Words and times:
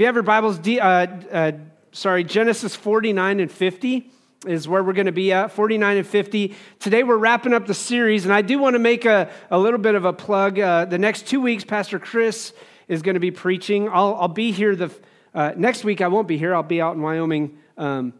you 0.00 0.06
have 0.06 0.14
your 0.14 0.22
Bibles, 0.22 0.66
uh, 0.66 0.80
uh, 0.80 1.52
sorry, 1.92 2.24
Genesis 2.24 2.74
49 2.74 3.38
and 3.38 3.52
50 3.52 4.10
is 4.46 4.66
where 4.66 4.82
we're 4.82 4.94
going 4.94 5.04
to 5.04 5.12
be 5.12 5.30
at 5.30 5.52
49 5.52 5.98
and 5.98 6.06
50 6.06 6.56
today 6.78 7.02
we're 7.02 7.18
wrapping 7.18 7.52
up 7.52 7.66
the 7.66 7.74
series 7.74 8.24
and 8.24 8.32
i 8.32 8.40
do 8.40 8.58
want 8.58 8.72
to 8.72 8.78
make 8.78 9.04
a, 9.04 9.30
a 9.50 9.58
little 9.58 9.78
bit 9.78 9.94
of 9.94 10.06
a 10.06 10.14
plug. 10.14 10.58
Uh, 10.58 10.86
the 10.86 10.96
next 10.96 11.26
two 11.26 11.42
weeks 11.42 11.62
pastor 11.62 11.98
chris 11.98 12.54
is 12.88 13.02
going 13.02 13.12
to 13.12 13.20
be 13.20 13.30
preaching. 13.30 13.90
I'll, 13.90 14.14
I'll 14.14 14.28
be 14.28 14.50
here 14.50 14.74
the 14.74 14.90
uh, 15.34 15.52
next 15.54 15.84
week 15.84 16.00
i 16.00 16.08
won't 16.08 16.26
be 16.26 16.38
here 16.38 16.54
i'll 16.54 16.62
be 16.62 16.80
out 16.80 16.96
in 16.96 17.02
wyoming 17.02 17.58
um, 17.76 18.14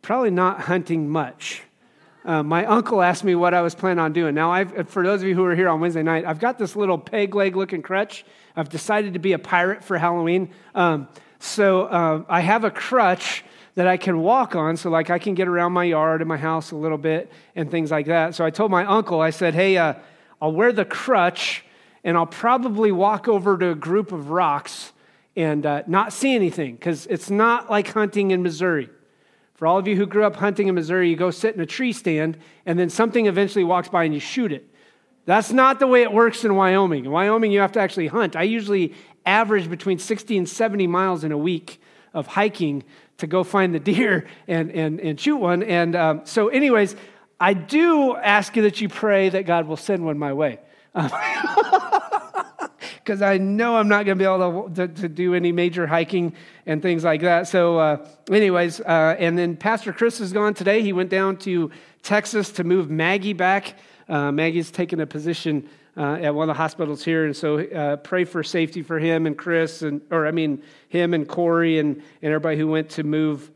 probably 0.00 0.30
not 0.30 0.60
hunting 0.60 1.08
much. 1.08 1.62
Uh, 2.24 2.44
my 2.44 2.64
uncle 2.66 3.02
asked 3.02 3.24
me 3.24 3.34
what 3.34 3.52
i 3.52 3.62
was 3.62 3.74
planning 3.74 3.98
on 3.98 4.12
doing. 4.12 4.36
Now 4.36 4.52
I've, 4.52 4.88
for 4.88 5.02
those 5.02 5.22
of 5.22 5.28
you 5.28 5.34
who 5.34 5.44
are 5.44 5.56
here 5.56 5.68
on 5.68 5.80
wednesday 5.80 6.04
night 6.04 6.24
i've 6.24 6.38
got 6.38 6.56
this 6.56 6.76
little 6.76 6.96
peg 6.96 7.34
leg 7.34 7.56
looking 7.56 7.82
crutch 7.82 8.24
i've 8.58 8.68
decided 8.68 9.14
to 9.14 9.18
be 9.18 9.32
a 9.32 9.38
pirate 9.38 9.82
for 9.82 9.96
halloween 9.96 10.50
um, 10.74 11.08
so 11.38 11.84
uh, 11.84 12.22
i 12.28 12.40
have 12.40 12.64
a 12.64 12.70
crutch 12.70 13.42
that 13.78 13.86
I 13.86 13.96
can 13.96 14.18
walk 14.18 14.56
on 14.56 14.76
so 14.76 14.90
like 14.90 15.08
I 15.08 15.20
can 15.20 15.34
get 15.34 15.46
around 15.46 15.70
my 15.70 15.84
yard 15.84 16.20
and 16.20 16.26
my 16.26 16.36
house 16.36 16.72
a 16.72 16.76
little 16.76 16.98
bit 16.98 17.30
and 17.54 17.70
things 17.70 17.92
like 17.92 18.06
that. 18.06 18.34
So 18.34 18.44
I 18.44 18.50
told 18.50 18.72
my 18.72 18.84
uncle, 18.84 19.20
I 19.20 19.30
said, 19.30 19.54
hey, 19.54 19.76
uh, 19.76 19.94
I'll 20.42 20.50
wear 20.50 20.72
the 20.72 20.84
crutch 20.84 21.64
and 22.02 22.16
I'll 22.16 22.26
probably 22.26 22.90
walk 22.90 23.28
over 23.28 23.56
to 23.56 23.70
a 23.70 23.76
group 23.76 24.10
of 24.10 24.30
rocks 24.30 24.92
and 25.36 25.64
uh, 25.64 25.84
not 25.86 26.12
see 26.12 26.34
anything 26.34 26.74
because 26.74 27.06
it's 27.06 27.30
not 27.30 27.70
like 27.70 27.86
hunting 27.86 28.32
in 28.32 28.42
Missouri. 28.42 28.90
For 29.54 29.68
all 29.68 29.78
of 29.78 29.86
you 29.86 29.94
who 29.94 30.06
grew 30.06 30.24
up 30.24 30.34
hunting 30.34 30.66
in 30.66 30.74
Missouri, 30.74 31.08
you 31.08 31.14
go 31.14 31.30
sit 31.30 31.54
in 31.54 31.60
a 31.60 31.66
tree 31.66 31.92
stand 31.92 32.36
and 32.66 32.76
then 32.76 32.90
something 32.90 33.26
eventually 33.26 33.62
walks 33.62 33.88
by 33.88 34.02
and 34.02 34.12
you 34.12 34.18
shoot 34.18 34.50
it. 34.50 34.67
That's 35.28 35.52
not 35.52 35.78
the 35.78 35.86
way 35.86 36.00
it 36.00 36.10
works 36.10 36.42
in 36.46 36.54
Wyoming. 36.54 37.04
In 37.04 37.10
Wyoming, 37.10 37.52
you 37.52 37.60
have 37.60 37.72
to 37.72 37.80
actually 37.80 38.06
hunt. 38.06 38.34
I 38.34 38.44
usually 38.44 38.94
average 39.26 39.68
between 39.68 39.98
60 39.98 40.38
and 40.38 40.48
70 40.48 40.86
miles 40.86 41.22
in 41.22 41.32
a 41.32 41.36
week 41.36 41.82
of 42.14 42.26
hiking 42.26 42.82
to 43.18 43.26
go 43.26 43.44
find 43.44 43.74
the 43.74 43.78
deer 43.78 44.26
and, 44.46 44.70
and, 44.70 44.98
and 45.00 45.20
shoot 45.20 45.36
one. 45.36 45.62
And 45.62 45.94
um, 45.94 46.22
so, 46.24 46.48
anyways, 46.48 46.96
I 47.38 47.52
do 47.52 48.16
ask 48.16 48.56
you 48.56 48.62
that 48.62 48.80
you 48.80 48.88
pray 48.88 49.28
that 49.28 49.44
God 49.44 49.66
will 49.66 49.76
send 49.76 50.02
one 50.02 50.18
my 50.18 50.32
way. 50.32 50.60
Because 53.04 53.22
I 53.22 53.38
know 53.38 53.76
I'm 53.76 53.88
not 53.88 54.04
going 54.04 54.18
to 54.18 54.22
be 54.22 54.26
able 54.26 54.68
to, 54.68 54.86
to, 54.86 55.00
to, 55.00 55.08
do 55.08 55.34
any 55.34 55.50
major 55.50 55.86
hiking 55.86 56.34
and 56.66 56.82
things 56.82 57.04
like 57.04 57.22
that. 57.22 57.48
So, 57.48 57.78
uh, 57.78 58.06
anyways, 58.30 58.80
uh, 58.80 59.16
and 59.18 59.38
then 59.38 59.56
Pastor 59.56 59.94
Chris 59.94 60.20
is 60.20 60.34
gone 60.34 60.52
today. 60.52 60.82
He 60.82 60.92
went 60.92 61.08
down 61.08 61.38
to 61.38 61.70
Texas 62.02 62.52
to 62.52 62.64
move 62.64 62.90
Maggie 62.90 63.32
back. 63.32 63.76
Uh, 64.08 64.32
Maggie's 64.32 64.70
taken 64.70 65.00
a 65.00 65.06
position 65.06 65.68
uh, 65.96 66.14
at 66.14 66.34
one 66.34 66.48
of 66.48 66.54
the 66.54 66.58
hospitals 66.58 67.04
here. 67.04 67.26
And 67.26 67.36
so 67.36 67.58
uh, 67.58 67.96
pray 67.96 68.24
for 68.24 68.42
safety 68.42 68.82
for 68.82 68.98
him 68.98 69.26
and 69.26 69.36
Chris, 69.36 69.82
and 69.82 70.00
or 70.10 70.26
I 70.26 70.30
mean, 70.30 70.62
him 70.88 71.12
and 71.12 71.28
Corey 71.28 71.78
and, 71.78 71.96
and 71.96 72.32
everybody 72.32 72.56
who 72.56 72.68
went 72.68 72.90
to 72.90 73.02
move 73.02 73.50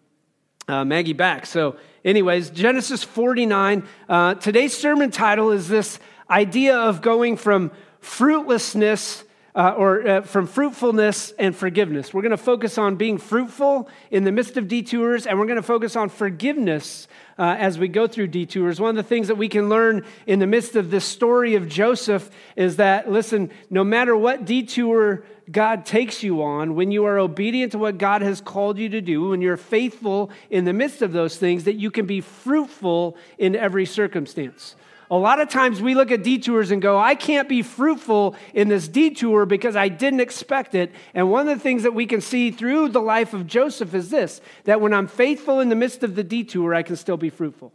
uh, 0.69 0.85
Maggie 0.85 1.13
back. 1.13 1.47
So, 1.47 1.77
anyways, 2.05 2.51
Genesis 2.51 3.03
49. 3.03 3.87
Uh, 4.09 4.35
today's 4.35 4.77
sermon 4.77 5.11
title 5.11 5.51
is 5.51 5.69
this 5.69 5.99
idea 6.29 6.77
of 6.77 7.01
going 7.01 7.37
from 7.37 7.71
fruitlessness. 8.01 9.25
Uh, 9.55 9.75
or 9.77 10.09
uh, 10.09 10.23
from 10.23 10.47
fruitfulness 10.47 11.35
and 11.39 11.55
forgiveness. 11.55 12.15
We're 12.15 12.23
going 12.23 12.31
to 12.31 12.39
focus 12.39 12.79
on 12.79 12.97
being 12.97 13.19
fruitful 13.19 13.87
in 14.11 14.25
the 14.25 14.33
midst 14.33 14.57
of 14.57 14.67
detours, 14.67 15.27
and 15.27 15.39
we're 15.39 15.45
going 15.45 15.57
to 15.57 15.63
focus 15.63 15.95
on 15.95 16.09
forgiveness 16.09 17.07
uh, 17.39 17.57
as 17.59 17.79
we 17.79 17.89
go 17.89 18.07
through 18.07 18.29
detours. 18.29 18.81
One 18.81 18.89
of 18.89 18.97
the 18.97 19.03
things 19.03 19.29
that 19.29 19.35
we 19.35 19.51
can 19.51 19.69
learn 19.69 20.07
in 20.27 20.39
the 20.39 20.47
midst 20.47 20.75
of 20.75 20.91
this 20.91 21.05
story 21.05 21.55
of 21.55 21.69
Joseph 21.69 22.31
is 22.57 22.77
that, 22.77 23.13
listen, 23.13 23.51
no 23.69 23.85
matter 23.85 24.17
what 24.17 24.47
detour 24.47 25.23
God 25.51 25.85
takes 25.85 26.23
you 26.23 26.43
on, 26.43 26.75
when 26.75 26.91
you 26.91 27.05
are 27.05 27.19
obedient 27.19 27.73
to 27.73 27.79
what 27.79 27.99
God 27.99 28.23
has 28.23 28.41
called 28.41 28.79
you 28.79 28.89
to 28.89 29.03
do, 29.03 29.29
when 29.29 29.43
you're 29.43 29.59
faithful 29.59 30.31
in 30.49 30.65
the 30.65 30.73
midst 30.73 31.03
of 31.03 31.13
those 31.13 31.37
things, 31.37 31.65
that 31.65 31.75
you 31.75 31.91
can 31.91 32.07
be 32.07 32.23
fruitful 32.23 33.19
in 33.37 33.55
every 33.55 33.85
circumstance. 33.85 34.77
A 35.13 35.19
lot 35.19 35.43
of 35.43 35.51
times 35.51 35.83
we 35.83 35.95
look 35.95 36.11
at 36.11 36.23
detours 36.23 36.71
and 36.71 36.81
go, 36.81 36.99
I 36.99 37.15
can't 37.15 37.47
be 37.47 37.61
fruitful 37.61 38.35
in 38.55 38.69
this 38.69 38.89
detour 38.89 39.45
because 39.45 39.77
I 39.77 39.89
didn't 39.89 40.21
expect 40.21 40.75
it. 40.75 40.91
And 41.13 41.31
one 41.31 41.47
of 41.47 41.59
the 41.59 41.63
things 41.63 41.83
that 41.83 41.93
we 41.93 42.07
can 42.07 42.23
see 42.23 42.51
through 42.51 42.89
the 42.89 43.01
life 43.03 43.35
of 43.35 43.47
Joseph 43.47 43.95
is 43.95 44.09
this 44.09 44.41
that 44.65 44.81
when 44.81 44.95
I'm 44.95 45.07
faithful 45.07 45.61
in 45.61 45.69
the 45.69 45.77
midst 45.77 46.03
of 46.03 46.15
the 46.15 46.25
detour, 46.25 46.75
I 46.75 46.83
can 46.83 46.97
still 46.97 47.19
be 47.19 47.29
fruitful. 47.29 47.75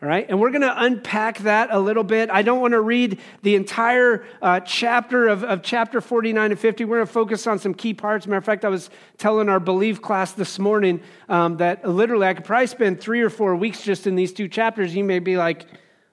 All 0.00 0.08
right, 0.08 0.24
and 0.28 0.38
we're 0.38 0.52
going 0.52 0.62
to 0.62 0.82
unpack 0.84 1.38
that 1.40 1.70
a 1.72 1.80
little 1.80 2.04
bit. 2.04 2.30
I 2.30 2.42
don't 2.42 2.60
want 2.60 2.72
to 2.72 2.80
read 2.80 3.18
the 3.42 3.56
entire 3.56 4.24
uh, 4.40 4.60
chapter 4.60 5.26
of, 5.26 5.42
of 5.42 5.62
chapter 5.62 6.00
49 6.00 6.52
and 6.52 6.60
50. 6.60 6.84
We're 6.84 6.98
going 6.98 7.06
to 7.08 7.12
focus 7.12 7.48
on 7.48 7.58
some 7.58 7.74
key 7.74 7.92
parts. 7.92 8.28
Matter 8.28 8.38
of 8.38 8.44
fact, 8.44 8.64
I 8.64 8.68
was 8.68 8.88
telling 9.18 9.48
our 9.48 9.60
belief 9.60 10.00
class 10.00 10.30
this 10.30 10.60
morning 10.60 11.02
um, 11.28 11.56
that 11.56 11.86
literally 11.86 12.28
I 12.28 12.34
could 12.34 12.44
probably 12.44 12.68
spend 12.68 13.00
three 13.00 13.20
or 13.20 13.30
four 13.30 13.56
weeks 13.56 13.82
just 13.82 14.06
in 14.06 14.14
these 14.14 14.32
two 14.32 14.46
chapters. 14.46 14.94
You 14.94 15.02
may 15.02 15.18
be 15.18 15.36
like, 15.36 15.66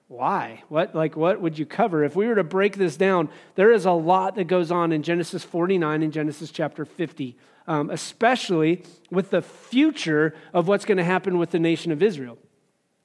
why? 0.08 0.62
What 0.70 0.94
like 0.94 1.16
what 1.16 1.40
would 1.40 1.58
you 1.58 1.66
cover? 1.66 2.02
If 2.02 2.16
we 2.16 2.26
were 2.26 2.34
to 2.34 2.44
break 2.44 2.76
this 2.76 2.96
down, 2.96 3.28
there 3.56 3.70
is 3.70 3.84
a 3.84 3.92
lot 3.92 4.36
that 4.36 4.44
goes 4.44 4.70
on 4.70 4.90
in 4.90 5.02
Genesis 5.02 5.44
49 5.44 6.02
and 6.02 6.12
Genesis 6.12 6.50
chapter 6.50 6.86
50, 6.86 7.36
um, 7.66 7.90
especially 7.90 8.82
with 9.10 9.30
the 9.30 9.42
future 9.42 10.34
of 10.54 10.66
what's 10.66 10.86
going 10.86 10.96
to 10.96 11.04
happen 11.04 11.36
with 11.36 11.50
the 11.50 11.58
nation 11.58 11.92
of 11.92 12.02
Israel. 12.02 12.38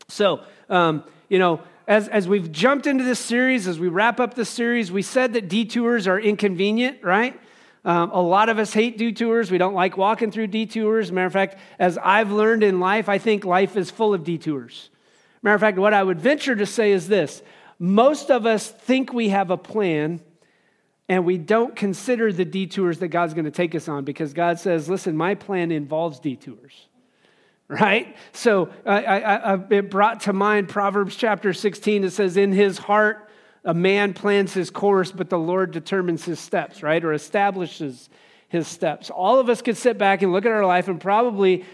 So, 0.08 0.44
um, 0.69 1.03
you 1.28 1.40
know, 1.40 1.59
as, 1.88 2.08
as 2.08 2.28
we've 2.28 2.50
jumped 2.52 2.88
into 2.88 3.03
this 3.03 3.19
series, 3.19 3.68
as 3.68 3.80
we 3.80 3.90
wrap 3.90 4.22
up 4.22 4.36
this 4.36 4.50
series, 4.50 4.90
we 4.90 5.02
said 5.02 5.34
that 5.34 5.50
detours 5.50 6.08
are 6.08 6.19
inconvenient, 6.19 7.03
right? 7.03 7.38
Um, 7.84 8.12
a 8.12 8.22
lot 8.22 8.47
of 8.47 8.59
us 8.59 8.72
hate 8.72 8.97
detours. 8.97 9.52
We 9.52 9.58
don't 9.58 9.74
like 9.74 9.97
walking 9.97 10.31
through 10.31 10.47
detours. 10.47 11.12
Matter 11.12 11.28
of 11.28 11.34
fact, 11.34 11.58
as 11.80 11.97
I've 11.97 12.31
learned 12.31 12.63
in 12.63 12.80
life, 12.80 13.09
I 13.09 13.18
think 13.18 13.44
life 13.44 13.75
is 13.75 13.92
full 13.92 14.13
of 14.13 14.24
detours. 14.24 14.90
Matter 15.44 15.56
of 15.56 15.62
fact, 15.62 15.78
what 15.78 15.94
I 15.94 16.02
would 16.02 16.20
venture 16.20 16.56
to 16.56 16.66
say 16.66 16.92
is 16.94 17.08
this 17.08 17.44
most 17.78 18.31
of 18.31 18.46
us 18.46 18.70
think 18.70 19.14
we 19.14 19.30
have 19.30 19.52
a 19.52 19.58
plan 19.58 20.22
and 21.09 21.26
we 21.26 21.38
don't 21.38 21.76
consider 21.76 22.31
the 22.31 22.46
detours 22.46 23.00
that 23.00 23.09
God's 23.09 23.34
going 23.34 23.46
to 23.46 23.52
take 23.52 23.76
us 23.76 23.88
on 23.88 24.06
because 24.06 24.34
God 24.34 24.58
says, 24.59 24.88
listen, 24.88 25.18
my 25.18 25.36
plan 25.36 25.72
involves 25.72 26.20
detours. 26.20 26.88
Right? 27.68 28.16
So 28.34 28.70
I, 28.86 29.04
I, 29.04 29.54
I, 29.54 29.59
it 29.72 29.90
brought 29.90 30.22
to 30.22 30.34
mind 30.34 30.70
Proverbs 30.70 31.16
chapter 31.16 31.54
16. 31.54 32.04
It 32.04 32.12
says, 32.12 32.38
In 32.38 32.52
his 32.52 32.78
heart, 32.78 33.30
a 33.64 33.74
man 33.74 34.14
plans 34.14 34.54
his 34.54 34.70
course, 34.70 35.12
but 35.12 35.30
the 35.30 35.40
Lord 35.40 35.72
determines 35.72 36.24
his 36.25 36.40
steps, 36.40 36.84
right? 36.84 37.04
Or 37.04 37.14
establishes 37.14 38.10
his 38.50 38.68
steps. 38.68 39.10
All 39.10 39.40
of 39.40 39.50
us 39.50 39.62
could 39.62 39.78
sit 39.78 39.98
back 39.98 40.22
and 40.22 40.31
look 40.31 40.46
at 40.46 40.52
our 40.52 40.66
life 40.66 40.88
and 40.88 41.02
probably 41.02 41.66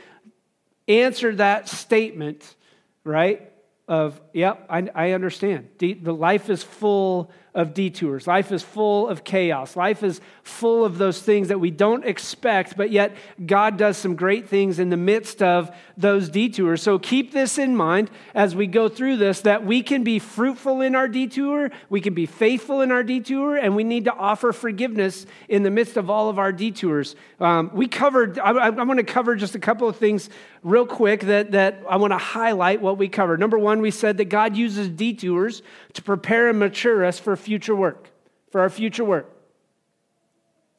answer 0.88 1.36
that 1.36 1.68
statement, 1.68 2.56
right? 3.04 3.49
Of, 3.90 4.22
yep, 4.34 4.68
I, 4.70 4.88
I 4.94 5.12
understand. 5.14 5.70
the 5.80 6.14
life 6.14 6.52
is 6.52 6.62
full 6.62 7.32
of 7.56 7.74
detours. 7.74 8.28
Life 8.28 8.52
is 8.52 8.62
full 8.62 9.10
of 9.10 9.24
chaos. 9.24 9.76
Life 9.76 10.04
is 10.04 10.22
full 10.50 10.84
of 10.84 10.98
those 10.98 11.22
things 11.22 11.48
that 11.48 11.60
we 11.60 11.72
don't 11.72 12.06
expect, 12.06 12.76
but 12.76 12.92
yet 12.92 13.16
God 13.46 13.78
does 13.78 13.98
some 13.98 14.16
great 14.16 14.50
things 14.50 14.80
in 14.80 14.90
the 14.90 14.98
midst 14.98 15.42
of 15.42 15.74
those 15.96 16.30
detours. 16.30 16.82
So 16.82 17.00
keep 17.00 17.32
this 17.32 17.58
in 17.58 17.76
mind 17.76 18.10
as 18.34 18.56
we 18.56 18.68
go 18.68 18.90
through 18.90 19.18
this 19.18 19.42
that 19.42 19.66
we 19.66 19.84
can 19.84 20.04
be 20.04 20.20
fruitful 20.20 20.82
in 20.82 20.96
our 20.96 21.08
detour, 21.08 21.72
we 21.90 22.02
can 22.02 22.14
be 22.14 22.26
faithful 22.26 22.82
in 22.82 22.92
our 22.92 23.04
detour, 23.04 23.56
and 23.56 23.76
we 23.76 23.84
need 23.84 24.06
to 24.06 24.14
offer 24.14 24.52
forgiveness 24.52 25.26
in 25.48 25.64
the 25.64 25.70
midst 25.70 25.96
of 25.96 26.10
all 26.10 26.30
of 26.30 26.40
our 26.40 26.52
detours. 26.52 27.16
Um, 27.40 27.72
we 27.74 27.88
covered, 27.88 28.40
I, 28.40 28.52
I, 28.52 28.68
I'm 28.68 28.90
to 28.98 29.04
cover 29.04 29.36
just 29.36 29.56
a 29.56 29.60
couple 29.60 29.88
of 29.88 29.98
things 29.98 30.30
real 30.64 30.86
quick 30.86 31.22
that, 31.22 31.52
that 31.52 31.84
I 31.90 31.98
want 31.98 32.12
to 32.12 32.18
highlight 32.18 32.82
what 32.82 32.98
we 32.98 33.08
covered. 33.08 33.40
Number 33.40 33.58
one, 33.58 33.82
we 33.82 33.92
said 33.92 34.18
that 34.18 34.26
God 34.26 34.56
uses 34.56 34.90
detours 34.90 35.62
to 35.94 36.02
prepare 36.02 36.50
and 36.50 36.60
mature 36.60 37.06
us 37.06 37.20
for 37.20 37.36
future 37.36 37.76
work, 37.76 38.10
for 38.52 38.62
our 38.62 38.70
future 38.70 39.06
work. 39.06 39.39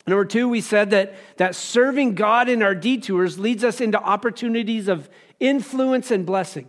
Number 0.06 0.25
two, 0.25 0.49
we 0.49 0.61
said 0.61 0.91
that, 0.91 1.15
that 1.37 1.55
serving 1.55 2.15
God 2.15 2.48
in 2.48 2.63
our 2.63 2.75
detours 2.75 3.39
leads 3.39 3.63
us 3.63 3.80
into 3.80 4.01
opportunities 4.01 4.89
of 4.89 5.09
influence 5.39 6.10
and 6.10 6.25
blessing. 6.25 6.69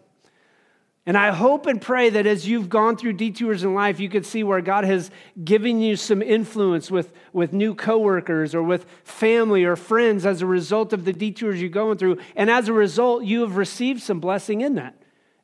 And 1.05 1.17
I 1.17 1.31
hope 1.31 1.65
and 1.65 1.81
pray 1.81 2.11
that 2.11 2.27
as 2.27 2.47
you've 2.47 2.69
gone 2.69 2.95
through 2.95 3.13
detours 3.13 3.63
in 3.63 3.73
life, 3.73 3.99
you 3.99 4.07
could 4.07 4.25
see 4.25 4.43
where 4.43 4.61
God 4.61 4.83
has 4.83 5.09
given 5.43 5.81
you 5.81 5.95
some 5.95 6.21
influence 6.21 6.91
with, 6.91 7.11
with 7.33 7.53
new 7.53 7.73
coworkers 7.73 8.53
or 8.53 8.61
with 8.61 8.85
family 9.03 9.63
or 9.63 9.75
friends 9.75 10.27
as 10.27 10.43
a 10.43 10.45
result 10.45 10.93
of 10.93 11.03
the 11.03 11.13
detours 11.13 11.59
you're 11.59 11.71
going 11.71 11.97
through. 11.97 12.19
And 12.35 12.51
as 12.51 12.67
a 12.67 12.73
result, 12.73 13.23
you 13.23 13.41
have 13.41 13.55
received 13.55 14.03
some 14.03 14.19
blessing 14.19 14.61
in 14.61 14.75
that. 14.75 14.95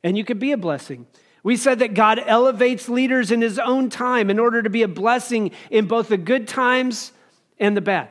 And 0.04 0.16
you 0.16 0.24
could 0.24 0.38
be 0.38 0.52
a 0.52 0.56
blessing. 0.56 1.08
We 1.42 1.56
said 1.56 1.80
that 1.80 1.94
God 1.94 2.20
elevates 2.24 2.88
leaders 2.88 3.32
in 3.32 3.40
his 3.40 3.58
own 3.58 3.90
time 3.90 4.30
in 4.30 4.38
order 4.38 4.62
to 4.62 4.70
be 4.70 4.82
a 4.82 4.88
blessing 4.88 5.50
in 5.70 5.86
both 5.86 6.08
the 6.08 6.16
good 6.16 6.46
times 6.46 7.12
and 7.58 7.76
the 7.76 7.80
bad. 7.80 8.08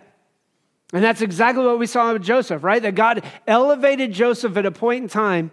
And 0.93 1.03
that's 1.03 1.21
exactly 1.21 1.65
what 1.65 1.79
we 1.79 1.85
saw 1.85 2.13
with 2.13 2.23
Joseph, 2.23 2.63
right? 2.63 2.81
That 2.81 2.95
God 2.95 3.23
elevated 3.45 4.13
Joseph 4.13 4.55
at 4.55 4.65
a 4.65 4.71
point 4.71 5.03
in 5.03 5.09
time 5.09 5.51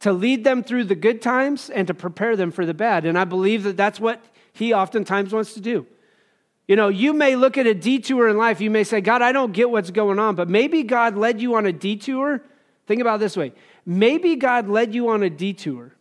to 0.00 0.12
lead 0.12 0.44
them 0.44 0.62
through 0.62 0.84
the 0.84 0.94
good 0.94 1.20
times 1.20 1.70
and 1.70 1.86
to 1.88 1.94
prepare 1.94 2.36
them 2.36 2.52
for 2.52 2.64
the 2.64 2.74
bad. 2.74 3.04
And 3.04 3.18
I 3.18 3.24
believe 3.24 3.64
that 3.64 3.76
that's 3.76 3.98
what 3.98 4.22
he 4.52 4.72
oftentimes 4.72 5.32
wants 5.32 5.54
to 5.54 5.60
do. 5.60 5.86
You 6.68 6.76
know, 6.76 6.88
you 6.88 7.12
may 7.12 7.34
look 7.34 7.56
at 7.58 7.66
a 7.66 7.74
detour 7.74 8.28
in 8.28 8.36
life, 8.36 8.60
you 8.60 8.70
may 8.70 8.84
say, 8.84 9.00
God, 9.00 9.22
I 9.22 9.32
don't 9.32 9.52
get 9.52 9.70
what's 9.70 9.90
going 9.90 10.18
on, 10.18 10.34
but 10.34 10.48
maybe 10.48 10.82
God 10.82 11.16
led 11.16 11.40
you 11.40 11.54
on 11.54 11.66
a 11.66 11.72
detour. 11.72 12.42
Think 12.86 13.00
about 13.00 13.20
this 13.20 13.36
way 13.36 13.52
maybe 13.84 14.36
God 14.36 14.68
led 14.68 14.94
you 14.94 15.08
on 15.08 15.22
a 15.22 15.30
detour 15.30 15.94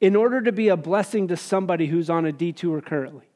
in 0.00 0.14
order 0.14 0.40
to 0.40 0.52
be 0.52 0.68
a 0.68 0.76
blessing 0.76 1.28
to 1.28 1.36
somebody 1.36 1.86
who's 1.86 2.08
on 2.08 2.24
a 2.24 2.32
detour 2.32 2.80
currently. 2.80 3.26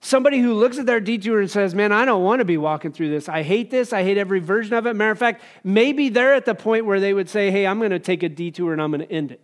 Somebody 0.00 0.38
who 0.38 0.54
looks 0.54 0.78
at 0.78 0.86
their 0.86 1.00
detour 1.00 1.40
and 1.40 1.50
says, 1.50 1.74
Man, 1.74 1.90
I 1.90 2.04
don't 2.04 2.22
want 2.22 2.38
to 2.38 2.44
be 2.44 2.56
walking 2.56 2.92
through 2.92 3.10
this. 3.10 3.28
I 3.28 3.42
hate 3.42 3.70
this. 3.70 3.92
I 3.92 4.04
hate 4.04 4.16
every 4.16 4.38
version 4.38 4.74
of 4.74 4.86
it. 4.86 4.94
Matter 4.94 5.10
of 5.10 5.18
fact, 5.18 5.42
maybe 5.64 6.08
they're 6.08 6.34
at 6.34 6.44
the 6.44 6.54
point 6.54 6.86
where 6.86 7.00
they 7.00 7.12
would 7.12 7.28
say, 7.28 7.50
Hey, 7.50 7.66
I'm 7.66 7.78
going 7.78 7.90
to 7.90 7.98
take 7.98 8.22
a 8.22 8.28
detour 8.28 8.72
and 8.72 8.80
I'm 8.80 8.92
going 8.92 9.06
to 9.06 9.12
end 9.12 9.32
it. 9.32 9.40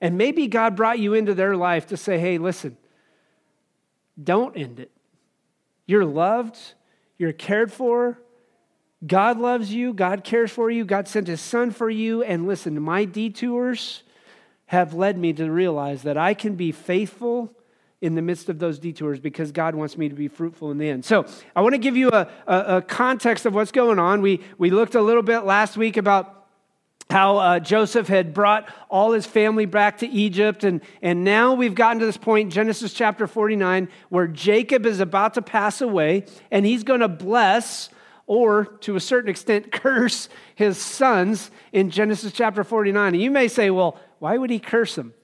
And 0.00 0.18
maybe 0.18 0.48
God 0.48 0.74
brought 0.74 0.98
you 0.98 1.14
into 1.14 1.34
their 1.34 1.56
life 1.56 1.86
to 1.88 1.96
say, 1.96 2.18
Hey, 2.18 2.38
listen, 2.38 2.76
don't 4.22 4.56
end 4.56 4.80
it. 4.80 4.90
You're 5.86 6.04
loved, 6.04 6.58
you're 7.16 7.32
cared 7.32 7.72
for. 7.72 8.18
God 9.06 9.38
loves 9.38 9.72
you, 9.72 9.92
God 9.92 10.24
cares 10.24 10.50
for 10.50 10.70
you, 10.70 10.84
God 10.84 11.06
sent 11.06 11.28
his 11.28 11.40
son 11.40 11.70
for 11.70 11.90
you. 11.90 12.22
And 12.22 12.46
listen, 12.46 12.80
my 12.80 13.04
detours 13.04 14.02
have 14.66 14.94
led 14.94 15.18
me 15.18 15.32
to 15.34 15.50
realize 15.50 16.02
that 16.02 16.16
I 16.16 16.34
can 16.34 16.54
be 16.54 16.72
faithful 16.72 17.54
in 18.04 18.14
the 18.14 18.20
midst 18.20 18.50
of 18.50 18.58
those 18.58 18.78
detours 18.78 19.18
because 19.18 19.50
God 19.50 19.74
wants 19.74 19.96
me 19.96 20.10
to 20.10 20.14
be 20.14 20.28
fruitful 20.28 20.70
in 20.70 20.76
the 20.76 20.90
end. 20.90 21.06
So 21.06 21.24
I 21.56 21.62
want 21.62 21.72
to 21.74 21.78
give 21.78 21.96
you 21.96 22.10
a, 22.10 22.28
a, 22.46 22.76
a 22.76 22.82
context 22.82 23.46
of 23.46 23.54
what's 23.54 23.72
going 23.72 23.98
on. 23.98 24.20
We, 24.20 24.42
we 24.58 24.68
looked 24.68 24.94
a 24.94 25.00
little 25.00 25.22
bit 25.22 25.40
last 25.40 25.78
week 25.78 25.96
about 25.96 26.46
how 27.08 27.38
uh, 27.38 27.60
Joseph 27.60 28.06
had 28.06 28.34
brought 28.34 28.68
all 28.90 29.12
his 29.12 29.24
family 29.24 29.64
back 29.64 29.98
to 29.98 30.06
Egypt. 30.06 30.64
And, 30.64 30.82
and 31.00 31.24
now 31.24 31.54
we've 31.54 31.74
gotten 31.74 32.00
to 32.00 32.04
this 32.04 32.18
point, 32.18 32.52
Genesis 32.52 32.92
chapter 32.92 33.26
49, 33.26 33.88
where 34.10 34.26
Jacob 34.26 34.84
is 34.84 35.00
about 35.00 35.32
to 35.34 35.42
pass 35.42 35.80
away 35.80 36.26
and 36.50 36.66
he's 36.66 36.84
going 36.84 37.00
to 37.00 37.08
bless 37.08 37.88
or 38.26 38.66
to 38.80 38.96
a 38.96 39.00
certain 39.00 39.30
extent 39.30 39.72
curse 39.72 40.28
his 40.54 40.76
sons 40.76 41.50
in 41.72 41.88
Genesis 41.88 42.32
chapter 42.32 42.64
49. 42.64 43.14
And 43.14 43.22
you 43.22 43.30
may 43.30 43.48
say, 43.48 43.70
well, 43.70 43.98
why 44.18 44.36
would 44.36 44.50
he 44.50 44.58
curse 44.58 44.94
them? 44.94 45.14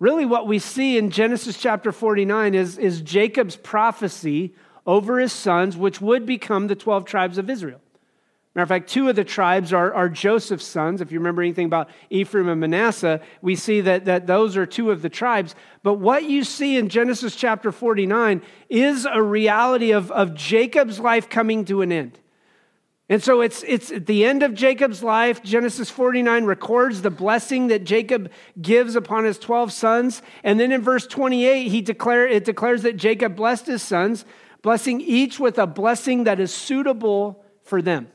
Really, 0.00 0.24
what 0.24 0.46
we 0.46 0.58
see 0.58 0.96
in 0.96 1.10
Genesis 1.10 1.58
chapter 1.58 1.92
49 1.92 2.54
is, 2.54 2.78
is 2.78 3.02
Jacob's 3.02 3.54
prophecy 3.54 4.54
over 4.86 5.20
his 5.20 5.32
sons, 5.32 5.76
which 5.76 6.00
would 6.00 6.24
become 6.24 6.66
the 6.66 6.74
12 6.74 7.04
tribes 7.04 7.36
of 7.36 7.50
Israel. 7.50 7.82
Matter 8.54 8.62
of 8.62 8.68
fact, 8.68 8.88
two 8.88 9.08
of 9.10 9.14
the 9.14 9.24
tribes 9.24 9.74
are, 9.74 9.92
are 9.94 10.08
Joseph's 10.08 10.64
sons. 10.64 11.02
If 11.02 11.12
you 11.12 11.18
remember 11.18 11.42
anything 11.42 11.66
about 11.66 11.90
Ephraim 12.08 12.48
and 12.48 12.60
Manasseh, 12.60 13.20
we 13.42 13.54
see 13.54 13.82
that, 13.82 14.06
that 14.06 14.26
those 14.26 14.56
are 14.56 14.66
two 14.66 14.90
of 14.90 15.02
the 15.02 15.10
tribes. 15.10 15.54
But 15.82 15.94
what 15.94 16.24
you 16.24 16.44
see 16.44 16.76
in 16.76 16.88
Genesis 16.88 17.36
chapter 17.36 17.70
49 17.70 18.42
is 18.70 19.06
a 19.06 19.22
reality 19.22 19.92
of, 19.92 20.10
of 20.10 20.34
Jacob's 20.34 20.98
life 20.98 21.28
coming 21.28 21.64
to 21.66 21.82
an 21.82 21.92
end. 21.92 22.18
And 23.10 23.20
so 23.20 23.40
it's, 23.40 23.64
it's 23.66 23.90
at 23.90 24.06
the 24.06 24.24
end 24.24 24.44
of 24.44 24.54
Jacob's 24.54 25.02
life. 25.02 25.42
Genesis 25.42 25.90
49 25.90 26.44
records 26.44 27.02
the 27.02 27.10
blessing 27.10 27.66
that 27.66 27.82
Jacob 27.82 28.30
gives 28.62 28.94
upon 28.94 29.24
his 29.24 29.36
12 29.36 29.72
sons. 29.72 30.22
And 30.44 30.60
then 30.60 30.70
in 30.70 30.80
verse 30.80 31.08
28, 31.08 31.66
he 31.66 31.80
declare, 31.80 32.28
it 32.28 32.44
declares 32.44 32.82
that 32.82 32.96
Jacob 32.96 33.34
blessed 33.34 33.66
his 33.66 33.82
sons, 33.82 34.24
blessing 34.62 35.00
each 35.00 35.40
with 35.40 35.58
a 35.58 35.66
blessing 35.66 36.22
that 36.24 36.38
is 36.38 36.54
suitable 36.54 37.44
for 37.64 37.82
them. 37.82 38.06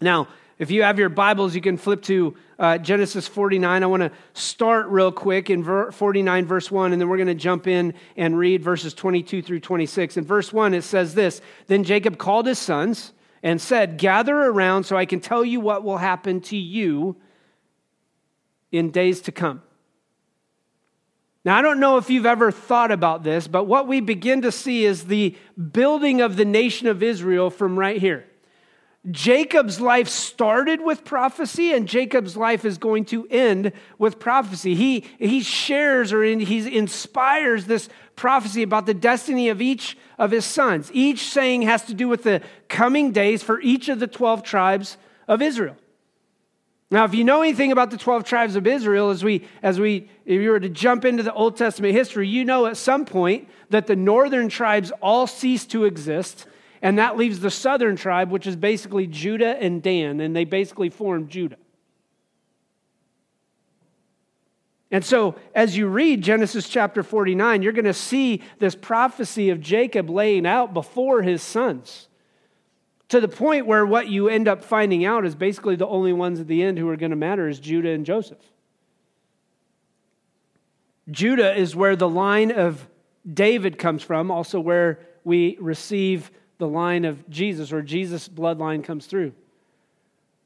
Now, 0.00 0.28
if 0.60 0.70
you 0.70 0.84
have 0.84 1.00
your 1.00 1.08
Bibles, 1.08 1.56
you 1.56 1.60
can 1.60 1.76
flip 1.76 2.02
to 2.02 2.36
uh, 2.60 2.78
Genesis 2.78 3.26
49. 3.26 3.82
I 3.82 3.86
want 3.86 4.04
to 4.04 4.12
start 4.32 4.86
real 4.90 5.10
quick 5.10 5.50
in 5.50 5.64
ver- 5.64 5.90
49, 5.90 6.46
verse 6.46 6.70
1, 6.70 6.92
and 6.92 7.00
then 7.00 7.08
we're 7.08 7.16
going 7.16 7.26
to 7.26 7.34
jump 7.34 7.66
in 7.66 7.94
and 8.16 8.38
read 8.38 8.62
verses 8.62 8.94
22 8.94 9.42
through 9.42 9.58
26. 9.58 10.18
In 10.18 10.24
verse 10.24 10.52
1, 10.52 10.72
it 10.72 10.82
says 10.82 11.16
this 11.16 11.40
Then 11.66 11.82
Jacob 11.82 12.16
called 12.16 12.46
his 12.46 12.60
sons 12.60 13.12
and 13.42 13.60
said, 13.60 13.98
Gather 13.98 14.36
around 14.36 14.84
so 14.84 14.96
I 14.96 15.06
can 15.06 15.20
tell 15.20 15.44
you 15.44 15.60
what 15.60 15.84
will 15.84 15.98
happen 15.98 16.40
to 16.42 16.56
you 16.56 17.16
in 18.70 18.90
days 18.90 19.20
to 19.22 19.32
come. 19.32 19.62
Now, 21.44 21.56
I 21.56 21.62
don't 21.62 21.80
know 21.80 21.96
if 21.96 22.08
you've 22.08 22.26
ever 22.26 22.52
thought 22.52 22.92
about 22.92 23.24
this, 23.24 23.48
but 23.48 23.64
what 23.64 23.88
we 23.88 24.00
begin 24.00 24.42
to 24.42 24.52
see 24.52 24.84
is 24.84 25.04
the 25.04 25.36
building 25.72 26.20
of 26.20 26.36
the 26.36 26.44
nation 26.44 26.86
of 26.86 27.02
Israel 27.02 27.50
from 27.50 27.76
right 27.76 28.00
here. 28.00 28.26
Jacob's 29.10 29.80
life 29.80 30.06
started 30.06 30.80
with 30.80 31.04
prophecy, 31.04 31.72
and 31.72 31.88
Jacob's 31.88 32.36
life 32.36 32.64
is 32.64 32.78
going 32.78 33.04
to 33.06 33.26
end 33.28 33.72
with 33.98 34.20
prophecy. 34.20 34.76
He, 34.76 35.04
he 35.18 35.40
shares 35.40 36.12
or 36.12 36.22
in, 36.22 36.38
he 36.38 36.76
inspires 36.76 37.64
this 37.64 37.88
prophecy 38.16 38.62
about 38.62 38.86
the 38.86 38.94
destiny 38.94 39.48
of 39.48 39.60
each 39.60 39.96
of 40.18 40.30
his 40.30 40.44
sons. 40.44 40.90
Each 40.92 41.26
saying 41.26 41.62
has 41.62 41.82
to 41.86 41.94
do 41.94 42.08
with 42.08 42.22
the 42.22 42.42
coming 42.68 43.12
days 43.12 43.42
for 43.42 43.60
each 43.60 43.88
of 43.88 43.98
the 43.98 44.06
12 44.06 44.42
tribes 44.42 44.96
of 45.28 45.42
Israel. 45.42 45.76
Now, 46.90 47.04
if 47.04 47.14
you 47.14 47.24
know 47.24 47.40
anything 47.40 47.72
about 47.72 47.90
the 47.90 47.96
12 47.96 48.24
tribes 48.24 48.54
of 48.54 48.66
Israel, 48.66 49.08
as 49.08 49.24
we, 49.24 49.48
as 49.62 49.80
we, 49.80 50.10
if 50.26 50.42
you 50.42 50.50
were 50.50 50.60
to 50.60 50.68
jump 50.68 51.06
into 51.06 51.22
the 51.22 51.32
Old 51.32 51.56
Testament 51.56 51.94
history, 51.94 52.28
you 52.28 52.44
know 52.44 52.66
at 52.66 52.76
some 52.76 53.06
point 53.06 53.48
that 53.70 53.86
the 53.86 53.96
northern 53.96 54.50
tribes 54.50 54.92
all 55.00 55.26
cease 55.26 55.64
to 55.66 55.86
exist 55.86 56.46
and 56.82 56.98
that 56.98 57.16
leaves 57.16 57.40
the 57.40 57.50
southern 57.50 57.96
tribe, 57.96 58.30
which 58.30 58.46
is 58.46 58.56
basically 58.56 59.06
Judah 59.06 59.56
and 59.58 59.82
Dan, 59.82 60.20
and 60.20 60.34
they 60.34 60.44
basically 60.44 60.90
form 60.90 61.28
Judah. 61.28 61.56
And 64.92 65.02
so, 65.02 65.36
as 65.54 65.74
you 65.74 65.88
read 65.88 66.20
Genesis 66.22 66.68
chapter 66.68 67.02
49, 67.02 67.62
you're 67.62 67.72
going 67.72 67.86
to 67.86 67.94
see 67.94 68.42
this 68.58 68.74
prophecy 68.74 69.48
of 69.48 69.58
Jacob 69.58 70.10
laying 70.10 70.46
out 70.46 70.74
before 70.74 71.22
his 71.22 71.42
sons 71.42 72.08
to 73.08 73.18
the 73.18 73.28
point 73.28 73.66
where 73.66 73.86
what 73.86 74.08
you 74.08 74.28
end 74.28 74.48
up 74.48 74.62
finding 74.62 75.06
out 75.06 75.24
is 75.24 75.34
basically 75.34 75.76
the 75.76 75.86
only 75.86 76.12
ones 76.12 76.40
at 76.40 76.46
the 76.46 76.62
end 76.62 76.78
who 76.78 76.88
are 76.90 76.96
going 76.96 77.10
to 77.10 77.16
matter 77.16 77.48
is 77.48 77.58
Judah 77.58 77.90
and 77.90 78.04
Joseph. 78.04 78.38
Judah 81.10 81.54
is 81.54 81.74
where 81.74 81.96
the 81.96 82.08
line 82.08 82.50
of 82.50 82.86
David 83.30 83.78
comes 83.78 84.02
from, 84.02 84.30
also 84.30 84.60
where 84.60 85.00
we 85.24 85.56
receive 85.58 86.30
the 86.58 86.68
line 86.68 87.06
of 87.06 87.28
Jesus 87.30 87.72
or 87.72 87.80
Jesus' 87.82 88.28
bloodline 88.28 88.84
comes 88.84 89.06
through. 89.06 89.32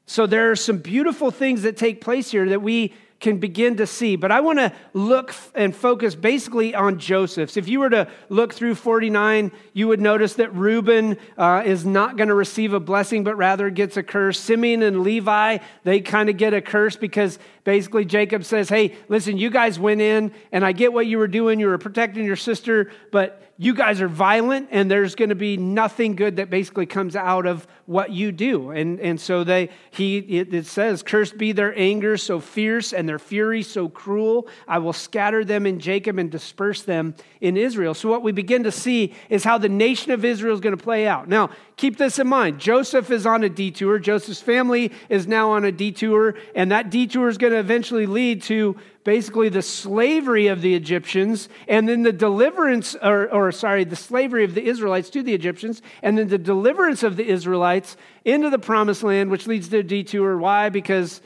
So 0.05 0.25
there 0.25 0.51
are 0.51 0.55
some 0.55 0.77
beautiful 0.77 1.31
things 1.31 1.63
that 1.63 1.75
take 1.75 1.99
place 1.99 2.31
here 2.31 2.47
that 2.49 2.61
we 2.61 2.93
can 3.19 3.39
begin 3.39 3.77
to 3.77 3.87
see. 3.87 4.15
But 4.15 4.31
I 4.31 4.41
want 4.41 4.59
to 4.59 4.71
look 4.93 5.33
and 5.55 5.75
focus 5.75 6.13
basically 6.13 6.75
on 6.75 6.99
Joseph's. 6.99 7.57
If 7.57 7.67
you 7.67 7.79
were 7.79 7.89
to 7.89 8.07
look 8.29 8.53
through 8.53 8.75
49, 8.75 9.51
you 9.73 9.87
would 9.87 9.99
notice 9.99 10.35
that 10.35 10.53
Reuben 10.53 11.17
uh, 11.37 11.63
is 11.65 11.85
not 11.85 12.15
going 12.15 12.27
to 12.27 12.35
receive 12.35 12.73
a 12.73 12.79
blessing, 12.79 13.23
but 13.23 13.35
rather 13.35 13.69
gets 13.71 13.97
a 13.97 14.03
curse. 14.03 14.39
Simeon 14.39 14.83
and 14.83 15.01
Levi, 15.01 15.57
they 15.83 15.99
kind 15.99 16.29
of 16.29 16.37
get 16.37 16.53
a 16.53 16.61
curse 16.61 16.95
because 16.95 17.39
basically 17.63 18.05
Jacob 18.05 18.43
says, 18.43 18.69
Hey, 18.69 18.95
listen, 19.09 19.37
you 19.37 19.49
guys 19.49 19.79
went 19.79 20.01
in, 20.01 20.31
and 20.51 20.63
I 20.63 20.71
get 20.71 20.93
what 20.93 21.07
you 21.07 21.17
were 21.17 21.27
doing. 21.27 21.59
You 21.59 21.67
were 21.67 21.77
protecting 21.79 22.23
your 22.23 22.35
sister, 22.35 22.91
but 23.11 23.41
you 23.59 23.73
guys 23.73 24.01
are 24.01 24.07
violent 24.07 24.69
and 24.71 24.89
there's 24.89 25.15
going 25.15 25.29
to 25.29 25.35
be 25.35 25.57
nothing 25.57 26.15
good 26.15 26.35
that 26.35 26.49
basically 26.49 26.85
comes 26.85 27.15
out 27.15 27.47
of 27.47 27.67
what 27.87 28.11
you 28.11 28.31
do. 28.31 28.69
And, 28.69 28.99
and 28.99 29.19
so 29.19 29.43
they 29.43 29.69
he 29.89 30.17
it, 30.17 30.53
it, 30.53 30.65
says 30.67 31.01
cursed 31.01 31.37
be 31.37 31.53
their 31.53 31.77
anger 31.77 32.17
so 32.17 32.39
fierce 32.39 32.93
and 32.93 33.09
their 33.09 33.17
fury 33.17 33.63
so 33.63 33.89
cruel. 33.89 34.47
I 34.67 34.77
will 34.77 34.93
scatter 34.93 35.43
them 35.43 35.65
in 35.65 35.79
jacob 35.79 36.19
and 36.19 36.29
disperse 36.29 36.83
them 36.83 37.15
in 37.41 37.57
israel. 37.57 37.95
So 37.95 38.09
what 38.09 38.21
we 38.21 38.31
begin 38.31 38.63
to 38.63 38.71
see 38.71 39.13
is 39.29 39.43
how 39.43 39.57
the 39.57 39.69
nation 39.69 40.11
of 40.11 40.23
israel 40.23 40.53
is 40.53 40.59
going 40.59 40.77
to 40.77 40.83
play 40.83 41.07
out. 41.07 41.27
Now 41.27 41.49
keep 41.77 41.97
this 41.97 42.19
in 42.19 42.27
mind. 42.27 42.59
Joseph 42.59 43.09
is 43.09 43.25
on 43.25 43.43
a 43.43 43.49
detour. 43.49 43.97
Joseph's 43.97 44.41
family 44.41 44.91
is 45.09 45.25
now 45.25 45.51
on 45.51 45.65
a 45.65 45.71
detour 45.71 46.35
and 46.53 46.71
that 46.71 46.91
detour 46.91 47.27
is 47.27 47.39
going 47.39 47.53
to 47.53 47.59
eventually 47.59 48.05
lead 48.05 48.43
to 48.43 48.77
basically 49.07 49.47
the 49.47 49.61
slavery 49.61 50.47
of 50.47 50.61
the 50.61 50.75
Egyptians 50.75 51.47
and 51.69 51.87
then 51.87 52.03
the 52.03 52.11
deliverance, 52.11 52.93
or, 53.01 53.31
or, 53.31 53.53
sorry, 53.53 53.85
the 53.85 53.95
slavery 53.95 54.43
of 54.43 54.53
the 54.53 54.61
Israelites 54.61 55.09
to 55.09 55.23
the 55.23 55.33
Egyptians, 55.33 55.81
and 56.03 56.17
then 56.17 56.27
the 56.27 56.37
deliverance 56.37 57.03
of 57.03 57.15
the 57.15 57.25
Israelites 57.25 57.95
into 58.25 58.49
the 58.49 58.59
promised 58.59 59.03
land, 59.03 59.31
which 59.31 59.47
leads 59.47 59.69
to 59.69 59.77
a 59.77 59.83
detour. 59.83 60.37
Why? 60.37 60.67
Because 60.67 61.21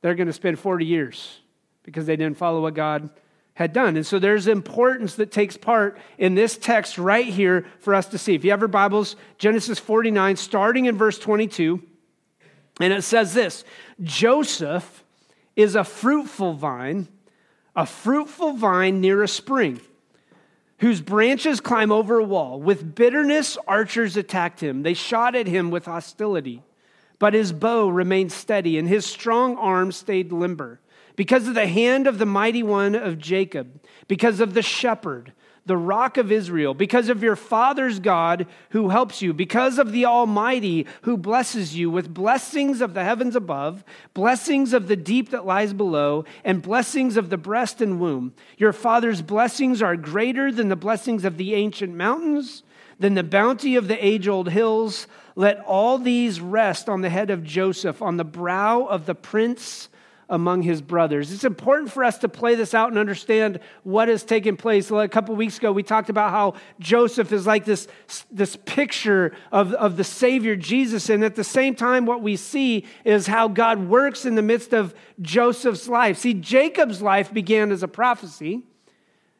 they're 0.00 0.14
going 0.14 0.28
to 0.28 0.32
spend 0.32 0.58
40 0.58 0.86
years 0.86 1.40
because 1.82 2.06
they 2.06 2.16
didn't 2.16 2.38
follow 2.38 2.62
what 2.62 2.72
God 2.72 3.10
had 3.52 3.74
done. 3.74 3.98
And 3.98 4.06
so 4.06 4.18
there's 4.18 4.46
importance 4.46 5.16
that 5.16 5.30
takes 5.30 5.58
part 5.58 5.98
in 6.16 6.34
this 6.34 6.56
text 6.56 6.96
right 6.96 7.26
here 7.26 7.66
for 7.78 7.94
us 7.94 8.06
to 8.06 8.16
see. 8.16 8.34
If 8.34 8.42
you 8.42 8.52
have 8.52 8.60
your 8.60 8.68
Bibles, 8.68 9.16
Genesis 9.36 9.78
49, 9.78 10.36
starting 10.36 10.86
in 10.86 10.96
verse 10.96 11.18
22, 11.18 11.82
and 12.80 12.94
it 12.94 13.02
says 13.02 13.34
this 13.34 13.64
Joseph 14.02 15.04
is 15.56 15.74
a 15.74 15.82
fruitful 15.82 16.52
vine, 16.52 17.08
a 17.74 17.86
fruitful 17.86 18.52
vine 18.52 19.00
near 19.00 19.22
a 19.22 19.28
spring, 19.28 19.80
whose 20.78 21.00
branches 21.00 21.60
climb 21.60 21.90
over 21.90 22.18
a 22.18 22.24
wall. 22.24 22.60
With 22.60 22.94
bitterness, 22.94 23.56
archers 23.66 24.16
attacked 24.16 24.60
him. 24.60 24.82
They 24.82 24.94
shot 24.94 25.34
at 25.34 25.46
him 25.46 25.70
with 25.70 25.86
hostility. 25.86 26.62
But 27.18 27.32
his 27.32 27.52
bow 27.52 27.88
remained 27.88 28.30
steady, 28.30 28.78
and 28.78 28.86
his 28.86 29.06
strong 29.06 29.56
arm 29.56 29.90
stayed 29.90 30.32
limber. 30.32 30.80
Because 31.16 31.48
of 31.48 31.54
the 31.54 31.66
hand 31.66 32.06
of 32.06 32.18
the 32.18 32.26
mighty 32.26 32.62
one 32.62 32.94
of 32.94 33.18
Jacob, 33.18 33.80
because 34.06 34.38
of 34.38 34.52
the 34.52 34.60
shepherd, 34.60 35.32
the 35.66 35.76
rock 35.76 36.16
of 36.16 36.32
Israel, 36.32 36.74
because 36.74 37.08
of 37.08 37.22
your 37.22 37.36
father's 37.36 37.98
God 37.98 38.46
who 38.70 38.88
helps 38.88 39.20
you, 39.20 39.32
because 39.34 39.78
of 39.78 39.92
the 39.92 40.06
Almighty 40.06 40.86
who 41.02 41.16
blesses 41.16 41.76
you 41.76 41.90
with 41.90 42.14
blessings 42.14 42.80
of 42.80 42.94
the 42.94 43.04
heavens 43.04 43.34
above, 43.34 43.84
blessings 44.14 44.72
of 44.72 44.86
the 44.86 44.96
deep 44.96 45.30
that 45.30 45.44
lies 45.44 45.72
below, 45.72 46.24
and 46.44 46.62
blessings 46.62 47.16
of 47.16 47.30
the 47.30 47.36
breast 47.36 47.82
and 47.82 48.00
womb. 48.00 48.32
Your 48.56 48.72
father's 48.72 49.22
blessings 49.22 49.82
are 49.82 49.96
greater 49.96 50.52
than 50.52 50.68
the 50.68 50.76
blessings 50.76 51.24
of 51.24 51.36
the 51.36 51.54
ancient 51.54 51.94
mountains, 51.94 52.62
than 52.98 53.14
the 53.14 53.24
bounty 53.24 53.74
of 53.74 53.88
the 53.88 54.06
age 54.06 54.28
old 54.28 54.48
hills. 54.48 55.08
Let 55.34 55.60
all 55.60 55.98
these 55.98 56.40
rest 56.40 56.88
on 56.88 57.02
the 57.02 57.10
head 57.10 57.30
of 57.30 57.42
Joseph, 57.42 58.00
on 58.00 58.16
the 58.16 58.24
brow 58.24 58.84
of 58.84 59.04
the 59.04 59.16
prince 59.16 59.88
among 60.28 60.62
his 60.62 60.82
brothers. 60.82 61.32
It's 61.32 61.44
important 61.44 61.90
for 61.90 62.02
us 62.04 62.18
to 62.18 62.28
play 62.28 62.54
this 62.54 62.74
out 62.74 62.88
and 62.90 62.98
understand 62.98 63.60
what 63.84 64.08
has 64.08 64.24
taken 64.24 64.56
place. 64.56 64.90
A 64.90 65.08
couple 65.08 65.34
weeks 65.36 65.58
ago, 65.58 65.72
we 65.72 65.82
talked 65.82 66.10
about 66.10 66.30
how 66.30 66.54
Joseph 66.80 67.32
is 67.32 67.46
like 67.46 67.64
this, 67.64 67.86
this 68.30 68.56
picture 68.56 69.36
of, 69.52 69.72
of 69.74 69.96
the 69.96 70.04
Savior 70.04 70.56
Jesus. 70.56 71.08
And 71.08 71.24
at 71.24 71.36
the 71.36 71.44
same 71.44 71.74
time, 71.74 72.06
what 72.06 72.22
we 72.22 72.36
see 72.36 72.84
is 73.04 73.26
how 73.26 73.48
God 73.48 73.88
works 73.88 74.24
in 74.24 74.34
the 74.34 74.42
midst 74.42 74.72
of 74.72 74.94
Joseph's 75.20 75.88
life. 75.88 76.18
See, 76.18 76.34
Jacob's 76.34 77.00
life 77.00 77.32
began 77.32 77.70
as 77.70 77.82
a 77.82 77.88
prophecy 77.88 78.64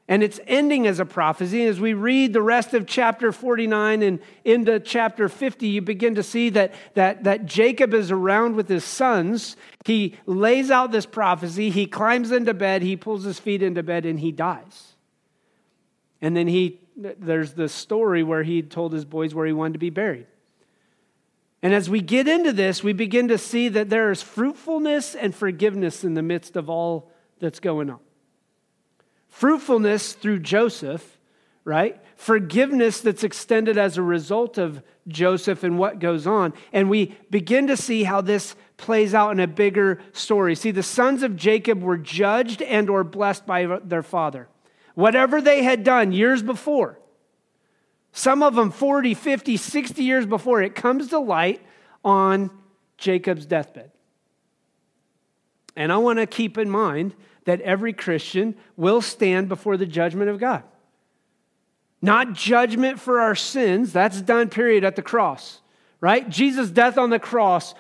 and 0.09 0.23
it's 0.23 0.39
ending 0.47 0.87
as 0.87 1.01
a 1.01 1.05
prophecy. 1.05 1.67
As 1.67 1.81
we 1.81 1.93
read 1.93 2.33
the 2.33 2.43
rest 2.43 2.75
of 2.75 2.87
chapter 2.87 3.33
49 3.33 4.03
and 4.03 4.21
into 4.45 4.79
chapter 4.79 5.29
50, 5.29 5.67
you 5.67 5.83
begin 5.83 6.15
to 6.15 6.23
see 6.23 6.49
that, 6.51 6.75
that, 6.95 7.25
that 7.25 7.47
Jacob 7.47 7.93
is 7.93 8.13
around 8.13 8.55
with 8.55 8.69
his 8.69 8.85
sons. 8.85 9.57
He 9.85 10.17
lays 10.25 10.71
out 10.71 10.93
this 10.93 11.07
prophecy. 11.07 11.71
He 11.71 11.87
climbs 11.87 12.31
into 12.31 12.55
bed, 12.55 12.83
he 12.83 12.97
pulls 12.97 13.25
his 13.25 13.41
feet 13.41 13.63
into 13.63 13.83
bed, 13.83 14.07
and 14.07 14.21
he 14.21 14.31
dies. 14.31 14.95
And 16.23 16.37
then 16.37 16.47
he, 16.47 16.81
there's 16.97 17.55
the 17.55 17.69
story 17.69 18.23
where 18.23 18.45
he 18.45 18.63
told 18.63 18.93
his 18.93 19.05
boys 19.05 19.35
where 19.35 19.47
he 19.47 19.53
wanted 19.53 19.75
to 19.75 19.79
be 19.81 19.91
buried. 19.91 20.27
And 21.63 21.75
as 21.75 21.91
we 21.91 22.01
get 22.01 22.29
into 22.29 22.53
this, 22.53 22.85
we 22.85 22.93
begin 22.93 23.27
to 23.29 23.39
see 23.39 23.69
that 23.71 23.91
there 23.91 24.13
is 24.13 24.23
fruitfulness 24.23 25.17
and 25.17 25.35
forgiveness 25.35 26.05
in 26.05 26.15
the 26.15 26.23
midst 26.23 26.55
of 26.55 26.71
all 26.71 27.11
that's 27.41 27.59
going 27.59 27.91
on. 27.91 27.99
Fruitfulness 29.37 30.15
through 30.15 30.39
Joseph, 30.39 31.19
right? 31.63 32.01
Forgiveness 32.17 33.03
that's 33.03 33.23
extended 33.23 33.77
as 33.77 33.99
a 33.99 34.03
result 34.03 34.57
of 34.57 34.83
Joseph 35.09 35.63
and 35.63 35.79
what 35.79 35.99
goes 35.99 36.27
on. 36.27 36.55
And 36.73 36.89
we 36.89 37.15
begin 37.29 37.67
to 37.67 37.77
see 37.77 38.05
how 38.05 38.23
this 38.23 38.57
plays 38.79 39.13
out 39.13 39.33
in 39.33 39.41
a 39.41 39.47
bigger 39.47 40.01
story. 40.15 40.55
See, 40.55 40.71
the 40.71 40.83
sons 40.83 41.23
of 41.23 41.37
Jacob 41.37 41.83
were 41.83 41.99
judged 41.99 42.63
and 42.63 42.89
or 42.89 43.05
blessed 43.05 43.45
by 43.45 43.67
their 43.85 44.03
father. 44.03 44.49
Whatever 44.95 45.43
they 45.43 45.63
had 45.63 45.85
done 45.85 46.13
years 46.13 46.43
before, 46.43 46.99
some 48.13 48.43
of 48.43 48.55
them 48.55 48.71
40, 48.71 49.13
50, 49.13 49.59
60 49.59 50.03
years 50.03 50.25
before, 50.25 50.63
it 50.63 50.75
comes 50.75 51.09
to 51.09 51.19
light 51.19 51.61
on 52.03 52.51
Jacob's 52.97 53.45
deathbed. 53.45 53.91
And 55.77 55.93
I 55.93 55.99
want 55.99 56.19
to 56.19 56.27
keep 56.27 56.59
in 56.59 56.71
mind 56.71 57.15
that 57.45 57.61
every 57.61 57.93
Christian 57.93 58.57
will 58.77 59.01
stand 59.01 59.49
before 59.49 59.77
the 59.77 59.87
judgment 59.87 60.31
of 60.31 60.41
God. 60.41 60.63
Not 62.03 62.33
judgment 62.33 62.99
for 62.99 63.21
our 63.21 63.35
sins, 63.35 63.93
that's 63.93 64.21
done, 64.21 64.49
period, 64.49 64.85
at 64.85 64.97
the 64.97 65.03
cross, 65.03 65.61
right? 66.01 66.29
Jesus' 66.29 66.71
death 66.71 66.99
on 66.99 67.11
the 67.11 67.19
cross 67.19 67.75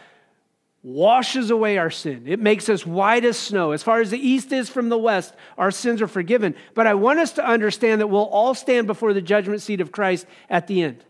washes 0.82 1.50
away 1.50 1.78
our 1.78 1.90
sin. 1.90 2.24
It 2.26 2.38
makes 2.38 2.68
us 2.68 2.86
white 2.86 3.24
as 3.24 3.36
snow. 3.36 3.72
As 3.72 3.82
far 3.82 4.00
as 4.00 4.10
the 4.10 4.18
east 4.18 4.52
is 4.52 4.68
from 4.68 4.88
the 4.88 4.98
west, 4.98 5.34
our 5.58 5.72
sins 5.72 6.00
are 6.00 6.06
forgiven. 6.06 6.54
But 6.74 6.86
I 6.86 6.94
want 6.94 7.18
us 7.18 7.32
to 7.32 7.44
understand 7.44 8.00
that 8.00 8.06
we'll 8.06 8.26
all 8.26 8.54
stand 8.54 8.86
before 8.86 9.12
the 9.12 9.20
judgment 9.20 9.62
seat 9.62 9.80
of 9.80 9.90
Christ 9.90 10.26
at 10.48 10.68
the 10.68 10.82
end. 10.82 11.04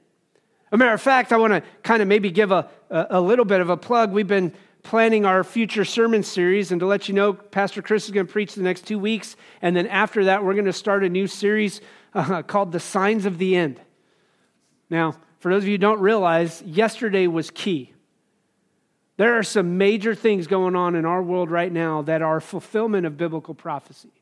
A 0.72 0.76
matter 0.76 0.94
of 0.94 1.02
fact, 1.02 1.30
I 1.32 1.36
want 1.36 1.52
to 1.52 1.62
kind 1.82 2.00
of 2.00 2.08
maybe 2.08 2.30
give 2.30 2.52
a, 2.52 2.70
a 2.90 3.20
little 3.20 3.44
bit 3.44 3.60
of 3.60 3.68
a 3.68 3.76
plug. 3.76 4.12
We've 4.12 4.26
been 4.26 4.52
planning 4.86 5.24
our 5.24 5.42
future 5.42 5.84
sermon 5.84 6.22
series. 6.22 6.70
And 6.70 6.78
to 6.78 6.86
let 6.86 7.08
you 7.08 7.14
know, 7.14 7.32
Pastor 7.32 7.82
Chris 7.82 8.04
is 8.04 8.12
going 8.12 8.26
to 8.26 8.32
preach 8.32 8.54
the 8.54 8.62
next 8.62 8.86
two 8.86 9.00
weeks. 9.00 9.34
And 9.60 9.76
then 9.76 9.88
after 9.88 10.26
that, 10.26 10.44
we're 10.44 10.54
going 10.54 10.66
to 10.66 10.72
start 10.72 11.02
a 11.02 11.08
new 11.08 11.26
series 11.26 11.80
uh, 12.14 12.42
called 12.42 12.70
The 12.70 12.78
Signs 12.78 13.26
of 13.26 13.36
the 13.38 13.56
End. 13.56 13.80
Now, 14.88 15.16
for 15.40 15.52
those 15.52 15.64
of 15.64 15.68
you 15.68 15.74
who 15.74 15.78
don't 15.78 15.98
realize, 15.98 16.62
yesterday 16.62 17.26
was 17.26 17.50
key. 17.50 17.92
There 19.16 19.36
are 19.36 19.42
some 19.42 19.76
major 19.76 20.14
things 20.14 20.46
going 20.46 20.76
on 20.76 20.94
in 20.94 21.04
our 21.04 21.22
world 21.22 21.50
right 21.50 21.72
now 21.72 22.02
that 22.02 22.22
are 22.22 22.40
fulfillment 22.40 23.06
of 23.06 23.16
biblical 23.16 23.54
prophecy. 23.54 24.12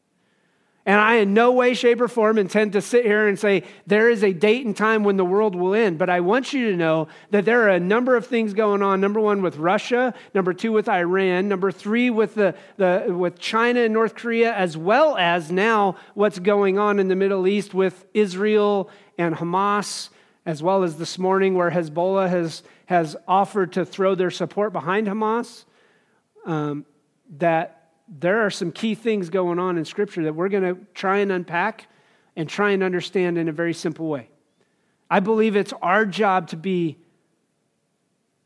And 0.87 1.01
I, 1.01 1.17
in 1.17 1.33
no 1.33 1.51
way, 1.51 1.73
shape, 1.73 2.01
or 2.03 2.09
form, 2.09 2.37
intend 2.37 2.75
to 2.75 2.83
sit 2.83 3.07
here 3.07 3.27
and 3.27 3.39
say 3.39 3.63
there 3.87 4.11
is 4.11 4.23
a 4.23 4.35
date 4.35 4.67
and 4.67 4.77
time 4.77 5.03
when 5.03 5.17
the 5.17 5.25
world 5.25 5.55
will 5.55 5.75
end. 5.75 5.97
But 5.97 6.11
I 6.11 6.21
want 6.21 6.53
you 6.53 6.71
to 6.71 6.77
know 6.77 7.09
that 7.31 7.47
there 7.47 7.63
are 7.63 7.71
a 7.71 7.81
number 7.81 8.17
of 8.17 8.27
things 8.27 8.53
going 8.53 8.83
on. 8.83 9.01
Number 9.01 9.19
one, 9.19 9.41
with 9.41 9.57
Russia. 9.57 10.13
Number 10.35 10.53
two, 10.53 10.73
with 10.73 10.87
Iran. 10.87 11.49
Number 11.49 11.73
three, 11.73 12.11
with, 12.11 12.35
the, 12.35 12.55
the, 12.77 13.07
with 13.09 13.39
China 13.39 13.81
and 13.81 13.95
North 13.95 14.15
Korea, 14.15 14.53
as 14.53 14.77
well 14.77 15.17
as 15.17 15.51
now 15.51 15.97
what's 16.13 16.39
going 16.39 16.79
on 16.79 16.99
in 16.99 17.09
the 17.09 17.17
Middle 17.17 17.49
East 17.49 17.73
with 17.73 18.05
Israel 18.13 18.91
and 19.17 19.35
Hamas, 19.35 20.11
as 20.45 20.63
well 20.63 20.83
as 20.83 20.99
this 20.99 21.19
morning 21.19 21.55
where 21.55 21.71
Hezbollah 21.71 22.29
has, 22.29 22.63
has 22.87 23.17
offered 23.27 23.73
to 23.73 23.87
throw 23.87 24.15
their 24.15 24.31
support 24.31 24.75
behind 24.75 25.07
Hamas. 25.07 25.65
Um, 26.45 26.85
that 27.39 27.74
there 28.09 28.45
are 28.45 28.51
some 28.51 28.71
key 28.71 28.95
things 28.95 29.31
going 29.31 29.59
on 29.59 29.79
in 29.79 29.85
Scripture 29.85 30.25
that 30.25 30.35
we're 30.35 30.49
going 30.49 30.75
to 30.75 30.81
try 30.95 31.19
and 31.19 31.33
unpack 31.33 31.87
and 32.37 32.49
try 32.49 32.71
and 32.71 32.83
understand 32.83 33.39
in 33.39 33.49
a 33.49 33.53
very 33.53 33.75
simple 33.75 34.07
way. 34.09 34.29
I 35.11 35.21
believe 35.21 35.57
it's 35.57 35.73
our 35.81 36.05
job 36.05 36.49
to 36.49 36.57
be 36.57 36.99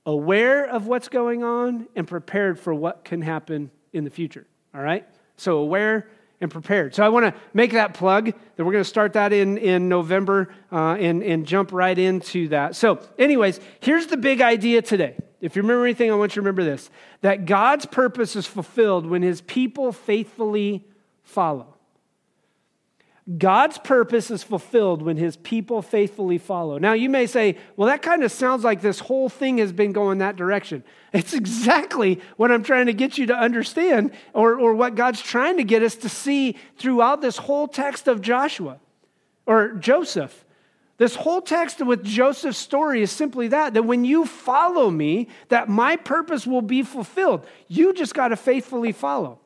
aware 0.07 0.67
of 0.67 0.87
what's 0.87 1.09
going 1.09 1.45
on 1.45 1.89
and 1.97 2.07
prepared 2.07 2.59
for 2.59 2.73
what 2.75 3.05
can 3.05 3.23
happen 3.23 3.71
in 3.93 4.05
the 4.05 4.11
future. 4.11 4.47
All 4.75 4.81
right? 4.81 5.07
So, 5.37 5.59
aware 5.59 6.09
and 6.41 6.51
prepared. 6.51 6.95
So, 6.95 7.05
I 7.05 7.09
want 7.09 7.27
to 7.27 7.41
make 7.53 7.73
that 7.73 7.95
plug 7.95 8.27
that 8.27 8.65
we're 8.65 8.73
going 8.73 8.85
to 8.85 8.89
start 8.89 9.15
that 9.15 9.33
in, 9.33 9.59
in 9.59 9.89
November 9.89 10.53
uh, 10.71 10.95
and, 10.95 11.23
and 11.23 11.47
jump 11.47 11.73
right 11.73 11.99
into 11.99 12.49
that. 12.49 12.77
So, 12.77 13.01
anyways, 13.19 13.61
here's 13.81 14.07
the 14.07 14.17
big 14.17 14.41
idea 14.41 14.83
today. 14.83 15.17
If 15.41 15.55
you 15.55 15.63
remember 15.63 15.85
anything, 15.85 16.11
I 16.11 16.15
want 16.15 16.33
you 16.33 16.35
to 16.35 16.41
remember 16.41 16.65
this 16.65 16.91
that 17.21 17.47
God's 17.47 17.87
purpose 17.87 18.37
is 18.37 18.47
fulfilled 18.47 19.07
when 19.07 19.23
his 19.23 19.41
people 19.41 19.93
faithfully 19.93 20.85
follow. 21.23 21.75
God's 23.37 23.77
purpose 23.77 24.31
is 24.31 24.43
fulfilled 24.43 25.03
when 25.03 25.19
his 25.19 25.37
people 25.37 25.83
faithfully 25.83 26.39
follow. 26.39 26.79
Now, 26.79 26.95
you 26.95 27.11
may 27.11 27.27
say, 27.27 27.59
well, 27.77 27.87
that 27.89 28.01
kind 28.01 28.25
of 28.25 28.33
sounds 28.33 28.65
like 28.65 28.81
this 28.81 29.01
whole 29.01 29.29
thing 29.29 29.59
has 29.59 29.71
been 29.71 29.93
going 29.93 30.19
that 30.19 30.37
direction. 30.37 30.83
It's 31.13 31.35
exactly 31.35 32.21
what 32.39 32.51
I'm 32.51 32.63
trying 32.63 32.87
to 32.87 32.95
get 32.95 33.19
you 33.19 33.27
to 33.27 33.37
understand, 33.37 34.13
or, 34.33 34.59
or 34.59 34.75
what 34.75 34.95
God's 34.95 35.21
trying 35.21 35.59
to 35.59 35.65
get 35.65 35.83
us 35.83 35.95
to 35.97 36.09
see 36.09 36.57
throughout 36.79 37.21
this 37.21 37.37
whole 37.37 37.69
text 37.69 38.09
of 38.09 38.23
Joshua 38.23 38.79
or 39.45 39.75
Joseph. 39.75 40.47
This 40.99 41.15
whole 41.15 41.41
text 41.41 41.85
with 41.85 42.05
Joseph's 42.05 42.59
story 42.59 43.03
is 43.03 43.13
simply 43.13 43.49
that 43.49 43.75
that 43.75 43.85
when 43.85 44.05
you 44.05 44.27
follow 44.27 44.91
me, 44.91 45.29
that 45.49 45.69
my 45.69 45.97
purpose 45.97 46.47
will 46.47 46.63
be 46.63 46.83
fulfilled. 46.83 47.47
You 47.69 47.95
just 47.95 48.15
got 48.15 48.29
to 48.29 48.37
faithfully 48.37 48.93
follow. 48.93 49.39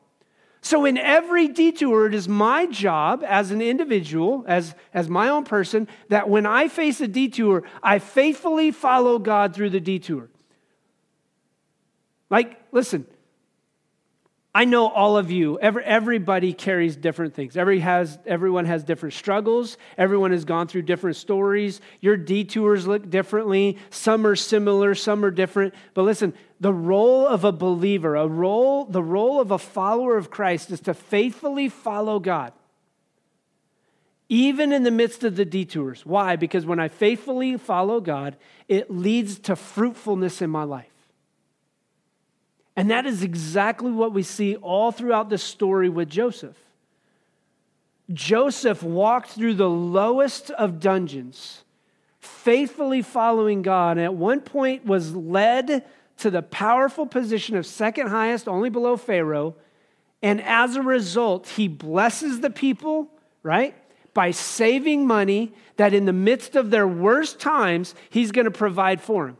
So, 0.61 0.85
in 0.85 0.97
every 0.97 1.49
detour, 1.49 2.07
it 2.07 2.13
is 2.15 2.29
my 2.29 2.65
job 2.65 3.21
as 3.27 3.51
an 3.51 3.61
individual, 3.61 4.45
as, 4.47 4.73
as 4.93 5.09
my 5.09 5.27
own 5.27 5.43
person, 5.43 5.89
that 6.07 6.29
when 6.29 6.45
I 6.45 6.69
face 6.69 7.01
a 7.01 7.07
detour, 7.07 7.63
I 7.83 7.99
faithfully 7.99 8.71
follow 8.71 9.19
God 9.19 9.53
through 9.53 9.71
the 9.71 9.81
detour. 9.81 10.29
Like, 12.29 12.57
listen, 12.71 13.05
I 14.55 14.65
know 14.65 14.87
all 14.87 15.17
of 15.17 15.31
you, 15.31 15.57
every, 15.59 15.83
everybody 15.83 16.53
carries 16.53 16.95
different 16.95 17.33
things. 17.33 17.57
Every 17.57 17.79
has, 17.79 18.19
everyone 18.23 18.65
has 18.65 18.83
different 18.83 19.13
struggles. 19.13 19.77
Everyone 19.97 20.31
has 20.31 20.45
gone 20.45 20.67
through 20.67 20.83
different 20.83 21.15
stories. 21.15 21.81
Your 22.01 22.17
detours 22.17 22.85
look 22.85 23.09
differently. 23.09 23.79
Some 23.89 24.27
are 24.27 24.35
similar, 24.35 24.93
some 24.93 25.25
are 25.25 25.31
different. 25.31 25.73
But 25.95 26.03
listen, 26.03 26.35
the 26.59 26.71
role 26.71 27.25
of 27.25 27.43
a 27.43 27.51
believer, 27.51 28.15
a 28.15 28.27
role, 28.27 28.85
the 28.85 29.01
role 29.01 29.41
of 29.41 29.49
a 29.49 29.57
follower 29.57 30.17
of 30.17 30.29
Christ 30.29 30.69
is 30.69 30.81
to 30.81 30.93
faithfully 30.93 31.67
follow 31.67 32.19
God. 32.19 32.53
Even 34.29 34.71
in 34.71 34.83
the 34.83 34.91
midst 34.91 35.23
of 35.23 35.35
the 35.35 35.45
detours. 35.45 36.05
Why? 36.05 36.35
Because 36.35 36.63
when 36.63 36.79
I 36.79 36.89
faithfully 36.89 37.57
follow 37.57 37.99
God, 37.99 38.37
it 38.67 38.91
leads 38.91 39.39
to 39.39 39.55
fruitfulness 39.55 40.43
in 40.43 40.51
my 40.51 40.63
life. 40.63 40.92
And 42.75 42.89
that 42.89 43.05
is 43.05 43.23
exactly 43.23 43.91
what 43.91 44.13
we 44.13 44.23
see 44.23 44.55
all 44.55 44.91
throughout 44.91 45.29
the 45.29 45.37
story 45.37 45.89
with 45.89 46.09
Joseph. 46.09 46.57
Joseph 48.11 48.83
walked 48.83 49.29
through 49.29 49.53
the 49.53 49.69
lowest 49.69 50.49
of 50.51 50.79
dungeons, 50.79 51.63
faithfully 52.19 53.01
following 53.01 53.61
God, 53.61 53.97
and 53.97 54.05
at 54.05 54.15
one 54.15 54.41
point 54.41 54.85
was 54.85 55.15
led 55.15 55.85
to 56.17 56.29
the 56.29 56.41
powerful 56.41 57.05
position 57.05 57.55
of 57.55 57.65
second 57.65 58.07
highest, 58.07 58.47
only 58.47 58.69
below 58.69 58.97
Pharaoh. 58.97 59.55
And 60.21 60.41
as 60.41 60.75
a 60.75 60.81
result, 60.81 61.47
he 61.49 61.67
blesses 61.67 62.39
the 62.41 62.49
people, 62.49 63.09
right? 63.41 63.75
by 64.13 64.31
saving 64.31 65.07
money 65.07 65.53
that 65.77 65.93
in 65.93 66.05
the 66.05 66.13
midst 66.13 66.55
of 66.55 66.69
their 66.69 66.87
worst 66.87 67.39
times, 67.39 67.95
He's 68.09 68.31
going 68.31 68.45
to 68.45 68.51
provide 68.51 69.01
for 69.01 69.27
them. 69.27 69.37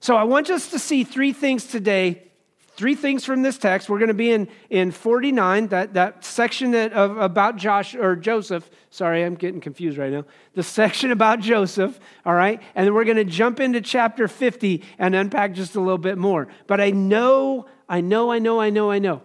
So 0.00 0.16
I 0.16 0.24
want 0.24 0.50
us 0.50 0.70
to 0.70 0.78
see 0.78 1.04
three 1.04 1.32
things 1.32 1.66
today 1.66 2.30
three 2.76 2.94
things 2.94 3.24
from 3.24 3.42
this 3.42 3.58
text. 3.58 3.88
We're 3.88 3.98
going 3.98 4.08
to 4.08 4.14
be 4.14 4.30
in, 4.30 4.48
in 4.70 4.90
49, 4.90 5.68
that, 5.68 5.94
that 5.94 6.24
section 6.24 6.72
that, 6.72 6.92
of, 6.92 7.16
about 7.18 7.56
Josh 7.56 7.94
or 7.94 8.16
Joseph. 8.16 8.68
Sorry, 8.90 9.22
I'm 9.22 9.34
getting 9.34 9.60
confused 9.60 9.98
right 9.98 10.12
now. 10.12 10.24
The 10.54 10.62
section 10.62 11.10
about 11.10 11.40
Joseph, 11.40 11.98
all 12.26 12.34
right? 12.34 12.60
And 12.74 12.86
then 12.86 12.94
we're 12.94 13.04
going 13.04 13.16
to 13.16 13.24
jump 13.24 13.60
into 13.60 13.80
chapter 13.80 14.28
50 14.28 14.82
and 14.98 15.14
unpack 15.14 15.54
just 15.54 15.76
a 15.76 15.80
little 15.80 15.98
bit 15.98 16.18
more. 16.18 16.48
But 16.66 16.80
I 16.80 16.90
know, 16.90 17.66
I 17.88 18.00
know, 18.00 18.30
I 18.30 18.38
know, 18.38 18.60
I 18.60 18.70
know, 18.70 18.90
I 18.90 18.98
know. 18.98 19.22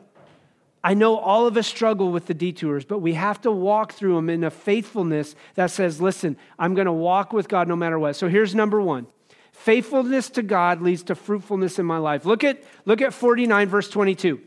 I 0.82 0.94
know 0.94 1.18
all 1.18 1.46
of 1.46 1.58
us 1.58 1.68
struggle 1.68 2.12
with 2.12 2.28
the 2.28 2.34
detours, 2.34 2.86
but 2.86 3.00
we 3.00 3.14
have 3.14 3.42
to 3.42 3.52
walk 3.52 3.92
through 3.94 4.16
them 4.16 4.30
in 4.30 4.46
a 4.46 4.52
faithfulness 4.52 5.36
that 5.56 5.72
says, 5.72 6.00
listen, 6.00 6.38
I'm 6.58 6.74
going 6.74 6.86
to 6.86 6.94
walk 6.94 7.34
with 7.34 7.50
God 7.50 7.68
no 7.68 7.76
matter 7.76 8.00
what. 8.00 8.16
So 8.16 8.30
here's 8.30 8.56
number 8.56 8.82
one 8.82 9.08
Faithfulness 9.60 10.30
to 10.30 10.42
God 10.42 10.82
leads 10.82 11.04
to 11.04 11.16
fruitfulness 11.16 11.80
in 11.80 11.86
my 11.86 11.98
life. 11.98 12.24
Look 12.24 12.46
at, 12.46 12.64
look 12.86 13.02
at 13.02 13.14
49, 13.14 13.68
verse 13.68 13.90
22. 13.90 14.40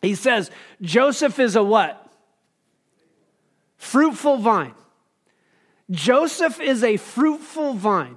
He 0.00 0.14
says, 0.14 0.52
Joseph 0.80 1.40
is 1.40 1.56
a 1.56 1.62
what? 1.64 2.08
Fruitful 3.78 4.36
vine. 4.36 4.74
Joseph 5.90 6.60
is 6.60 6.84
a 6.84 6.98
fruitful 6.98 7.74
vine. 7.74 8.16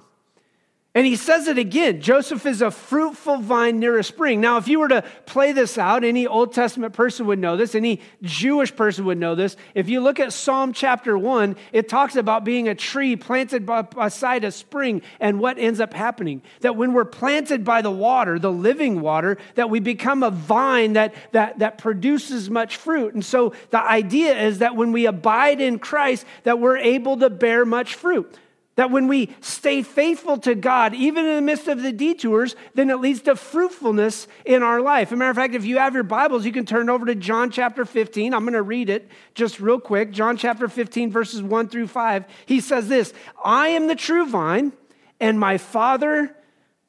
And 0.94 1.06
he 1.06 1.16
says 1.16 1.48
it 1.48 1.58
again 1.58 2.02
Joseph 2.02 2.46
is 2.46 2.62
a 2.62 2.70
fruitful 2.70 3.38
vine 3.38 3.80
near 3.80 3.98
a 3.98 4.04
spring. 4.04 4.42
Now, 4.42 4.58
if 4.58 4.68
you 4.68 4.80
were 4.80 4.90
to 4.90 5.04
play 5.26 5.54
this 5.54 5.78
out, 5.78 6.04
any 6.04 6.28
Old 6.28 6.54
Testament 6.54 6.94
person 6.94 7.28
would 7.28 7.40
know 7.40 7.56
this, 7.56 7.76
any 7.76 8.02
Jewish 8.22 8.76
person 8.76 9.06
would 9.06 9.18
know 9.18 9.34
this. 9.34 9.56
If 9.74 9.88
you 9.88 10.02
look 10.02 10.20
at 10.20 10.34
Psalm 10.34 10.74
chapter 10.74 11.18
1, 11.18 11.56
it 11.72 11.88
talks 11.88 12.18
about 12.18 12.44
being 12.44 12.68
a 12.68 12.76
tree 12.76 13.16
planted 13.16 13.66
by, 13.66 13.84
beside 13.84 14.44
a 14.44 14.52
spring 14.52 15.02
and 15.22 15.40
what 15.40 15.58
ends 15.58 15.80
up 15.80 15.94
happening. 15.94 16.42
That 16.60 16.76
when 16.76 16.92
we're 16.92 17.06
planted 17.06 17.64
by 17.64 17.82
the 17.82 17.92
water, 17.92 18.38
the 18.38 18.52
living 18.52 19.00
water, 19.00 19.38
that 19.56 19.70
we 19.70 19.80
become 19.80 20.24
a 20.24 20.30
vine 20.30 20.94
that, 20.94 21.16
that, 21.32 21.60
that 21.60 21.78
produces 21.78 22.50
much 22.50 22.76
fruit. 22.76 23.14
And 23.14 23.24
so 23.24 23.54
the 23.70 23.82
idea 23.82 24.38
is 24.38 24.60
that 24.60 24.76
when 24.76 24.92
we 24.92 25.06
abide 25.06 25.62
in 25.62 25.80
Christ, 25.80 26.26
that 26.44 26.60
we're 26.60 26.78
able 26.78 27.16
to 27.18 27.30
bear 27.30 27.64
much 27.64 27.96
fruit. 27.96 28.38
That 28.76 28.90
when 28.90 29.08
we 29.08 29.36
stay 29.42 29.84
faithful 29.84 30.38
to 30.40 30.56
God, 30.56 30.94
even 30.94 31.26
in 31.26 31.36
the 31.36 31.42
midst 31.42 31.68
of 31.68 31.82
the 31.82 31.92
detours, 31.92 32.56
then 32.74 32.90
it 32.90 33.02
leads 33.02 33.22
to 33.24 33.36
fruitfulness 33.36 34.28
in 34.46 34.64
our 34.64 34.80
life. 34.80 35.10
As 35.10 35.14
a 35.14 35.16
matter 35.18 35.32
of 35.32 35.36
fact, 35.36 35.56
if 35.56 35.66
you 35.66 35.78
have 35.78 35.94
your 35.94 36.04
Bibles, 36.04 36.46
you 36.46 36.54
can 36.54 36.66
turn 36.66 36.90
over 36.90 37.06
to 37.06 37.16
John 37.16 37.52
chapter 37.52 37.84
15. 37.84 38.34
I'm 38.34 38.44
going 38.44 38.54
to 38.54 38.62
read 38.62 38.90
it 38.90 39.10
just 39.36 39.60
real 39.60 39.80
quick. 39.80 40.12
John 40.12 40.38
chapter 40.38 40.70
15, 40.70 41.12
verses 41.12 41.44
1 41.44 41.68
through 41.68 41.88
5. 41.88 42.26
He 42.46 42.62
says 42.62 42.88
this 42.88 43.14
I 43.44 43.70
am 43.70 43.88
the 43.88 43.96
true 43.96 44.26
vine, 44.26 44.72
and 45.20 45.38
my 45.38 45.58
Father 45.58 46.34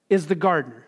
is 0.09 0.29
the 0.29 0.37
gardener. 0.37 0.87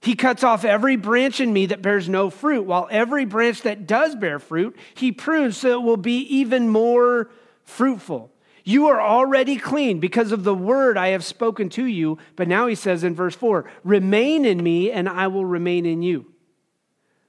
He 0.00 0.16
cuts 0.16 0.42
off 0.42 0.64
every 0.64 0.96
branch 0.96 1.38
in 1.38 1.52
me 1.52 1.66
that 1.66 1.80
bears 1.80 2.08
no 2.08 2.28
fruit, 2.28 2.62
while 2.62 2.88
every 2.90 3.24
branch 3.24 3.62
that 3.62 3.86
does 3.86 4.16
bear 4.16 4.40
fruit, 4.40 4.76
he 4.94 5.12
prunes 5.12 5.56
so 5.56 5.80
it 5.80 5.82
will 5.84 5.96
be 5.96 6.18
even 6.38 6.68
more 6.68 7.30
fruitful. 7.62 8.31
You 8.64 8.86
are 8.88 9.00
already 9.00 9.56
clean 9.56 9.98
because 9.98 10.32
of 10.32 10.44
the 10.44 10.54
word 10.54 10.96
I 10.96 11.08
have 11.08 11.24
spoken 11.24 11.68
to 11.70 11.84
you. 11.84 12.18
But 12.36 12.48
now 12.48 12.66
he 12.66 12.74
says 12.74 13.04
in 13.04 13.14
verse 13.14 13.34
4 13.34 13.70
Remain 13.84 14.44
in 14.44 14.62
me, 14.62 14.90
and 14.90 15.08
I 15.08 15.26
will 15.28 15.44
remain 15.44 15.86
in 15.86 16.02
you. 16.02 16.32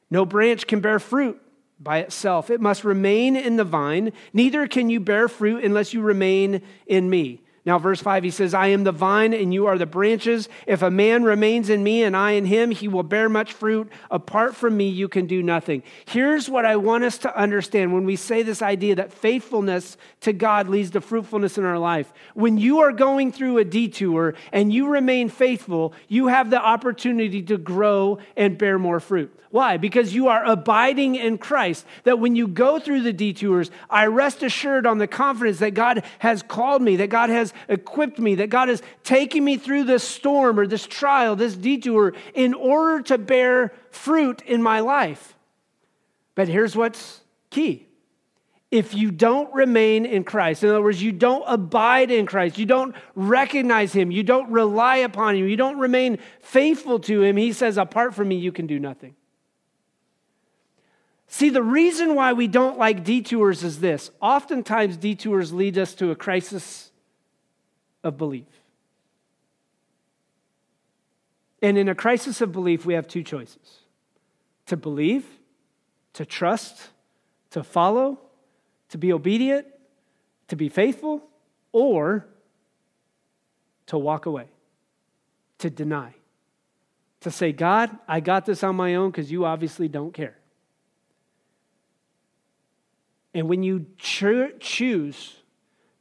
No 0.10 0.26
branch 0.26 0.68
can 0.68 0.80
bear 0.80 1.00
fruit 1.00 1.40
by 1.80 2.00
itself, 2.00 2.50
it 2.50 2.62
must 2.62 2.84
remain 2.84 3.36
in 3.36 3.58
the 3.58 3.64
vine. 3.64 4.14
Neither 4.32 4.68
can 4.68 4.90
you 4.90 5.00
bear 5.00 5.28
fruit 5.28 5.64
unless 5.64 5.94
you 5.94 6.02
remain 6.02 6.62
in 6.86 7.10
me. 7.10 7.43
Now, 7.66 7.80
verse 7.80 8.02
5, 8.02 8.26
he 8.26 8.30
says, 8.30 8.54
I 8.54 8.68
am 8.68 8.84
the 8.84 8.92
vine 8.92 9.34
and 9.34 9.54
you 9.54 9.68
are 9.68 9.78
the 9.78 9.86
branches. 9.86 10.50
If 10.68 10.82
a 10.82 10.92
man 10.92 11.24
remains 11.24 11.70
in 11.70 11.82
me 11.82 12.04
and 12.04 12.16
I 12.16 12.32
in 12.32 12.44
him, 12.46 12.72
he 12.72 12.90
will 12.90 13.04
bear 13.04 13.30
much 13.30 13.54
fruit. 13.54 13.90
Apart 14.12 14.54
from 14.54 14.76
me, 14.76 14.90
you 14.90 15.08
can 15.08 15.28
do 15.28 15.42
nothing. 15.42 15.82
Here's 16.06 16.50
what 16.50 16.66
I 16.66 16.76
want 16.76 17.06
us 17.06 17.18
to 17.20 17.40
understand 17.40 17.94
when 17.94 18.04
we 18.04 18.18
say 18.18 18.44
this 18.44 18.62
idea 18.62 18.96
that 18.96 19.14
faithfulness 19.14 19.96
to 20.22 20.34
God 20.34 20.68
leads 20.68 20.92
to 20.92 21.02
fruitfulness 21.02 21.58
in 21.58 21.64
our 21.64 21.80
life. 21.80 22.12
When 22.34 22.58
you 22.58 22.80
are 22.80 22.92
going 22.92 23.32
through 23.32 23.60
a 23.60 23.64
detour 23.64 24.36
and 24.52 24.74
you 24.74 24.90
remain 24.90 25.30
faithful, 25.30 25.94
you 26.10 26.28
have 26.28 26.50
the 26.50 26.62
opportunity 26.62 27.42
to 27.44 27.58
grow 27.58 28.18
and 28.36 28.58
bear 28.58 28.78
more 28.78 29.00
fruit. 29.00 29.34
Why? 29.54 29.78
Because 29.78 30.16
you 30.16 30.30
are 30.30 30.44
abiding 30.44 31.14
in 31.14 31.38
Christ. 31.38 31.86
That 32.06 32.18
when 32.18 32.36
you 32.36 32.48
go 32.48 32.80
through 32.80 33.04
the 33.04 33.14
detours, 33.14 33.70
I 33.88 34.08
rest 34.08 34.42
assured 34.42 34.88
on 34.88 34.98
the 34.98 35.06
confidence 35.06 35.60
that 35.60 35.76
God 35.76 36.04
has 36.18 36.42
called 36.42 36.82
me, 36.82 36.96
that 36.96 37.12
God 37.12 37.30
equipped 37.68 38.20
me, 38.20 38.36
that 38.36 38.50
God 38.50 38.70
is 38.70 38.82
taking 39.04 39.44
me 39.44 39.58
through 39.58 39.84
this 39.86 40.04
storm 40.04 40.60
or 40.60 40.68
this 40.68 40.86
trial, 40.86 41.36
this 41.36 41.56
detour, 41.56 42.14
in 42.34 42.54
order 42.54 43.02
to 43.04 43.18
bear 43.18 43.74
fruit 43.92 44.42
in 44.42 44.62
my 44.62 44.80
life. 44.80 45.36
But 46.36 46.48
here's 46.48 46.76
what's 46.76 47.22
key 47.50 47.88
if 48.74 48.96
you 48.96 49.12
don't 49.12 49.54
remain 49.54 50.04
in 50.04 50.24
Christ, 50.24 50.64
in 50.64 50.70
other 50.70 50.82
words, 50.82 51.00
you 51.00 51.12
don't 51.12 51.44
abide 51.46 52.10
in 52.10 52.26
Christ, 52.26 52.58
you 52.58 52.66
don't 52.66 52.96
recognize 53.14 53.94
Him, 53.94 54.10
you 54.10 54.24
don't 54.24 54.50
rely 54.50 54.98
upon 54.98 55.36
Him, 55.36 55.48
you 55.48 55.56
don't 55.56 55.78
remain 55.78 56.18
faithful 56.42 56.98
to 57.02 57.22
Him, 57.22 57.38
He 57.38 57.54
says, 57.54 57.78
apart 57.78 58.16
from 58.16 58.30
me, 58.30 58.36
you 58.36 58.52
can 58.52 58.66
do 58.66 58.80
nothing. 58.80 59.16
See, 61.28 61.50
the 61.50 61.62
reason 61.62 62.16
why 62.16 62.34
we 62.34 62.48
don't 62.48 62.80
like 62.80 63.04
detours 63.04 63.64
is 63.64 63.80
this 63.80 64.10
oftentimes, 64.20 64.98
detours 64.98 65.54
lead 65.54 65.78
us 65.78 65.94
to 65.96 66.10
a 66.10 66.16
crisis 66.16 66.92
of 68.04 68.18
belief. 68.18 68.48
And 71.62 71.78
in 71.78 71.88
a 71.88 71.96
crisis 71.96 72.42
of 72.42 72.52
belief, 72.52 72.86
we 72.86 72.94
have 72.94 73.08
two 73.08 73.24
choices 73.24 73.80
to 74.66 74.78
believe, 74.78 75.26
to 76.14 76.26
trust, 76.26 76.90
to 77.52 77.64
follow, 77.64 78.20
to 78.90 78.98
be 78.98 79.14
obedient, 79.14 79.68
to 80.50 80.56
be 80.56 80.70
faithful, 80.70 81.24
or 81.72 82.26
to 83.88 83.98
walk 83.98 84.26
away, 84.26 84.48
to 85.60 85.70
deny, 85.70 86.14
to 87.22 87.32
say, 87.32 87.52
God, 87.52 87.90
I 88.08 88.20
got 88.20 88.46
this 88.46 88.64
on 88.64 88.76
my 88.76 88.96
own 88.96 89.12
because 89.12 89.32
you 89.32 89.46
obviously 89.46 89.88
don't 89.88 90.14
care. 90.14 90.36
And 93.34 93.50
when 93.50 93.64
you 93.64 93.86
cho- 93.98 94.52
choose 94.60 95.36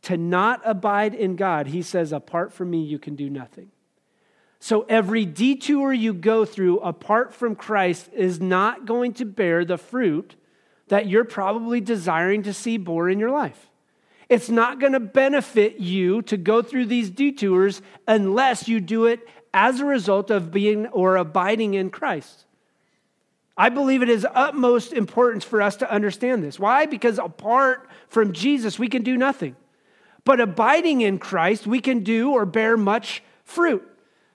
to 0.02 0.16
not 0.16 0.60
abide 0.64 1.14
in 1.14 1.36
God, 1.36 1.68
he 1.68 1.82
says, 1.82 2.12
apart 2.12 2.52
from 2.52 2.70
me, 2.70 2.82
you 2.82 2.98
can 2.98 3.14
do 3.14 3.30
nothing. 3.30 3.70
So 4.58 4.82
every 4.88 5.24
detour 5.24 5.92
you 5.92 6.14
go 6.14 6.44
through 6.44 6.78
apart 6.80 7.34
from 7.34 7.56
Christ 7.56 8.10
is 8.12 8.40
not 8.40 8.84
going 8.84 9.14
to 9.14 9.24
bear 9.24 9.64
the 9.64 9.78
fruit 9.78 10.36
that 10.88 11.08
you're 11.08 11.24
probably 11.24 11.80
desiring 11.80 12.42
to 12.44 12.54
see 12.54 12.76
bore 12.76 13.08
in 13.08 13.18
your 13.18 13.30
life. 13.30 13.70
It's 14.28 14.48
not 14.48 14.78
going 14.78 14.92
to 14.92 15.00
benefit 15.00 15.78
you 15.78 16.22
to 16.22 16.36
go 16.36 16.62
through 16.62 16.86
these 16.86 17.10
detours 17.10 17.82
unless 18.06 18.68
you 18.68 18.80
do 18.80 19.06
it 19.06 19.28
as 19.52 19.80
a 19.80 19.84
result 19.84 20.30
of 20.30 20.50
being 20.52 20.86
or 20.86 21.16
abiding 21.16 21.74
in 21.74 21.90
Christ. 21.90 22.46
I 23.56 23.68
believe 23.68 24.02
it 24.02 24.08
is 24.08 24.26
utmost 24.32 24.92
importance 24.92 25.44
for 25.44 25.60
us 25.60 25.76
to 25.76 25.90
understand 25.90 26.42
this. 26.42 26.58
Why? 26.58 26.86
Because 26.86 27.18
apart 27.18 27.88
from 28.08 28.32
Jesus, 28.32 28.78
we 28.78 28.88
can 28.88 29.02
do 29.02 29.16
nothing. 29.16 29.56
But 30.24 30.40
abiding 30.40 31.00
in 31.00 31.18
Christ, 31.18 31.66
we 31.66 31.80
can 31.80 32.04
do 32.04 32.32
or 32.32 32.46
bear 32.46 32.76
much 32.76 33.22
fruit. 33.44 33.82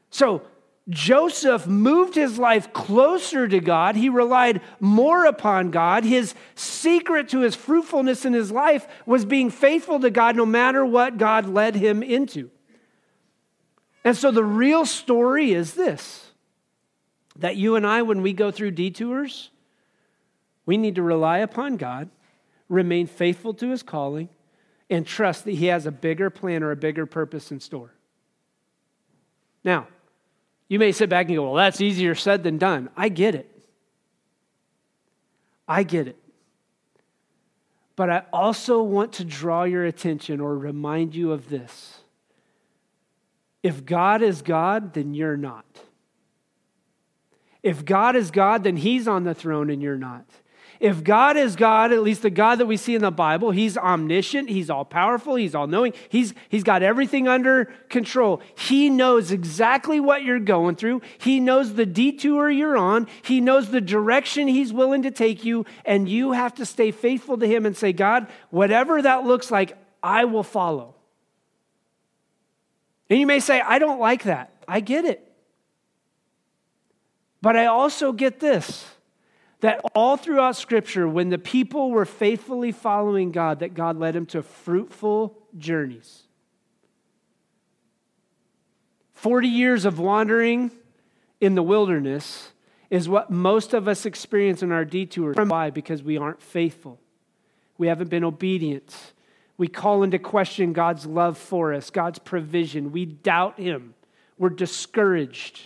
So, 0.09 0.41
Joseph 0.89 1.67
moved 1.67 2.15
his 2.15 2.39
life 2.39 2.71
closer 2.71 3.47
to 3.47 3.59
God. 3.59 3.97
He 3.97 4.07
relied 4.07 4.61
more 4.79 5.25
upon 5.25 5.69
God. 5.69 6.05
His 6.05 6.33
secret 6.55 7.27
to 7.29 7.39
his 7.39 7.55
fruitfulness 7.55 8.23
in 8.23 8.31
his 8.31 8.51
life 8.51 8.87
was 9.05 9.25
being 9.25 9.49
faithful 9.49 9.99
to 9.99 10.09
God 10.09 10.37
no 10.37 10.45
matter 10.45 10.85
what 10.85 11.17
God 11.17 11.47
led 11.47 11.75
him 11.75 12.01
into. 12.01 12.49
And 14.05 14.15
so 14.15 14.31
the 14.31 14.43
real 14.43 14.85
story 14.85 15.51
is 15.51 15.73
this 15.73 16.31
that 17.35 17.57
you 17.57 17.75
and 17.75 17.85
I, 17.85 18.01
when 18.01 18.21
we 18.21 18.33
go 18.33 18.49
through 18.49 18.71
detours, 18.71 19.51
we 20.65 20.77
need 20.77 20.95
to 20.95 21.03
rely 21.03 21.39
upon 21.39 21.77
God, 21.77 22.09
remain 22.69 23.05
faithful 23.07 23.53
to 23.55 23.69
his 23.69 23.83
calling, 23.83 24.29
and 24.89 25.05
trust 25.05 25.45
that 25.45 25.51
he 25.51 25.67
has 25.67 25.85
a 25.85 25.91
bigger 25.91 26.29
plan 26.29 26.63
or 26.63 26.71
a 26.71 26.75
bigger 26.75 27.05
purpose 27.05 27.51
in 27.51 27.59
store. 27.59 27.93
Now, 29.63 29.87
you 30.69 30.79
may 30.79 30.91
sit 30.91 31.09
back 31.09 31.27
and 31.27 31.35
go, 31.35 31.43
well, 31.43 31.55
that's 31.55 31.81
easier 31.81 32.15
said 32.15 32.43
than 32.43 32.57
done. 32.57 32.89
I 32.95 33.09
get 33.09 33.35
it. 33.35 33.49
I 35.67 35.83
get 35.83 36.07
it. 36.07 36.17
But 37.95 38.09
I 38.09 38.23
also 38.31 38.83
want 38.83 39.13
to 39.13 39.25
draw 39.25 39.63
your 39.63 39.85
attention 39.85 40.39
or 40.39 40.57
remind 40.57 41.15
you 41.15 41.31
of 41.31 41.49
this. 41.49 41.99
If 43.63 43.85
God 43.85 44.21
is 44.21 44.41
God, 44.41 44.93
then 44.93 45.13
you're 45.13 45.35
not. 45.35 45.65
If 47.63 47.83
God 47.83 48.15
is 48.15 48.31
God, 48.31 48.63
then 48.63 48.77
He's 48.77 49.07
on 49.07 49.23
the 49.23 49.33
throne 49.33 49.69
and 49.69 49.81
you're 49.81 49.97
not. 49.97 50.25
If 50.79 51.03
God 51.03 51.37
is 51.37 51.55
God, 51.55 51.91
at 51.91 52.03
least 52.03 52.21
the 52.21 52.29
God 52.29 52.59
that 52.59 52.65
we 52.65 52.77
see 52.77 52.95
in 52.95 53.01
the 53.01 53.11
Bible, 53.11 53.51
He's 53.51 53.77
omniscient, 53.77 54.49
He's 54.49 54.69
all 54.69 54.85
powerful, 54.85 55.35
He's 55.35 55.55
all 55.55 55.67
knowing, 55.67 55.93
he's, 56.09 56.33
he's 56.49 56.63
got 56.63 56.83
everything 56.83 57.27
under 57.27 57.65
control. 57.89 58.41
He 58.55 58.89
knows 58.89 59.31
exactly 59.31 59.99
what 59.99 60.23
you're 60.23 60.39
going 60.39 60.75
through, 60.75 61.01
He 61.17 61.39
knows 61.39 61.73
the 61.73 61.85
detour 61.85 62.49
you're 62.49 62.77
on, 62.77 63.07
He 63.23 63.41
knows 63.41 63.69
the 63.69 63.81
direction 63.81 64.47
He's 64.47 64.71
willing 64.71 65.03
to 65.03 65.11
take 65.11 65.43
you, 65.43 65.65
and 65.85 66.07
you 66.07 66.33
have 66.33 66.53
to 66.55 66.65
stay 66.65 66.91
faithful 66.91 67.37
to 67.37 67.47
Him 67.47 67.65
and 67.65 67.75
say, 67.75 67.93
God, 67.93 68.27
whatever 68.49 69.01
that 69.01 69.25
looks 69.25 69.49
like, 69.49 69.77
I 70.03 70.25
will 70.25 70.43
follow. 70.43 70.95
And 73.09 73.19
you 73.19 73.25
may 73.25 73.39
say, 73.39 73.61
I 73.61 73.79
don't 73.79 73.99
like 73.99 74.23
that. 74.23 74.51
I 74.67 74.79
get 74.79 75.05
it. 75.05 75.23
But 77.41 77.55
I 77.55 77.67
also 77.67 78.11
get 78.11 78.39
this 78.39 78.85
that 79.61 79.81
all 79.95 80.17
throughout 80.17 80.55
Scripture, 80.55 81.07
when 81.07 81.29
the 81.29 81.37
people 81.37 81.91
were 81.91 82.05
faithfully 82.05 82.71
following 82.71 83.31
God, 83.31 83.59
that 83.59 83.73
God 83.73 83.97
led 83.97 84.13
them 84.13 84.25
to 84.27 84.43
fruitful 84.43 85.37
journeys. 85.57 86.23
40 89.13 89.47
years 89.47 89.85
of 89.85 89.97
wandering 89.97 90.69
in 91.41 91.55
the 91.55 91.63
wilderness 91.63 92.51
is 92.89 93.09
what 93.09 93.31
most 93.31 93.73
of 93.73 93.87
us 93.87 94.05
experience 94.05 94.61
in 94.61 94.71
our 94.71 94.85
detours. 94.85 95.35
Why? 95.35 95.71
Because 95.71 96.03
we 96.03 96.17
aren't 96.17 96.41
faithful. 96.41 96.99
We 97.77 97.87
haven't 97.87 98.09
been 98.09 98.23
obedient. 98.23 98.95
We 99.57 99.67
call 99.67 100.03
into 100.03 100.19
question 100.19 100.71
God's 100.71 101.05
love 101.05 101.37
for 101.37 101.73
us, 101.73 101.89
God's 101.89 102.19
provision. 102.19 102.91
We 102.91 103.05
doubt 103.05 103.59
Him. 103.59 103.95
We're 104.37 104.49
discouraged. 104.49 105.61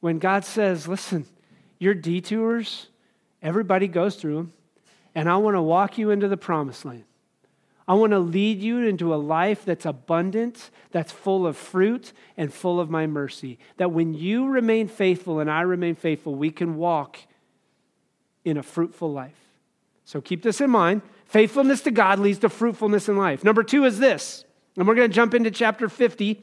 When 0.00 0.18
God 0.18 0.44
says, 0.44 0.86
listen, 0.86 1.26
your 1.82 1.94
detours, 1.94 2.86
everybody 3.42 3.88
goes 3.88 4.16
through 4.16 4.36
them, 4.36 4.52
and 5.14 5.28
I 5.28 5.36
want 5.36 5.56
to 5.56 5.62
walk 5.62 5.98
you 5.98 6.10
into 6.10 6.28
the 6.28 6.36
promised 6.36 6.84
land. 6.84 7.04
I 7.88 7.94
want 7.94 8.12
to 8.12 8.20
lead 8.20 8.60
you 8.60 8.78
into 8.86 9.12
a 9.12 9.16
life 9.16 9.64
that's 9.64 9.84
abundant, 9.84 10.70
that's 10.92 11.10
full 11.10 11.46
of 11.46 11.56
fruit, 11.56 12.12
and 12.36 12.54
full 12.54 12.78
of 12.78 12.88
my 12.88 13.08
mercy. 13.08 13.58
That 13.78 13.90
when 13.90 14.14
you 14.14 14.46
remain 14.46 14.86
faithful 14.86 15.40
and 15.40 15.50
I 15.50 15.62
remain 15.62 15.96
faithful, 15.96 16.34
we 16.34 16.50
can 16.50 16.76
walk 16.76 17.18
in 18.44 18.56
a 18.56 18.62
fruitful 18.62 19.12
life. 19.12 19.34
So 20.04 20.20
keep 20.20 20.42
this 20.42 20.60
in 20.60 20.70
mind. 20.70 21.02
Faithfulness 21.26 21.80
to 21.82 21.90
God 21.90 22.20
leads 22.20 22.38
to 22.40 22.48
fruitfulness 22.48 23.08
in 23.08 23.16
life. 23.16 23.42
Number 23.42 23.64
two 23.64 23.84
is 23.84 23.98
this, 23.98 24.44
and 24.76 24.86
we're 24.86 24.94
going 24.94 25.10
to 25.10 25.14
jump 25.14 25.34
into 25.34 25.50
chapter 25.50 25.88
50 25.88 26.40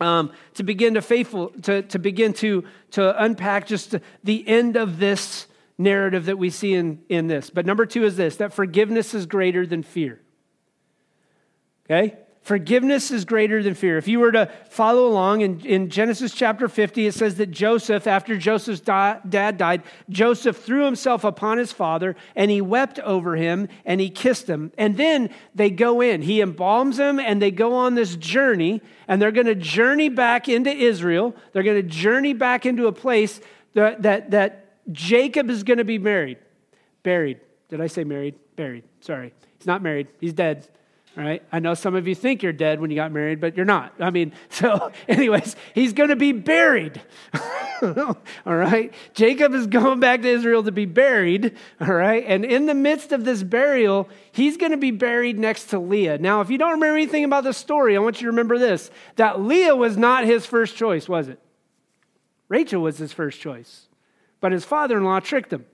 um, 0.00 0.32
to 0.54 0.62
begin 0.62 0.94
to 0.94 1.02
faithful 1.02 1.48
to, 1.62 1.82
to 1.82 1.98
begin 1.98 2.32
to, 2.34 2.64
to 2.92 3.22
unpack 3.22 3.66
just 3.66 3.96
the 4.24 4.48
end 4.48 4.76
of 4.76 4.98
this 4.98 5.46
narrative 5.78 6.26
that 6.26 6.38
we 6.38 6.50
see 6.50 6.74
in, 6.74 7.02
in 7.08 7.26
this. 7.26 7.50
But 7.50 7.66
number 7.66 7.86
two 7.86 8.04
is 8.04 8.16
this 8.16 8.36
that 8.36 8.52
forgiveness 8.52 9.14
is 9.14 9.26
greater 9.26 9.66
than 9.66 9.82
fear. 9.82 10.20
Okay? 11.86 12.16
Forgiveness 12.42 13.10
is 13.10 13.26
greater 13.26 13.62
than 13.62 13.74
fear. 13.74 13.98
If 13.98 14.08
you 14.08 14.18
were 14.18 14.32
to 14.32 14.50
follow 14.70 15.06
along 15.06 15.42
in, 15.42 15.60
in 15.60 15.90
Genesis 15.90 16.32
chapter 16.32 16.68
50, 16.68 17.06
it 17.06 17.12
says 17.12 17.34
that 17.34 17.50
Joseph, 17.50 18.06
after 18.06 18.36
Joseph's 18.36 18.80
dad 18.80 19.58
died, 19.58 19.82
Joseph 20.08 20.56
threw 20.56 20.86
himself 20.86 21.22
upon 21.22 21.58
his 21.58 21.70
father 21.70 22.16
and 22.34 22.50
he 22.50 22.62
wept 22.62 22.98
over 23.00 23.36
him 23.36 23.68
and 23.84 24.00
he 24.00 24.08
kissed 24.08 24.48
him. 24.48 24.72
And 24.78 24.96
then 24.96 25.28
they 25.54 25.68
go 25.68 26.00
in. 26.00 26.22
He 26.22 26.40
embalms 26.40 26.96
him 26.96 27.20
and 27.20 27.42
they 27.42 27.50
go 27.50 27.74
on 27.74 27.94
this 27.94 28.16
journey 28.16 28.80
and 29.06 29.20
they're 29.20 29.32
going 29.32 29.46
to 29.46 29.54
journey 29.54 30.08
back 30.08 30.48
into 30.48 30.70
Israel. 30.70 31.36
They're 31.52 31.62
going 31.62 31.82
to 31.82 31.88
journey 31.88 32.32
back 32.32 32.64
into 32.64 32.86
a 32.86 32.92
place 32.92 33.38
that, 33.74 34.00
that, 34.02 34.30
that 34.30 34.90
Jacob 34.90 35.50
is 35.50 35.62
going 35.62 35.78
to 35.78 35.84
be 35.84 35.98
married. 35.98 36.38
Buried. 37.02 37.38
Did 37.68 37.82
I 37.82 37.86
say 37.86 38.02
married? 38.02 38.36
Buried. 38.56 38.84
Sorry. 39.02 39.34
He's 39.58 39.66
not 39.66 39.82
married, 39.82 40.08
he's 40.20 40.32
dead 40.32 40.66
right? 41.16 41.42
I 41.50 41.58
know 41.58 41.74
some 41.74 41.94
of 41.94 42.06
you 42.06 42.14
think 42.14 42.42
you're 42.42 42.52
dead 42.52 42.80
when 42.80 42.90
you 42.90 42.96
got 42.96 43.12
married, 43.12 43.40
but 43.40 43.56
you're 43.56 43.66
not. 43.66 43.94
I 43.98 44.10
mean, 44.10 44.32
so, 44.48 44.92
anyways, 45.08 45.56
he's 45.74 45.92
going 45.92 46.10
to 46.10 46.16
be 46.16 46.32
buried. 46.32 47.00
all 47.82 48.16
right? 48.46 48.92
Jacob 49.14 49.54
is 49.54 49.66
going 49.66 50.00
back 50.00 50.22
to 50.22 50.28
Israel 50.28 50.62
to 50.64 50.72
be 50.72 50.86
buried, 50.86 51.56
all 51.80 51.92
right? 51.92 52.24
And 52.26 52.44
in 52.44 52.66
the 52.66 52.74
midst 52.74 53.12
of 53.12 53.24
this 53.24 53.42
burial, 53.42 54.08
he's 54.32 54.56
going 54.56 54.72
to 54.72 54.78
be 54.78 54.90
buried 54.90 55.38
next 55.38 55.66
to 55.66 55.78
Leah. 55.78 56.18
Now, 56.18 56.40
if 56.40 56.50
you 56.50 56.58
don't 56.58 56.72
remember 56.72 56.96
anything 56.96 57.24
about 57.24 57.44
the 57.44 57.52
story, 57.52 57.96
I 57.96 58.00
want 58.00 58.20
you 58.20 58.26
to 58.26 58.30
remember 58.30 58.58
this 58.58 58.90
that 59.16 59.40
Leah 59.40 59.76
was 59.76 59.96
not 59.96 60.24
his 60.24 60.46
first 60.46 60.76
choice, 60.76 61.08
was 61.08 61.28
it? 61.28 61.40
Rachel 62.48 62.82
was 62.82 62.98
his 62.98 63.12
first 63.12 63.40
choice, 63.40 63.86
but 64.40 64.52
his 64.52 64.64
father 64.64 64.96
in 64.96 65.04
law 65.04 65.20
tricked 65.20 65.52
him. 65.52 65.64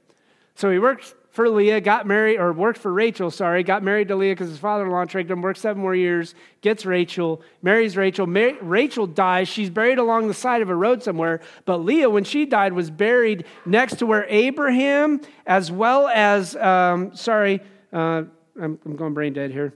So 0.55 0.71
he 0.71 0.79
works 0.79 1.15
for 1.37 1.51
Leah, 1.51 1.83
got 1.83 2.07
married, 2.07 2.39
or 2.39 2.51
worked 2.51 2.79
for 2.79 2.91
Rachel, 2.91 3.31
sorry, 3.31 3.63
got 3.63 3.83
married 3.83 4.09
to 4.09 4.17
Leah 4.17 4.33
because 4.33 4.49
his 4.49 4.59
father 4.59 4.87
in 4.87 4.91
law 4.91 5.05
tricked 5.05 5.31
him, 5.31 5.43
worked 5.43 5.59
seven 5.59 5.83
more 5.83 5.95
years, 5.95 6.35
gets 6.63 6.87
Rachel, 6.87 7.43
marries 7.61 7.95
Rachel. 7.95 8.27
Mar- 8.27 8.57
Rachel 8.63 9.07
dies. 9.07 9.47
She's 9.47 9.69
buried 9.69 9.99
along 9.99 10.29
the 10.29 10.35
side 10.35 10.63
of 10.63 10.71
a 10.71 10.75
road 10.75 11.03
somewhere. 11.03 11.43
But 11.67 11.85
Leah, 11.85 12.09
when 12.09 12.25
she 12.25 12.47
died, 12.47 12.73
was 12.73 12.91
buried 12.91 13.45
next 13.67 13.97
to 13.97 14.07
where 14.07 14.25
Abraham, 14.31 15.21
as 15.47 15.71
well 15.71 16.09
as, 16.09 16.57
um, 16.57 17.15
sorry, 17.15 17.61
uh, 17.93 18.23
I'm, 18.59 18.79
I'm, 18.87 18.97
going 18.97 19.13
brain 19.13 19.35
dead 19.35 19.51
here. 19.51 19.75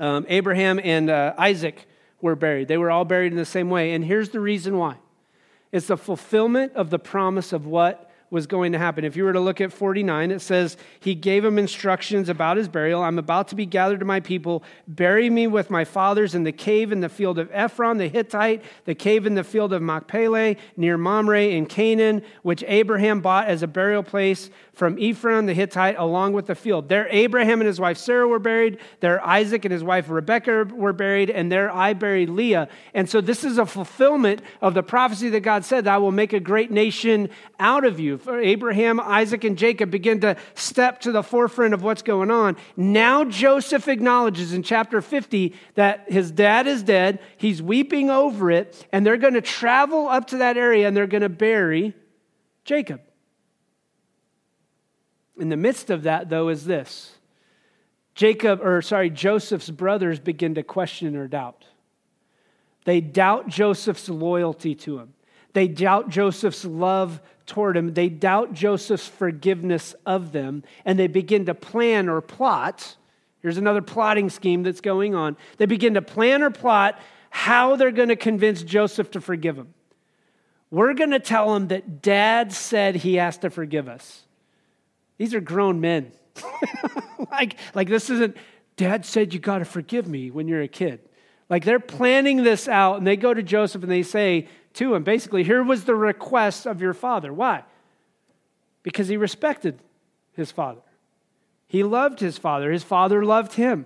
Um, 0.00 0.26
Abraham 0.28 0.80
and 0.82 1.10
uh, 1.10 1.32
Isaac 1.38 1.86
were 2.20 2.34
buried. 2.34 2.66
They 2.66 2.76
were 2.76 2.90
all 2.90 3.04
buried 3.04 3.30
in 3.30 3.38
the 3.38 3.44
same 3.44 3.70
way. 3.70 3.92
And 3.92 4.04
here's 4.04 4.30
the 4.30 4.40
reason 4.40 4.76
why 4.76 4.96
it's 5.70 5.86
the 5.86 5.96
fulfillment 5.96 6.72
of 6.72 6.90
the 6.90 6.98
promise 6.98 7.52
of 7.52 7.66
what 7.66 8.09
was 8.30 8.46
going 8.46 8.72
to 8.72 8.78
happen. 8.78 9.04
If 9.04 9.16
you 9.16 9.24
were 9.24 9.32
to 9.32 9.40
look 9.40 9.60
at 9.60 9.72
49, 9.72 10.30
it 10.30 10.40
says, 10.40 10.76
He 11.00 11.14
gave 11.14 11.44
him 11.44 11.58
instructions 11.58 12.28
about 12.28 12.56
his 12.56 12.68
burial. 12.68 13.02
I'm 13.02 13.18
about 13.18 13.48
to 13.48 13.56
be 13.56 13.66
gathered 13.66 14.00
to 14.00 14.06
my 14.06 14.20
people. 14.20 14.62
Bury 14.86 15.28
me 15.28 15.46
with 15.46 15.68
my 15.68 15.84
fathers 15.84 16.34
in 16.34 16.44
the 16.44 16.52
cave 16.52 16.92
in 16.92 17.00
the 17.00 17.08
field 17.08 17.38
of 17.38 17.50
Ephron 17.52 17.98
the 17.98 18.08
Hittite, 18.08 18.62
the 18.84 18.94
cave 18.94 19.26
in 19.26 19.34
the 19.34 19.44
field 19.44 19.72
of 19.72 19.82
Machpelah, 19.82 20.56
near 20.76 20.96
Mamre 20.96 21.42
in 21.42 21.66
Canaan, 21.66 22.22
which 22.42 22.62
Abraham 22.66 23.20
bought 23.20 23.48
as 23.48 23.62
a 23.62 23.66
burial 23.66 24.02
place 24.02 24.50
from 24.80 24.96
Ephron 24.98 25.44
the 25.44 25.52
Hittite, 25.52 25.96
along 25.98 26.32
with 26.32 26.46
the 26.46 26.54
field. 26.54 26.88
There, 26.88 27.06
Abraham 27.10 27.60
and 27.60 27.68
his 27.68 27.78
wife 27.78 27.98
Sarah 27.98 28.26
were 28.26 28.38
buried. 28.38 28.78
There, 29.00 29.22
Isaac 29.22 29.66
and 29.66 29.72
his 29.72 29.84
wife 29.84 30.08
Rebekah 30.08 30.70
were 30.72 30.94
buried. 30.94 31.28
And 31.28 31.52
there, 31.52 31.70
I 31.70 31.92
buried 31.92 32.30
Leah. 32.30 32.66
And 32.94 33.06
so, 33.06 33.20
this 33.20 33.44
is 33.44 33.58
a 33.58 33.66
fulfillment 33.66 34.40
of 34.62 34.72
the 34.72 34.82
prophecy 34.82 35.28
that 35.28 35.40
God 35.40 35.66
said, 35.66 35.84
that 35.84 35.92
I 35.92 35.98
will 35.98 36.12
make 36.12 36.32
a 36.32 36.40
great 36.40 36.70
nation 36.70 37.28
out 37.58 37.84
of 37.84 38.00
you. 38.00 38.18
Abraham, 38.26 38.98
Isaac, 39.00 39.44
and 39.44 39.58
Jacob 39.58 39.90
begin 39.90 40.18
to 40.20 40.34
step 40.54 41.02
to 41.02 41.12
the 41.12 41.22
forefront 41.22 41.74
of 41.74 41.82
what's 41.82 42.00
going 42.00 42.30
on. 42.30 42.56
Now 42.74 43.24
Joseph 43.24 43.86
acknowledges 43.86 44.54
in 44.54 44.62
chapter 44.62 45.02
50 45.02 45.54
that 45.74 46.10
his 46.10 46.30
dad 46.30 46.66
is 46.66 46.82
dead. 46.82 47.18
He's 47.36 47.60
weeping 47.60 48.08
over 48.08 48.50
it, 48.50 48.86
and 48.92 49.04
they're 49.04 49.18
going 49.18 49.34
to 49.34 49.42
travel 49.42 50.08
up 50.08 50.28
to 50.28 50.38
that 50.38 50.56
area 50.56 50.88
and 50.88 50.96
they're 50.96 51.06
going 51.06 51.20
to 51.20 51.28
bury 51.28 51.94
Jacob. 52.64 53.02
In 55.40 55.48
the 55.48 55.56
midst 55.56 55.88
of 55.90 56.02
that, 56.02 56.28
though, 56.28 56.48
is 56.48 56.66
this 56.66 57.16
Jacob, 58.14 58.60
or 58.62 58.82
sorry, 58.82 59.08
Joseph's 59.08 59.70
brothers 59.70 60.20
begin 60.20 60.54
to 60.56 60.62
question 60.62 61.16
or 61.16 61.26
doubt. 61.26 61.64
They 62.84 63.00
doubt 63.00 63.48
Joseph's 63.48 64.08
loyalty 64.08 64.74
to 64.74 64.98
him. 64.98 65.14
They 65.52 65.66
doubt 65.66 66.10
Joseph's 66.10 66.64
love 66.64 67.20
toward 67.46 67.76
him. 67.76 67.94
They 67.94 68.08
doubt 68.08 68.52
Joseph's 68.52 69.08
forgiveness 69.08 69.94
of 70.06 70.32
them, 70.32 70.62
and 70.84 70.98
they 70.98 71.08
begin 71.08 71.46
to 71.46 71.54
plan 71.54 72.08
or 72.08 72.20
plot. 72.20 72.96
Here's 73.40 73.56
another 73.56 73.82
plotting 73.82 74.28
scheme 74.30 74.62
that's 74.62 74.80
going 74.80 75.14
on. 75.14 75.36
They 75.56 75.66
begin 75.66 75.94
to 75.94 76.02
plan 76.02 76.42
or 76.42 76.50
plot 76.50 77.00
how 77.30 77.76
they're 77.76 77.90
going 77.90 78.08
to 78.10 78.16
convince 78.16 78.62
Joseph 78.62 79.10
to 79.12 79.20
forgive 79.20 79.56
him. 79.56 79.72
We're 80.70 80.94
going 80.94 81.10
to 81.10 81.18
tell 81.18 81.54
him 81.56 81.68
that 81.68 82.02
dad 82.02 82.52
said 82.52 82.96
he 82.96 83.14
has 83.14 83.38
to 83.38 83.50
forgive 83.50 83.88
us. 83.88 84.24
These 85.20 85.34
are 85.34 85.40
grown 85.42 85.82
men. 85.82 86.12
like, 87.30 87.56
like 87.74 87.90
this 87.90 88.08
isn't, 88.08 88.38
dad 88.76 89.04
said 89.04 89.34
you 89.34 89.38
got 89.38 89.58
to 89.58 89.66
forgive 89.66 90.08
me 90.08 90.30
when 90.30 90.48
you're 90.48 90.62
a 90.62 90.66
kid. 90.66 91.00
Like 91.50 91.62
they're 91.62 91.78
planning 91.78 92.42
this 92.42 92.66
out 92.66 92.96
and 92.96 93.06
they 93.06 93.18
go 93.18 93.34
to 93.34 93.42
Joseph 93.42 93.82
and 93.82 93.92
they 93.92 94.02
say, 94.02 94.48
to 94.72 94.94
him. 94.94 95.02
Basically, 95.02 95.44
here 95.44 95.62
was 95.62 95.84
the 95.84 95.94
request 95.94 96.66
of 96.66 96.80
your 96.80 96.94
father. 96.94 97.34
Why? 97.34 97.64
Because 98.82 99.08
he 99.08 99.18
respected 99.18 99.78
his 100.32 100.50
father. 100.50 100.80
He 101.66 101.82
loved 101.82 102.20
his 102.20 102.38
father. 102.38 102.72
His 102.72 102.82
father 102.82 103.22
loved 103.22 103.52
him. 103.52 103.84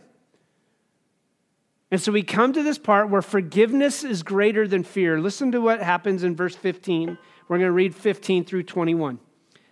And 1.91 2.01
so 2.01 2.13
we 2.13 2.23
come 2.23 2.53
to 2.53 2.63
this 2.63 2.79
part 2.79 3.11
where 3.11 3.23
forgiveness 3.23 4.05
is 4.05 4.23
greater 4.23 4.69
than 4.69 4.85
fear. 4.85 5.19
Listen 5.19 5.51
to 5.51 5.61
what 5.61 5.83
happens 5.83 6.23
in 6.23 6.37
verse 6.37 6.55
15. 6.55 7.19
We're 7.49 7.59
going 7.59 7.67
to 7.67 7.73
read 7.73 7.93
15 7.93 8.45
through 8.45 8.63
21. 8.63 9.19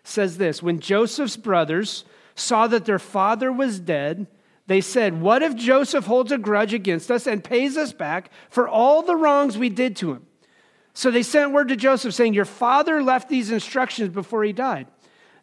Says 0.04 0.38
this 0.38 0.62
When 0.62 0.80
Joseph's 0.80 1.36
brothers 1.36 2.04
saw 2.34 2.66
that 2.66 2.84
their 2.84 2.98
father 2.98 3.52
was 3.52 3.80
dead, 3.80 4.26
they 4.66 4.80
said, 4.80 5.20
What 5.20 5.42
if 5.42 5.56
Joseph 5.56 6.06
holds 6.06 6.32
a 6.32 6.38
grudge 6.38 6.74
against 6.74 7.10
us 7.10 7.26
and 7.26 7.42
pays 7.42 7.76
us 7.76 7.92
back 7.92 8.30
for 8.50 8.68
all 8.68 9.02
the 9.02 9.16
wrongs 9.16 9.58
we 9.58 9.68
did 9.68 9.96
to 9.96 10.12
him? 10.12 10.26
So 10.94 11.10
they 11.10 11.22
sent 11.22 11.52
word 11.52 11.68
to 11.68 11.76
Joseph 11.76 12.14
saying, 12.14 12.34
Your 12.34 12.44
father 12.44 13.02
left 13.02 13.28
these 13.28 13.50
instructions 13.50 14.10
before 14.10 14.44
he 14.44 14.52
died. 14.52 14.86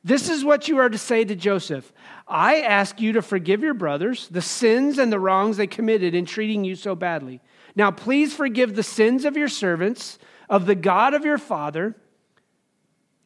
This 0.04 0.30
is 0.30 0.46
what 0.46 0.68
you 0.68 0.78
are 0.78 0.90
to 0.90 0.98
say 0.98 1.26
to 1.26 1.36
Joseph 1.36 1.92
I 2.28 2.62
ask 2.62 3.02
you 3.02 3.14
to 3.14 3.22
forgive 3.22 3.62
your 3.62 3.74
brothers 3.74 4.28
the 4.30 4.42
sins 4.42 4.98
and 4.98 5.12
the 5.12 5.20
wrongs 5.20 5.58
they 5.58 5.68
committed 5.68 6.16
in 6.16 6.26
treating 6.26 6.64
you 6.64 6.76
so 6.76 6.96
badly. 6.96 7.42
Now, 7.76 7.92
please 7.92 8.34
forgive 8.34 8.76
the 8.76 8.84
sins 8.84 9.26
of 9.26 9.36
your 9.36 9.48
servants, 9.48 10.20
of 10.50 10.66
the 10.66 10.76
God 10.76 11.14
of 11.14 11.26
your 11.26 11.38
father. 11.38 11.96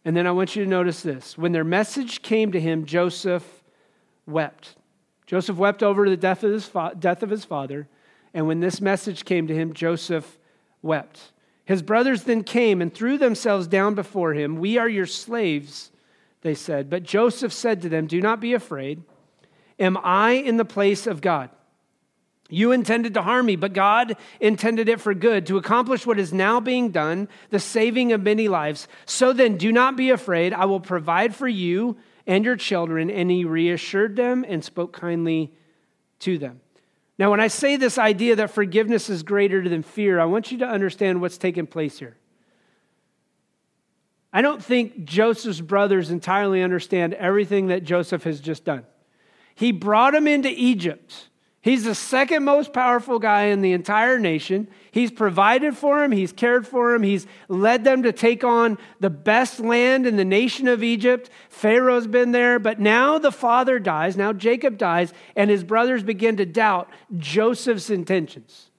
And 0.05 0.15
then 0.15 0.27
I 0.27 0.31
want 0.31 0.55
you 0.55 0.63
to 0.63 0.69
notice 0.69 1.01
this. 1.01 1.37
When 1.37 1.51
their 1.51 1.63
message 1.63 2.21
came 2.21 2.51
to 2.51 2.59
him, 2.59 2.85
Joseph 2.85 3.63
wept. 4.25 4.75
Joseph 5.25 5.57
wept 5.57 5.81
over 5.81 6.09
the 6.09 6.17
death 6.17 6.43
of 6.43 6.51
his, 6.51 6.65
fa- 6.65 6.95
death 6.97 7.23
of 7.23 7.29
his 7.29 7.45
father. 7.45 7.87
And 8.33 8.47
when 8.47 8.59
this 8.59 8.81
message 8.81 9.25
came 9.25 9.47
to 9.47 9.55
him, 9.55 9.73
Joseph 9.73 10.37
wept. 10.81 11.31
His 11.65 11.81
brothers 11.81 12.23
then 12.23 12.43
came 12.43 12.81
and 12.81 12.93
threw 12.93 13.17
themselves 13.17 13.67
down 13.67 13.95
before 13.95 14.33
him. 14.33 14.57
We 14.57 14.77
are 14.77 14.89
your 14.89 15.05
slaves 15.05 15.91
they 16.41 16.53
said. 16.53 16.89
But 16.89 17.03
Joseph 17.03 17.53
said 17.53 17.81
to 17.81 17.89
them, 17.89 18.05
Do 18.05 18.21
not 18.21 18.39
be 18.39 18.53
afraid. 18.53 19.01
Am 19.79 19.97
I 20.03 20.31
in 20.31 20.57
the 20.57 20.65
place 20.65 21.07
of 21.07 21.21
God? 21.21 21.49
You 22.53 22.71
intended 22.71 23.15
to 23.15 23.23
harm 23.23 23.47
me, 23.47 23.55
but 23.55 23.73
God 23.73 24.15
intended 24.39 24.87
it 24.87 25.01
for 25.01 25.15
good, 25.15 25.47
to 25.47 25.57
accomplish 25.57 26.05
what 26.05 26.19
is 26.19 26.31
now 26.31 26.59
being 26.59 26.91
done, 26.91 27.27
the 27.49 27.59
saving 27.59 28.11
of 28.11 28.21
many 28.21 28.47
lives. 28.47 28.87
So 29.05 29.33
then, 29.33 29.57
do 29.57 29.71
not 29.71 29.97
be 29.97 30.11
afraid. 30.11 30.53
I 30.53 30.65
will 30.65 30.79
provide 30.79 31.35
for 31.35 31.47
you 31.47 31.97
and 32.27 32.45
your 32.45 32.55
children. 32.55 33.09
And 33.09 33.31
he 33.31 33.43
reassured 33.43 34.15
them 34.15 34.45
and 34.47 34.63
spoke 34.63 34.93
kindly 34.93 35.51
to 36.19 36.37
them. 36.37 36.61
Now, 37.17 37.31
when 37.31 37.39
I 37.39 37.47
say 37.47 37.75
this 37.75 37.97
idea 37.97 38.35
that 38.35 38.51
forgiveness 38.51 39.09
is 39.09 39.23
greater 39.23 39.67
than 39.67 39.81
fear, 39.81 40.19
I 40.19 40.25
want 40.25 40.51
you 40.51 40.59
to 40.59 40.67
understand 40.67 41.21
what's 41.21 41.39
taking 41.39 41.65
place 41.65 41.97
here. 41.97 42.17
I 44.31 44.43
don't 44.43 44.63
think 44.63 45.05
Joseph's 45.05 45.61
brothers 45.61 46.11
entirely 46.11 46.61
understand 46.61 47.15
everything 47.15 47.67
that 47.67 47.83
Joseph 47.83 48.23
has 48.25 48.39
just 48.39 48.63
done. 48.63 48.85
He 49.55 49.71
brought 49.71 50.13
him 50.13 50.27
into 50.27 50.49
Egypt. 50.49 51.29
He's 51.63 51.85
the 51.85 51.95
second 51.95 52.43
most 52.43 52.73
powerful 52.73 53.19
guy 53.19 53.43
in 53.43 53.61
the 53.61 53.71
entire 53.71 54.19
nation. 54.19 54.67
He's 54.91 55.11
provided 55.11 55.77
for 55.77 56.03
him, 56.03 56.11
he's 56.11 56.33
cared 56.33 56.67
for 56.67 56.93
him, 56.93 57.03
he's 57.03 57.25
led 57.47 57.85
them 57.85 58.03
to 58.03 58.11
take 58.11 58.43
on 58.43 58.77
the 58.99 59.09
best 59.09 59.61
land 59.61 60.05
in 60.05 60.17
the 60.17 60.25
nation 60.25 60.67
of 60.67 60.83
Egypt. 60.83 61.29
Pharaoh's 61.47 62.05
been 62.05 62.33
there, 62.33 62.59
but 62.59 62.81
now 62.81 63.17
the 63.17 63.31
father 63.31 63.79
dies, 63.79 64.17
now 64.17 64.33
Jacob 64.33 64.77
dies, 64.77 65.13
and 65.37 65.49
his 65.49 65.63
brothers 65.63 66.03
begin 66.03 66.35
to 66.35 66.45
doubt 66.45 66.89
Joseph's 67.17 67.89
intentions. 67.89 68.69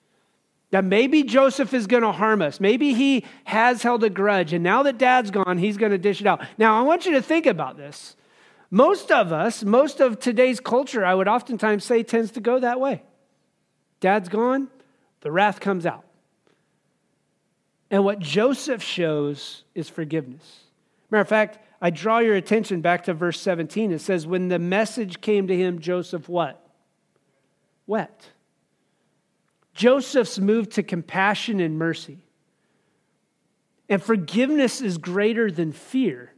That 0.71 0.85
maybe 0.85 1.23
Joseph 1.23 1.73
is 1.73 1.87
going 1.87 2.03
to 2.03 2.13
harm 2.13 2.43
us. 2.43 2.61
Maybe 2.61 2.93
he 2.93 3.25
has 3.45 3.83
held 3.83 4.05
a 4.05 4.11
grudge, 4.11 4.53
and 4.53 4.63
now 4.63 4.83
that 4.83 4.99
dad's 4.99 5.31
gone, 5.31 5.57
he's 5.57 5.79
going 5.79 5.93
to 5.93 5.99
dish 5.99 6.21
it 6.21 6.27
out. 6.27 6.45
Now, 6.59 6.79
I 6.79 6.83
want 6.83 7.07
you 7.07 7.13
to 7.13 7.23
think 7.23 7.47
about 7.47 7.79
this. 7.79 8.15
Most 8.75 9.13
of 9.13 9.33
us, 9.33 9.63
most 9.63 10.01
of 10.01 10.19
today's 10.19 10.59
culture, 10.59 11.05
I 11.05 11.15
would 11.15 11.29
oftentimes 11.29 11.85
say, 11.85 12.03
tends 12.03 12.33
to 12.33 12.41
go 12.41 12.59
that 12.59 12.81
way. 12.81 13.05
Dad's 14.01 14.29
gone, 14.29 14.67
the 15.21 15.31
wrath 15.31 15.61
comes 15.61 15.87
out. 15.87 16.05
And 17.89 18.05
what 18.05 18.19
Joseph 18.19 18.83
shows 18.83 19.63
is 19.77 19.89
forgiveness. 19.89 20.65
Matter 21.09 21.21
of 21.21 21.29
fact, 21.29 21.61
I 21.81 21.91
draw 21.91 22.19
your 22.19 22.35
attention 22.35 22.81
back 22.81 23.05
to 23.05 23.15
verse 23.15 23.41
17. 23.41 23.93
It 23.93 24.01
says, 24.01 24.27
When 24.27 24.49
the 24.49 24.59
message 24.59 25.21
came 25.21 25.47
to 25.47 25.57
him, 25.57 25.79
Joseph 25.79 26.29
what? 26.29 26.61
Wept. 27.87 28.33
Joseph's 29.73 30.41
moved 30.41 30.73
to 30.73 30.83
compassion 30.83 31.61
and 31.61 31.79
mercy. 31.79 32.19
And 33.89 34.03
forgiveness 34.03 34.81
is 34.81 34.99
greater 34.99 35.49
than 35.49 35.71
fear, 35.71 36.34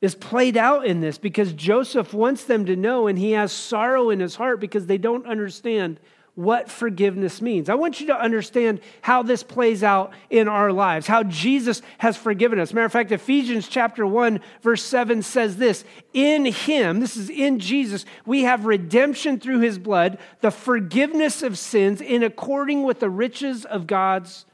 is 0.00 0.14
played 0.14 0.56
out 0.56 0.86
in 0.86 1.00
this 1.00 1.18
because 1.18 1.52
Joseph 1.52 2.12
wants 2.12 2.44
them 2.44 2.66
to 2.66 2.76
know, 2.76 3.06
and 3.06 3.18
he 3.18 3.32
has 3.32 3.52
sorrow 3.52 4.10
in 4.10 4.20
his 4.20 4.36
heart 4.36 4.60
because 4.60 4.86
they 4.86 4.98
don't 4.98 5.26
understand 5.26 5.98
what 6.36 6.70
forgiveness 6.70 7.40
means. 7.40 7.70
I 7.70 7.74
want 7.74 7.98
you 7.98 8.08
to 8.08 8.20
understand 8.20 8.80
how 9.00 9.22
this 9.22 9.42
plays 9.42 9.82
out 9.82 10.12
in 10.28 10.48
our 10.48 10.70
lives, 10.70 11.06
how 11.06 11.22
Jesus 11.22 11.80
has 11.96 12.16
forgiven 12.16 12.60
us. 12.60 12.74
Matter 12.74 12.84
of 12.84 12.92
fact, 12.92 13.10
Ephesians 13.10 13.68
chapter 13.68 14.06
1, 14.06 14.40
verse 14.60 14.82
7 14.82 15.22
says 15.22 15.56
this 15.56 15.82
In 16.12 16.44
him, 16.44 17.00
this 17.00 17.16
is 17.16 17.30
in 17.30 17.58
Jesus, 17.58 18.04
we 18.26 18.42
have 18.42 18.66
redemption 18.66 19.40
through 19.40 19.60
his 19.60 19.78
blood, 19.78 20.18
the 20.42 20.50
forgiveness 20.50 21.42
of 21.42 21.56
sins 21.56 22.02
in 22.02 22.22
according 22.22 22.82
with 22.82 23.00
the 23.00 23.10
riches 23.10 23.64
of 23.64 23.86
God's 23.86 24.44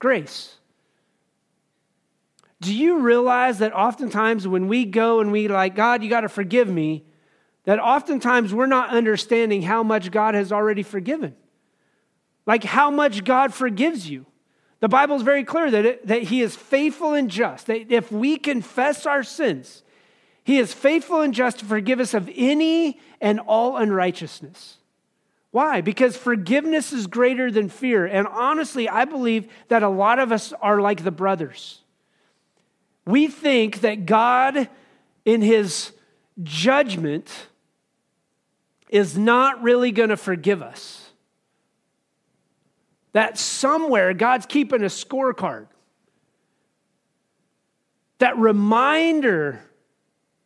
grace. 0.00 0.57
Do 2.60 2.74
you 2.74 3.00
realize 3.00 3.58
that 3.58 3.72
oftentimes 3.72 4.48
when 4.48 4.66
we 4.68 4.84
go 4.84 5.20
and 5.20 5.30
we 5.30 5.48
like, 5.48 5.74
God, 5.76 6.02
you 6.02 6.10
got 6.10 6.22
to 6.22 6.28
forgive 6.28 6.68
me, 6.68 7.04
that 7.64 7.78
oftentimes 7.78 8.52
we're 8.52 8.66
not 8.66 8.90
understanding 8.90 9.62
how 9.62 9.82
much 9.82 10.10
God 10.10 10.34
has 10.34 10.50
already 10.50 10.82
forgiven. 10.82 11.36
Like 12.46 12.64
how 12.64 12.90
much 12.90 13.24
God 13.24 13.52
forgives 13.52 14.08
you. 14.08 14.26
The 14.80 14.88
Bible 14.88 15.16
is 15.16 15.22
very 15.22 15.44
clear 15.44 15.70
that, 15.70 15.84
it, 15.84 16.06
that 16.06 16.22
He 16.22 16.40
is 16.40 16.56
faithful 16.56 17.14
and 17.14 17.30
just, 17.30 17.66
that 17.66 17.92
if 17.92 18.10
we 18.10 18.38
confess 18.38 19.06
our 19.06 19.22
sins, 19.22 19.82
He 20.44 20.58
is 20.58 20.72
faithful 20.72 21.20
and 21.20 21.34
just 21.34 21.58
to 21.58 21.64
forgive 21.64 22.00
us 22.00 22.14
of 22.14 22.30
any 22.34 23.00
and 23.20 23.38
all 23.40 23.76
unrighteousness. 23.76 24.78
Why? 25.50 25.80
Because 25.80 26.16
forgiveness 26.16 26.92
is 26.92 27.06
greater 27.06 27.50
than 27.50 27.68
fear. 27.68 28.06
And 28.06 28.26
honestly, 28.26 28.88
I 28.88 29.04
believe 29.04 29.48
that 29.68 29.82
a 29.82 29.88
lot 29.88 30.18
of 30.18 30.32
us 30.32 30.52
are 30.60 30.80
like 30.80 31.04
the 31.04 31.10
brothers. 31.10 31.82
We 33.08 33.28
think 33.28 33.80
that 33.80 34.04
God, 34.04 34.68
in 35.24 35.40
His 35.40 35.92
judgment, 36.42 37.30
is 38.90 39.16
not 39.16 39.62
really 39.62 39.92
going 39.92 40.10
to 40.10 40.16
forgive 40.18 40.60
us. 40.60 41.08
That 43.12 43.38
somewhere 43.38 44.12
God's 44.12 44.44
keeping 44.44 44.82
a 44.82 44.88
scorecard. 44.88 45.68
That 48.18 48.36
reminder 48.36 49.62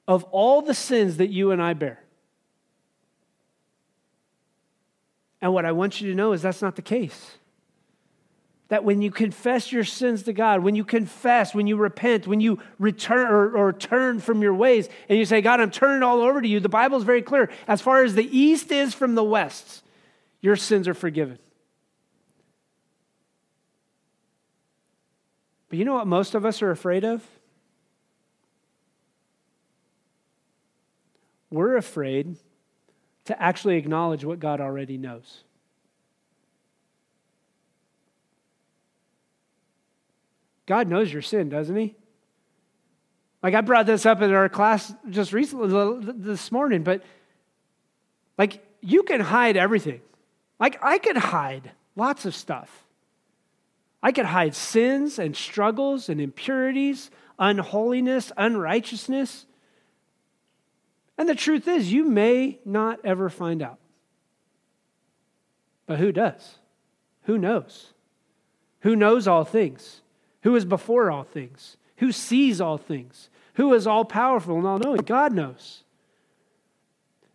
of 0.07 0.23
all 0.31 0.63
the 0.63 0.75
sins 0.75 1.17
that 1.17 1.31
you 1.31 1.51
and 1.51 1.61
I 1.61 1.73
bear. 1.73 2.01
And 5.41 5.53
what 5.53 5.65
I 5.65 5.73
want 5.73 6.01
you 6.01 6.11
to 6.11 6.15
know 6.15 6.33
is 6.33 6.43
that's 6.43 6.63
not 6.63 6.77
the 6.77 6.83
case 6.83 7.39
that 8.73 8.85
when 8.85 9.03
you 9.03 9.11
confess 9.11 9.71
your 9.71 9.85
sins 9.85 10.23
to 10.23 10.33
God, 10.33 10.63
when 10.63 10.75
you 10.75 10.83
confess, 10.83 11.55
when 11.55 11.67
you 11.67 11.77
repent, 11.77 12.27
when 12.27 12.41
you 12.41 12.59
return 12.79 13.27
or, 13.27 13.55
or, 13.55 13.71
turn 13.71 14.19
from 14.19 14.41
your 14.41 14.55
ways, 14.55 14.89
and 15.11 15.19
you 15.19 15.27
say, 15.27 15.43
God, 15.43 15.61
I'm 15.61 15.71
turning 15.71 16.03
all 16.03 16.23
over 16.23 16.41
to 16.41 16.49
you, 16.49 16.59
the 16.59 16.71
Bible 16.71 16.97
is 16.97 17.05
very 17.05 17.21
clear. 17.21 17.51
As 17.69 17.83
far 17.83 18.03
as 18.03 18.15
the 18.15 18.25
east 18.35 18.73
is 18.73 18.95
from 18.95 19.15
the 19.15 19.23
west, 19.23 19.83
your 20.41 20.57
sins 20.57 20.89
are 20.89 20.95
forgiven. 20.95 21.39
But 25.69 25.79
you 25.79 25.85
know 25.85 25.97
what 25.97 26.07
most 26.07 26.35
of 26.35 26.47
us 26.47 26.63
are 26.63 26.71
afraid 26.71 27.05
of? 27.05 27.23
We're 31.51 31.77
afraid 31.77 32.37
to 33.27 33.43
actually 33.43 33.77
acknowledge 33.77 34.25
what 34.25 34.41
God 34.41 34.63
already 34.63 34.97
knows. 34.97 35.45
God 40.67 40.89
knows 40.89 41.13
your 41.13 41.23
sin, 41.23 41.49
doesn't 41.49 41.77
He? 41.77 41.95
Like 43.43 43.55
I 43.55 43.61
brought 43.61 43.87
this 43.87 44.07
up 44.07 44.23
in 44.23 44.33
our 44.33 44.49
class 44.49 44.95
just 45.11 45.33
recently, 45.33 46.13
this 46.15 46.53
morning, 46.53 46.83
but 46.83 47.03
like 48.39 48.65
you 48.81 49.03
can 49.03 49.21
hide 49.21 49.57
everything. 49.57 50.01
Like 50.61 50.79
I 50.83 50.99
could 50.99 51.17
hide 51.17 51.73
lots 51.97 52.25
of 52.25 52.35
stuff. 52.35 52.85
I 54.03 54.13
could 54.13 54.27
hide 54.27 54.55
sins 54.55 55.19
and 55.19 55.37
struggles 55.37 56.09
and 56.09 56.21
impurities, 56.21 57.11
unholiness, 57.39 58.33
unrighteousness. 58.37 59.47
And 61.17 61.29
the 61.29 61.35
truth 61.35 61.69
is, 61.69 61.93
you 61.93 62.05
may 62.05 62.59
not 62.65 62.99
ever 63.05 63.29
find 63.29 63.63
out. 63.63 63.79
But 65.87 65.99
who 65.99 66.11
does? 66.11 66.59
Who 67.23 67.39
knows? 67.39 67.93
Who 68.81 68.97
knows 68.97 69.29
all 69.29 69.45
things? 69.45 70.02
Who 70.43 70.55
is 70.57 70.65
before 70.65 71.11
all 71.11 71.25
things, 71.25 71.77
who 71.97 72.13
sees 72.13 72.61
all 72.61 72.79
things, 72.79 73.31
who 73.55 73.73
is 73.75 73.87
all 73.87 74.05
powerful 74.05 74.57
and 74.57 74.67
all 74.67 74.79
knowing. 74.79 75.03
God 75.03 75.33
knows. 75.33 75.85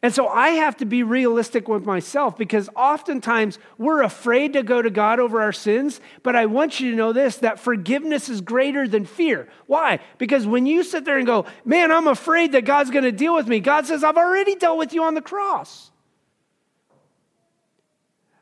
And 0.04 0.14
so 0.14 0.28
I 0.28 0.50
have 0.50 0.78
to 0.78 0.86
be 0.86 1.02
realistic 1.02 1.68
with 1.68 1.84
myself 1.84 2.38
because 2.38 2.70
oftentimes 2.76 3.58
we're 3.80 4.04
afraid 4.04 4.54
to 4.54 4.62
go 4.62 4.82
to 4.82 4.92
God 4.92 5.20
over 5.20 5.42
our 5.42 5.52
sins. 5.52 6.00
But 6.22 6.36
I 6.36 6.46
want 6.46 6.80
you 6.80 6.92
to 6.92 6.98
know 6.98 7.14
this 7.14 7.38
that 7.38 7.60
forgiveness 7.60 8.30
is 8.30 8.42
greater 8.42 8.88
than 8.88 9.06
fear. 9.06 9.50
Why? 9.66 10.00
Because 10.20 10.46
when 10.46 10.68
you 10.68 10.84
sit 10.84 11.04
there 11.04 11.18
and 11.18 11.26
go, 11.26 11.46
man, 11.66 11.92
I'm 11.92 12.08
afraid 12.08 12.52
that 12.52 12.64
God's 12.64 12.92
going 12.92 13.06
to 13.06 13.12
deal 13.12 13.34
with 13.34 13.48
me, 13.48 13.60
God 13.60 13.88
says, 13.88 14.04
I've 14.04 14.18
already 14.18 14.56
dealt 14.56 14.78
with 14.78 14.94
you 14.94 15.04
on 15.04 15.16
the 15.16 15.22
cross. 15.22 15.92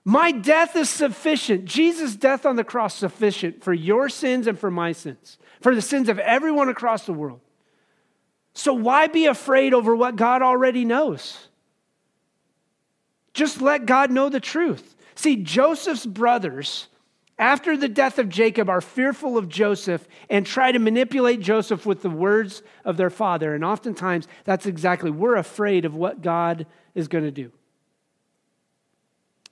My 0.08 0.32
death 0.32 0.76
is 0.76 0.88
sufficient. 0.88 1.65
Jesus' 1.65 2.15
death 2.15 2.46
on 2.46 2.56
the 2.56 2.63
cross 2.63 2.94
sufficient 2.94 3.63
for 3.63 3.74
your 3.74 4.08
sins 4.08 4.46
and 4.46 4.58
for 4.58 4.70
my 4.70 4.91
sins, 4.91 5.39
for 5.62 5.74
the 5.74 5.82
sins 5.82 6.10
of 6.10 6.20
everyone 6.20 6.70
across 6.70 7.08
the 7.08 7.13
world. 7.13 7.41
So 8.54 8.72
why 8.72 9.08
be 9.08 9.26
afraid 9.26 9.74
over 9.74 9.96
what 9.96 10.15
God 10.15 10.44
already 10.44 10.86
knows? 10.86 11.50
Just 13.34 13.62
let 13.62 13.88
God 13.88 14.12
know 14.12 14.30
the 14.30 14.39
truth. 14.39 14.96
See, 15.15 15.38
Joseph's 15.38 16.06
brothers, 16.06 16.88
after 17.39 17.76
the 17.76 17.89
death 17.89 18.20
of 18.20 18.30
Jacob, 18.30 18.70
are 18.70 18.82
fearful 18.82 19.39
of 19.39 19.50
Joseph 19.50 20.08
and 20.30 20.46
try 20.46 20.72
to 20.72 20.80
manipulate 20.80 21.39
Joseph 21.41 21.86
with 21.86 22.04
the 22.04 22.10
words 22.12 22.62
of 22.86 22.96
their 22.96 23.10
father. 23.10 23.56
And 23.56 23.65
oftentimes, 23.65 24.28
that's 24.44 24.68
exactly, 24.68 25.10
we're 25.10 25.36
afraid 25.36 25.84
of 25.84 25.96
what 25.96 26.22
God 26.22 26.68
is 26.94 27.08
going 27.08 27.24
to 27.24 27.32
do. 27.32 27.52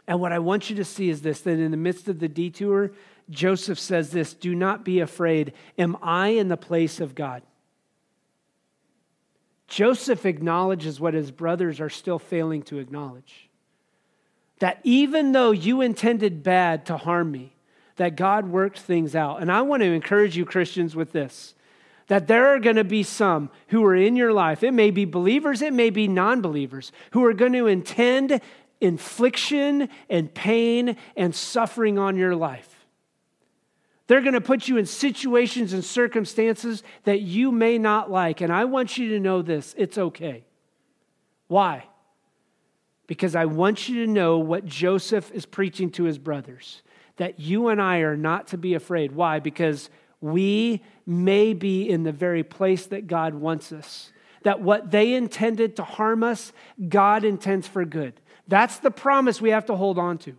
And 0.08 0.20
what 0.20 0.32
I 0.32 0.40
want 0.40 0.70
you 0.70 0.76
to 0.78 0.86
see 0.86 1.10
is 1.10 1.22
this 1.22 1.42
that 1.42 1.60
in 1.60 1.72
the 1.72 1.78
midst 1.78 2.08
of 2.08 2.20
the 2.20 2.28
detour, 2.28 2.92
Joseph 3.30 3.80
says 3.80 4.12
this 4.12 4.34
Do 4.34 4.54
not 4.54 4.84
be 4.84 5.00
afraid. 5.00 5.54
Am 5.78 5.98
I 6.02 6.30
in 6.30 6.50
the 6.50 6.58
place 6.58 7.00
of 7.00 7.16
God? 7.16 7.42
Joseph 9.68 10.26
acknowledges 10.26 11.00
what 11.00 11.14
his 11.14 11.32
brothers 11.32 11.80
are 11.80 11.90
still 11.90 12.20
failing 12.20 12.62
to 12.64 12.78
acknowledge. 12.78 13.50
That 14.60 14.80
even 14.84 15.32
though 15.32 15.52
you 15.52 15.82
intended 15.82 16.44
bad 16.44 16.86
to 16.88 16.98
harm 16.98 17.32
me, 17.32 17.56
that 17.96 18.16
God 18.16 18.48
worked 18.48 18.80
things 18.80 19.16
out. 19.16 19.42
And 19.42 19.52
I 19.52 19.62
want 19.62 19.82
to 19.82 19.92
encourage 19.92 20.38
you, 20.38 20.46
Christians, 20.46 20.96
with 20.96 21.12
this 21.12 21.56
that 22.08 22.28
there 22.28 22.48
are 22.48 22.60
going 22.60 22.76
to 22.76 22.84
be 22.84 23.02
some 23.02 23.50
who 23.70 23.84
are 23.86 23.96
in 23.96 24.16
your 24.16 24.34
life, 24.34 24.62
it 24.62 24.74
may 24.74 24.92
be 24.92 25.06
believers, 25.06 25.62
it 25.62 25.74
may 25.74 25.90
be 25.90 26.08
non 26.08 26.42
believers, 26.42 26.92
who 27.12 27.24
are 27.26 27.34
going 27.34 27.54
to 27.54 27.68
intend 27.68 28.42
infliction 28.84 29.90
and 30.10 30.34
pain 30.34 30.98
and 31.16 31.34
suffering 31.34 31.98
on 31.98 32.16
your 32.16 32.36
life. 32.36 32.70
They're 34.08 34.22
going 34.22 34.34
to 34.34 34.42
put 34.42 34.68
you 34.68 34.78
in 34.78 34.86
situations 34.86 35.74
and 35.74 35.84
circumstances 35.84 36.84
that 37.06 37.22
you 37.22 37.52
may 37.52 37.78
not 37.78 38.12
like. 38.12 38.42
And 38.42 38.52
I 38.52 38.66
want 38.66 38.98
you 38.98 39.10
to 39.10 39.20
know 39.20 39.42
this 39.42 39.74
it's 39.78 39.98
okay. 39.98 40.44
Why? 41.48 41.86
Because 43.08 43.36
I 43.36 43.46
want 43.46 43.90
you 43.90 44.06
to 44.06 44.12
know 44.12 44.38
what 44.38 44.66
Joseph 44.66 45.32
is 45.32 45.46
preaching 45.46 45.90
to 45.92 46.04
his 46.04 46.18
brothers 46.18 46.84
that 47.18 47.40
you 47.40 47.68
and 47.68 47.82
I 47.82 48.00
are 48.00 48.18
not 48.18 48.48
to 48.48 48.58
be 48.58 48.74
afraid. 48.74 49.12
Why? 49.12 49.40
Because 49.40 49.90
we 50.20 50.82
may 51.06 51.54
be 51.54 51.88
in 51.90 52.04
the 52.04 52.12
very 52.12 52.44
place 52.44 52.88
that 52.88 53.08
God 53.08 53.34
wants 53.36 53.72
us. 53.72 54.12
That 54.44 54.62
what 54.62 54.92
they 54.92 55.14
intended 55.14 55.76
to 55.78 55.84
harm 55.84 56.24
us, 56.24 56.52
God 56.90 57.24
intends 57.24 57.68
for 57.68 57.86
good. 57.86 58.20
That's 58.48 58.78
the 58.80 58.92
promise 58.92 59.42
we 59.42 59.52
have 59.52 59.66
to 59.68 59.76
hold 59.76 59.98
on 59.98 60.18
to. 60.20 60.38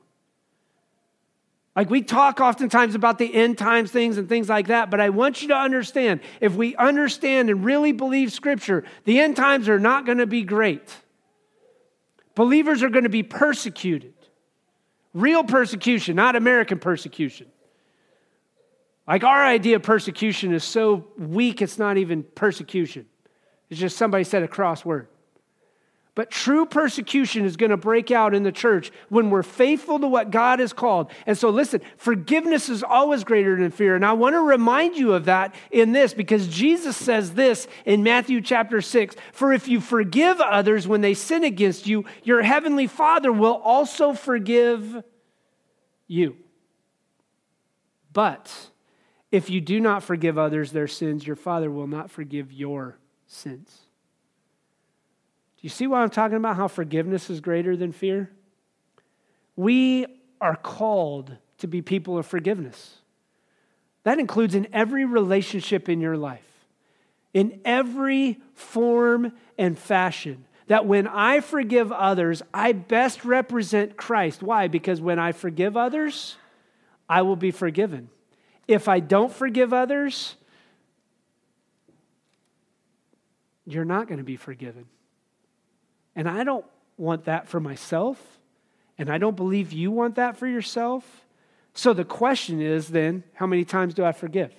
Like 1.77 1.91
we 1.91 2.03
talk 2.03 2.41
oftentimes 2.41 2.95
about 2.95 3.19
the 3.19 3.35
end 3.35 3.59
times 3.59 3.91
things 3.91 4.17
and 4.17 4.29
things 4.29 4.49
like 4.49 4.69
that, 4.69 4.91
but 4.91 5.01
I 5.01 5.11
want 5.11 5.43
you 5.43 5.49
to 5.49 5.57
understand 5.57 6.21
if 6.41 6.55
we 6.55 6.77
understand 6.77 7.51
and 7.51 7.65
really 7.65 7.91
believe 7.91 8.33
Scripture, 8.33 8.85
the 9.05 9.19
end 9.19 9.37
times 9.37 9.69
are 9.69 9.81
not 9.81 10.07
going 10.07 10.19
to 10.19 10.27
be 10.27 10.43
great. 10.43 10.89
Believers 12.37 12.83
are 12.83 12.91
going 12.91 13.05
to 13.05 13.11
be 13.11 13.25
persecuted. 13.25 14.15
Real 15.15 15.43
persecution, 15.43 16.17
not 16.17 16.37
American 16.37 16.79
persecution. 16.79 17.47
Like 19.07 19.25
our 19.25 19.45
idea 19.45 19.77
of 19.77 19.83
persecution 19.83 20.55
is 20.55 20.65
so 20.65 21.07
weak, 21.19 21.61
it's 21.61 21.79
not 21.79 21.97
even 21.97 22.23
persecution. 22.23 23.07
It's 23.69 23.81
just 23.81 23.97
somebody 23.97 24.25
said 24.25 24.43
a 24.43 24.49
cross 24.49 24.85
word. 24.85 25.09
But 26.15 26.31
true 26.31 26.65
persecution 26.65 27.45
is 27.45 27.57
going 27.57 27.71
to 27.71 27.77
break 27.77 28.13
out 28.13 28.35
in 28.35 28.45
the 28.45 28.53
church 28.53 28.93
when 29.09 29.31
we're 29.31 29.43
faithful 29.43 29.99
to 29.99 30.07
what 30.07 30.31
God 30.31 30.61
has 30.61 30.73
called. 30.73 31.11
And 31.27 31.37
so, 31.37 31.51
listen, 31.51 31.81
forgiveness 31.97 32.69
is 32.69 32.85
always 32.85 33.25
greater 33.25 33.57
than 33.57 33.73
fear. 33.73 33.97
And 33.97 34.07
I 34.07 34.13
want 34.13 34.35
to 34.35 34.41
remind 34.41 34.97
you 34.97 35.13
of 35.15 35.25
that 35.25 35.57
in 35.73 35.91
this 35.91 36.15
because 36.15 36.47
Jesus 36.47 36.97
says 36.97 37.35
this 37.35 37.67
in 37.85 38.05
Matthew 38.05 38.41
chapter 38.41 38.81
6 38.81 39.17
For 39.33 39.53
if 39.53 39.67
you 39.67 39.81
forgive 39.81 40.41
others 40.41 40.87
when 40.87 41.01
they 41.01 41.15
sin 41.15 41.43
against 41.43 41.89
you, 41.89 42.05
your 42.23 42.43
heavenly 42.43 42.87
Father 42.87 43.33
will 43.33 43.57
also 43.57 44.13
forgive 44.13 45.03
you. 46.07 46.37
But 48.13 48.71
if 49.33 49.51
you 49.51 49.61
do 49.61 49.81
not 49.81 50.05
forgive 50.05 50.39
others 50.39 50.71
their 50.71 50.87
sins, 50.87 51.27
your 51.27 51.35
Father 51.35 51.73
will 51.73 51.89
not 51.89 52.09
forgive 52.09 52.53
your 52.53 52.99
sins. 53.27 53.84
You 55.65 55.71
see 55.71 55.87
why 55.87 56.03
I'm 56.03 56.11
talking 56.11 56.37
about 56.37 56.57
how 56.57 56.69
forgiveness 56.69 57.31
is 57.31 57.41
greater 57.41 57.75
than 57.75 57.91
fear? 57.91 58.31
We 59.57 60.05
are 60.39 60.57
called 60.57 61.35
to 61.57 61.67
be 61.67 61.81
people 61.81 62.19
of 62.19 62.27
forgiveness. 62.27 62.97
That 64.03 64.19
includes 64.19 64.55
in 64.55 64.69
every 64.75 65.07
relationship 65.07 65.89
in 65.89 66.03
your 66.03 66.19
life, 66.19 66.67
in 67.33 67.63
every 67.65 68.43
form 68.53 69.33
and 69.57 69.79
fashion. 69.79 70.45
That 70.67 70.85
when 70.85 71.07
I 71.07 71.41
forgive 71.41 71.91
others, 71.91 72.43
I 72.53 72.73
best 72.73 73.25
represent 73.25 73.97
Christ. 73.97 74.43
Why? 74.43 74.69
Because 74.69 75.01
when 75.01 75.19
I 75.19 75.33
forgive 75.33 75.79
others, 75.79 76.37
I 77.09 77.23
will 77.23 77.37
be 77.37 77.53
forgiven. 77.53 78.11
If 78.69 78.87
I 78.87 79.01
don't 79.01 79.33
forgive 79.33 79.73
others, 79.73 80.37
you're 83.65 83.87
not 83.87 84.09
going 84.09 84.19
to 84.19 84.25
be 84.25 84.37
forgiven. 84.37 84.85
And 86.17 86.29
I 86.29 86.45
don't 86.45 86.65
want 86.97 87.25
that 87.25 87.49
for 87.49 87.61
myself. 87.61 88.21
And 88.99 89.11
I 89.11 89.19
don't 89.19 89.37
believe 89.37 89.73
you 89.73 89.91
want 89.91 90.15
that 90.17 90.37
for 90.37 90.47
yourself. 90.47 91.27
So 91.75 91.93
the 91.93 92.05
question 92.05 92.61
is 92.61 92.89
then, 92.89 93.25
how 93.35 93.47
many 93.47 93.65
times 93.65 93.95
do 93.95 94.05
I 94.05 94.13
forgive? 94.13 94.53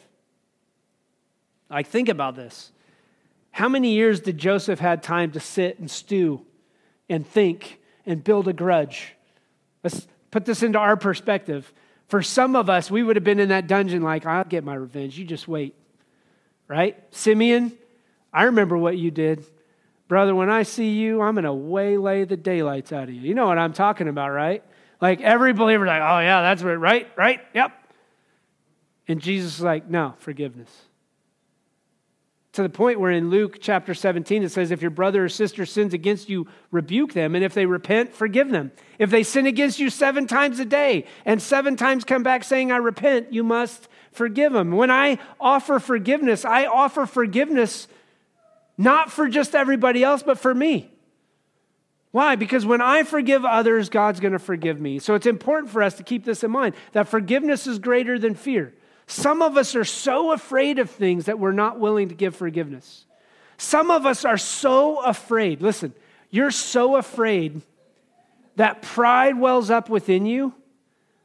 Like, 1.69 1.87
think 1.87 2.09
about 2.09 2.35
this. 2.35 2.71
How 3.51 3.69
many 3.69 3.93
years 3.93 4.19
did 4.19 4.37
Joseph 4.37 4.79
had 4.79 5.01
time 5.01 5.31
to 5.31 5.39
sit 5.39 5.79
and 5.79 5.89
stew 5.89 6.45
and 7.07 7.25
think 7.25 7.79
and 8.05 8.21
build 8.21 8.49
a 8.49 8.53
grudge? 8.53 9.13
Let's 9.81 10.05
put 10.29 10.43
this 10.43 10.61
into 10.61 10.77
our 10.77 10.97
perspective. 10.97 11.71
For 12.09 12.21
some 12.21 12.57
of 12.57 12.69
us, 12.69 12.91
we 12.91 13.01
would 13.01 13.15
have 13.15 13.23
been 13.23 13.39
in 13.39 13.49
that 13.49 13.67
dungeon 13.67 14.03
like, 14.03 14.25
I'll 14.25 14.43
get 14.43 14.65
my 14.65 14.75
revenge. 14.75 15.17
You 15.17 15.23
just 15.23 15.47
wait. 15.47 15.73
Right? 16.67 17.01
Simeon, 17.11 17.71
I 18.33 18.43
remember 18.43 18.77
what 18.77 18.97
you 18.97 19.09
did. 19.09 19.45
Brother, 20.07 20.35
when 20.35 20.49
I 20.49 20.63
see 20.63 20.91
you, 20.91 21.21
I'm 21.21 21.33
going 21.33 21.45
to 21.45 21.53
waylay 21.53 22.25
the 22.25 22.37
daylights 22.37 22.91
out 22.91 23.03
of 23.03 23.13
you. 23.13 23.21
You 23.21 23.33
know 23.33 23.47
what 23.47 23.57
I'm 23.57 23.73
talking 23.73 24.07
about, 24.07 24.29
right? 24.29 24.63
Like 25.01 25.21
every 25.21 25.53
believer, 25.53 25.85
like, 25.85 26.01
oh, 26.01 26.19
yeah, 26.19 26.41
that's 26.41 26.61
right, 26.61 26.75
right, 26.75 27.11
right, 27.15 27.41
yep. 27.53 27.71
And 29.07 29.21
Jesus 29.21 29.55
is 29.55 29.61
like, 29.61 29.89
no, 29.89 30.13
forgiveness. 30.17 30.69
To 32.53 32.61
the 32.61 32.69
point 32.69 32.99
where 32.99 33.11
in 33.11 33.29
Luke 33.29 33.57
chapter 33.59 33.93
17 33.93 34.43
it 34.43 34.49
says, 34.49 34.71
if 34.71 34.81
your 34.81 34.91
brother 34.91 35.25
or 35.25 35.29
sister 35.29 35.65
sins 35.65 35.93
against 35.93 36.29
you, 36.29 36.47
rebuke 36.71 37.11
them. 37.11 37.35
And 37.35 37.43
if 37.43 37.53
they 37.53 37.65
repent, 37.65 38.13
forgive 38.13 38.49
them. 38.49 38.71
If 38.97 39.09
they 39.09 39.23
sin 39.23 39.45
against 39.45 39.79
you 39.79 39.89
seven 39.89 40.25
times 40.25 40.59
a 40.59 40.65
day 40.65 41.05
and 41.25 41.41
seven 41.41 41.75
times 41.75 42.05
come 42.05 42.23
back 42.23 42.45
saying, 42.45 42.71
I 42.71 42.77
repent, 42.77 43.33
you 43.33 43.43
must 43.43 43.89
forgive 44.13 44.53
them. 44.53 44.71
When 44.71 44.89
I 44.89 45.19
offer 45.39 45.79
forgiveness, 45.79 46.45
I 46.45 46.65
offer 46.65 47.05
forgiveness 47.05 47.89
not 48.77 49.11
for 49.11 49.27
just 49.27 49.55
everybody 49.55 50.03
else, 50.03 50.23
but 50.23 50.37
for 50.37 50.53
me. 50.53 50.91
Why? 52.11 52.35
Because 52.35 52.65
when 52.65 52.81
I 52.81 53.03
forgive 53.03 53.43
others, 53.43 53.89
God's 53.89 54.19
going 54.19 54.33
to 54.33 54.39
forgive 54.39 54.79
me. 54.79 54.99
So 54.99 55.15
it's 55.15 55.25
important 55.25 55.71
for 55.71 55.83
us 55.83 55.95
to 55.95 56.03
keep 56.03 56.23
this 56.23 56.43
in 56.43 56.51
mind 56.51 56.75
that 56.93 57.09
forgiveness 57.09 57.67
is 57.67 57.77
greater 57.77 58.17
than 58.17 58.35
fear. 58.35 58.73
Some 59.07 59.41
of 59.41 59.57
us 59.57 59.75
are 59.75 59.83
so 59.83 60.31
afraid 60.31 60.79
of 60.79 60.89
things 60.89 61.25
that 61.25 61.39
we're 61.39 61.51
not 61.51 61.79
willing 61.79 62.09
to 62.09 62.15
give 62.15 62.35
forgiveness. 62.35 63.05
Some 63.57 63.91
of 63.91 64.05
us 64.05 64.25
are 64.25 64.37
so 64.37 65.03
afraid. 65.03 65.61
Listen, 65.61 65.93
you're 66.29 66.51
so 66.51 66.95
afraid 66.95 67.61
that 68.55 68.81
pride 68.81 69.37
wells 69.37 69.69
up 69.69 69.89
within 69.89 70.25
you 70.25 70.53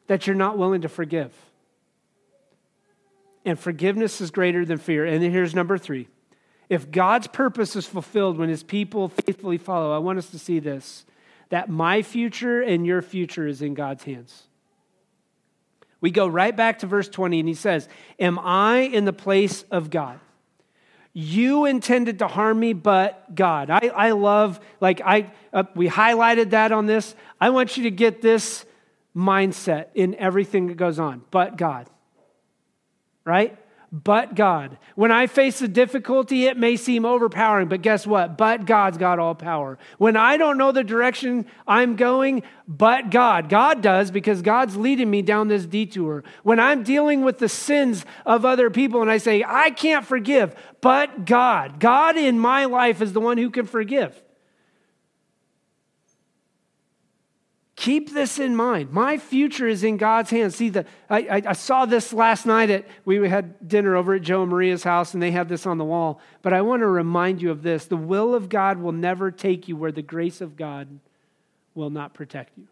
that 0.08 0.26
you're 0.26 0.36
not 0.36 0.58
willing 0.58 0.82
to 0.82 0.88
forgive. 0.88 1.32
And 3.44 3.58
forgiveness 3.58 4.20
is 4.20 4.30
greater 4.30 4.64
than 4.64 4.78
fear. 4.78 5.06
And 5.06 5.22
here's 5.22 5.54
number 5.54 5.78
three 5.78 6.08
if 6.70 6.90
God's 6.90 7.26
purpose 7.26 7.74
is 7.74 7.84
fulfilled 7.84 8.38
when 8.38 8.48
his 8.48 8.62
people 8.62 9.08
faithfully 9.08 9.58
follow, 9.58 9.92
I 9.92 9.98
want 9.98 10.18
us 10.18 10.30
to 10.30 10.38
see 10.38 10.60
this 10.60 11.04
that 11.50 11.68
my 11.68 12.00
future 12.00 12.62
and 12.62 12.86
your 12.86 13.02
future 13.02 13.44
is 13.44 13.60
in 13.60 13.74
God's 13.74 14.04
hands. 14.04 14.44
We 16.00 16.12
go 16.12 16.28
right 16.28 16.56
back 16.56 16.78
to 16.78 16.86
verse 16.86 17.08
20, 17.08 17.40
and 17.40 17.48
he 17.48 17.54
says, 17.54 17.88
Am 18.20 18.38
I 18.38 18.78
in 18.78 19.04
the 19.04 19.12
place 19.12 19.64
of 19.64 19.90
God? 19.90 20.20
You 21.12 21.64
intended 21.64 22.20
to 22.20 22.28
harm 22.28 22.60
me, 22.60 22.72
but 22.72 23.34
God. 23.34 23.68
I, 23.68 23.90
I 23.92 24.10
love, 24.12 24.60
like, 24.80 25.00
I, 25.04 25.32
uh, 25.52 25.64
we 25.74 25.88
highlighted 25.88 26.50
that 26.50 26.70
on 26.70 26.86
this. 26.86 27.16
I 27.40 27.50
want 27.50 27.76
you 27.76 27.82
to 27.82 27.90
get 27.90 28.22
this 28.22 28.64
mindset 29.14 29.86
in 29.96 30.14
everything 30.14 30.68
that 30.68 30.76
goes 30.76 31.00
on, 31.00 31.22
but 31.32 31.56
God. 31.56 31.90
Right? 33.24 33.58
But 33.92 34.36
God. 34.36 34.78
When 34.94 35.10
I 35.10 35.26
face 35.26 35.60
a 35.62 35.68
difficulty, 35.68 36.46
it 36.46 36.56
may 36.56 36.76
seem 36.76 37.04
overpowering, 37.04 37.68
but 37.68 37.82
guess 37.82 38.06
what? 38.06 38.38
But 38.38 38.64
God's 38.64 38.98
got 38.98 39.18
all 39.18 39.34
power. 39.34 39.78
When 39.98 40.16
I 40.16 40.36
don't 40.36 40.58
know 40.58 40.70
the 40.70 40.84
direction 40.84 41.46
I'm 41.66 41.96
going, 41.96 42.44
but 42.68 43.10
God. 43.10 43.48
God 43.48 43.82
does 43.82 44.12
because 44.12 44.42
God's 44.42 44.76
leading 44.76 45.10
me 45.10 45.22
down 45.22 45.48
this 45.48 45.66
detour. 45.66 46.22
When 46.44 46.60
I'm 46.60 46.84
dealing 46.84 47.22
with 47.22 47.38
the 47.38 47.48
sins 47.48 48.04
of 48.24 48.44
other 48.44 48.70
people 48.70 49.02
and 49.02 49.10
I 49.10 49.18
say, 49.18 49.44
I 49.46 49.70
can't 49.70 50.06
forgive, 50.06 50.54
but 50.80 51.24
God. 51.24 51.80
God 51.80 52.16
in 52.16 52.38
my 52.38 52.66
life 52.66 53.02
is 53.02 53.12
the 53.12 53.20
one 53.20 53.38
who 53.38 53.50
can 53.50 53.66
forgive. 53.66 54.22
Keep 57.80 58.12
this 58.12 58.38
in 58.38 58.54
mind. 58.54 58.92
My 58.92 59.16
future 59.16 59.66
is 59.66 59.84
in 59.84 59.96
God's 59.96 60.28
hands. 60.28 60.54
See, 60.54 60.68
the, 60.68 60.84
I, 61.08 61.20
I, 61.20 61.42
I, 61.46 61.52
saw 61.54 61.86
this 61.86 62.12
last 62.12 62.44
night 62.44 62.68
at, 62.68 62.86
we 63.06 63.26
had 63.26 63.66
dinner 63.66 63.96
over 63.96 64.12
at 64.12 64.20
Joe 64.20 64.42
and 64.42 64.50
Maria's 64.50 64.84
house, 64.84 65.14
and 65.14 65.22
they 65.22 65.30
had 65.30 65.48
this 65.48 65.64
on 65.64 65.78
the 65.78 65.84
wall. 65.86 66.20
But 66.42 66.52
I 66.52 66.60
want 66.60 66.80
to 66.80 66.86
remind 66.86 67.40
you 67.40 67.50
of 67.50 67.62
this 67.62 67.86
the 67.86 67.96
will 67.96 68.34
of 68.34 68.50
God 68.50 68.76
will 68.82 68.92
never 68.92 69.30
take 69.30 69.66
you 69.66 69.76
where 69.76 69.92
the 69.92 70.02
grace 70.02 70.42
of 70.42 70.58
God 70.58 71.00
will 71.74 71.88
not 71.88 72.12
protect 72.12 72.58
you. 72.58 72.66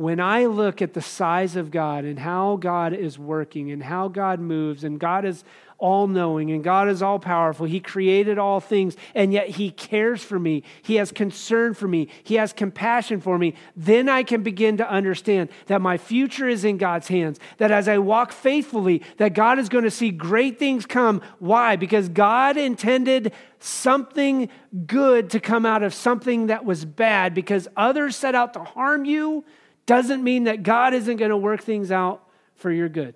when 0.00 0.18
I 0.18 0.46
look 0.46 0.80
at 0.80 0.94
the 0.94 1.02
size 1.02 1.56
of 1.56 1.70
God 1.70 2.06
and 2.06 2.18
how 2.18 2.56
God 2.56 2.94
is 2.94 3.18
working 3.18 3.70
and 3.70 3.82
how 3.82 4.08
God 4.08 4.40
moves, 4.40 4.82
and 4.82 4.98
God 4.98 5.26
is 5.26 5.44
all 5.80 6.06
knowing 6.06 6.50
and 6.50 6.62
God 6.62 6.88
is 6.88 7.02
all 7.02 7.18
powerful, 7.18 7.66
He 7.66 7.80
created 7.80 8.38
all 8.38 8.60
things, 8.60 8.96
and 9.14 9.32
yet 9.32 9.48
He 9.48 9.70
cares 9.70 10.22
for 10.22 10.38
me. 10.38 10.62
He 10.82 10.96
has 10.96 11.10
concern 11.10 11.74
for 11.74 11.88
me. 11.88 12.08
He 12.22 12.36
has 12.36 12.52
compassion 12.52 13.20
for 13.20 13.38
me. 13.38 13.54
Then 13.74 14.08
I 14.08 14.22
can 14.22 14.42
begin 14.42 14.76
to 14.76 14.88
understand 14.88 15.48
that 15.66 15.80
my 15.80 15.98
future 15.98 16.48
is 16.48 16.64
in 16.64 16.76
God's 16.76 17.08
hands, 17.08 17.40
that 17.58 17.70
as 17.70 17.88
I 17.88 17.98
walk 17.98 18.32
faithfully, 18.32 19.02
that 19.16 19.34
God 19.34 19.58
is 19.58 19.68
going 19.68 19.84
to 19.84 19.90
see 19.90 20.10
great 20.10 20.58
things 20.58 20.86
come. 20.86 21.22
Why? 21.38 21.76
Because 21.76 22.08
God 22.08 22.56
intended 22.56 23.32
something 23.58 24.48
good 24.86 25.30
to 25.30 25.40
come 25.40 25.66
out 25.66 25.82
of 25.82 25.94
something 25.94 26.46
that 26.46 26.64
was 26.64 26.84
bad 26.84 27.34
because 27.34 27.68
others 27.76 28.16
set 28.16 28.34
out 28.34 28.54
to 28.54 28.64
harm 28.64 29.04
you 29.04 29.44
doesn't 29.86 30.22
mean 30.22 30.44
that 30.44 30.62
God 30.62 30.94
isn't 30.94 31.16
going 31.16 31.30
to 31.30 31.36
work 31.36 31.62
things 31.62 31.90
out 31.90 32.26
for 32.54 32.70
your 32.70 32.88
good. 32.88 33.14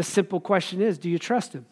The 0.00 0.04
simple 0.04 0.40
question 0.40 0.80
is 0.80 0.96
do 0.96 1.10
you 1.10 1.18
trust 1.18 1.52
Him? 1.52 1.66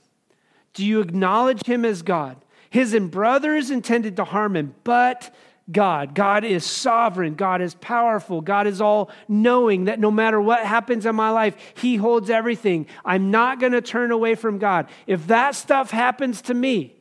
Do 0.74 0.85
you 0.85 1.01
acknowledge 1.01 1.64
Him 1.64 1.87
as 1.87 2.03
God? 2.03 2.37
His 2.68 2.93
and 2.93 3.11
brothers 3.11 3.70
intended 3.70 4.16
to 4.16 4.24
harm 4.24 4.55
him, 4.55 4.74
but 4.85 5.35
God. 5.72 6.14
God 6.14 6.45
is 6.45 6.66
sovereign. 6.66 7.35
God 7.35 7.62
is 7.62 7.74
powerful. 7.76 8.43
God 8.43 8.66
is 8.66 8.83
all 8.83 9.11
knowing 9.26 9.85
that 9.87 9.99
no 9.99 10.11
matter 10.11 10.39
what 10.39 10.61
happens 10.66 11.07
in 11.07 11.16
my 11.16 11.31
life, 11.31 11.57
He 11.74 11.97
holds 11.97 12.29
everything. 12.29 12.87
I'm 13.03 13.31
not 13.31 13.61
going 13.61 13.72
to 13.72 13.81
turn 13.81 14.11
away 14.11 14.35
from 14.35 14.59
God. 14.59 14.91
If 15.07 15.29
that 15.29 15.55
stuff 15.55 15.91
happens 15.91 16.43
to 16.43 16.53
me, 16.53 16.95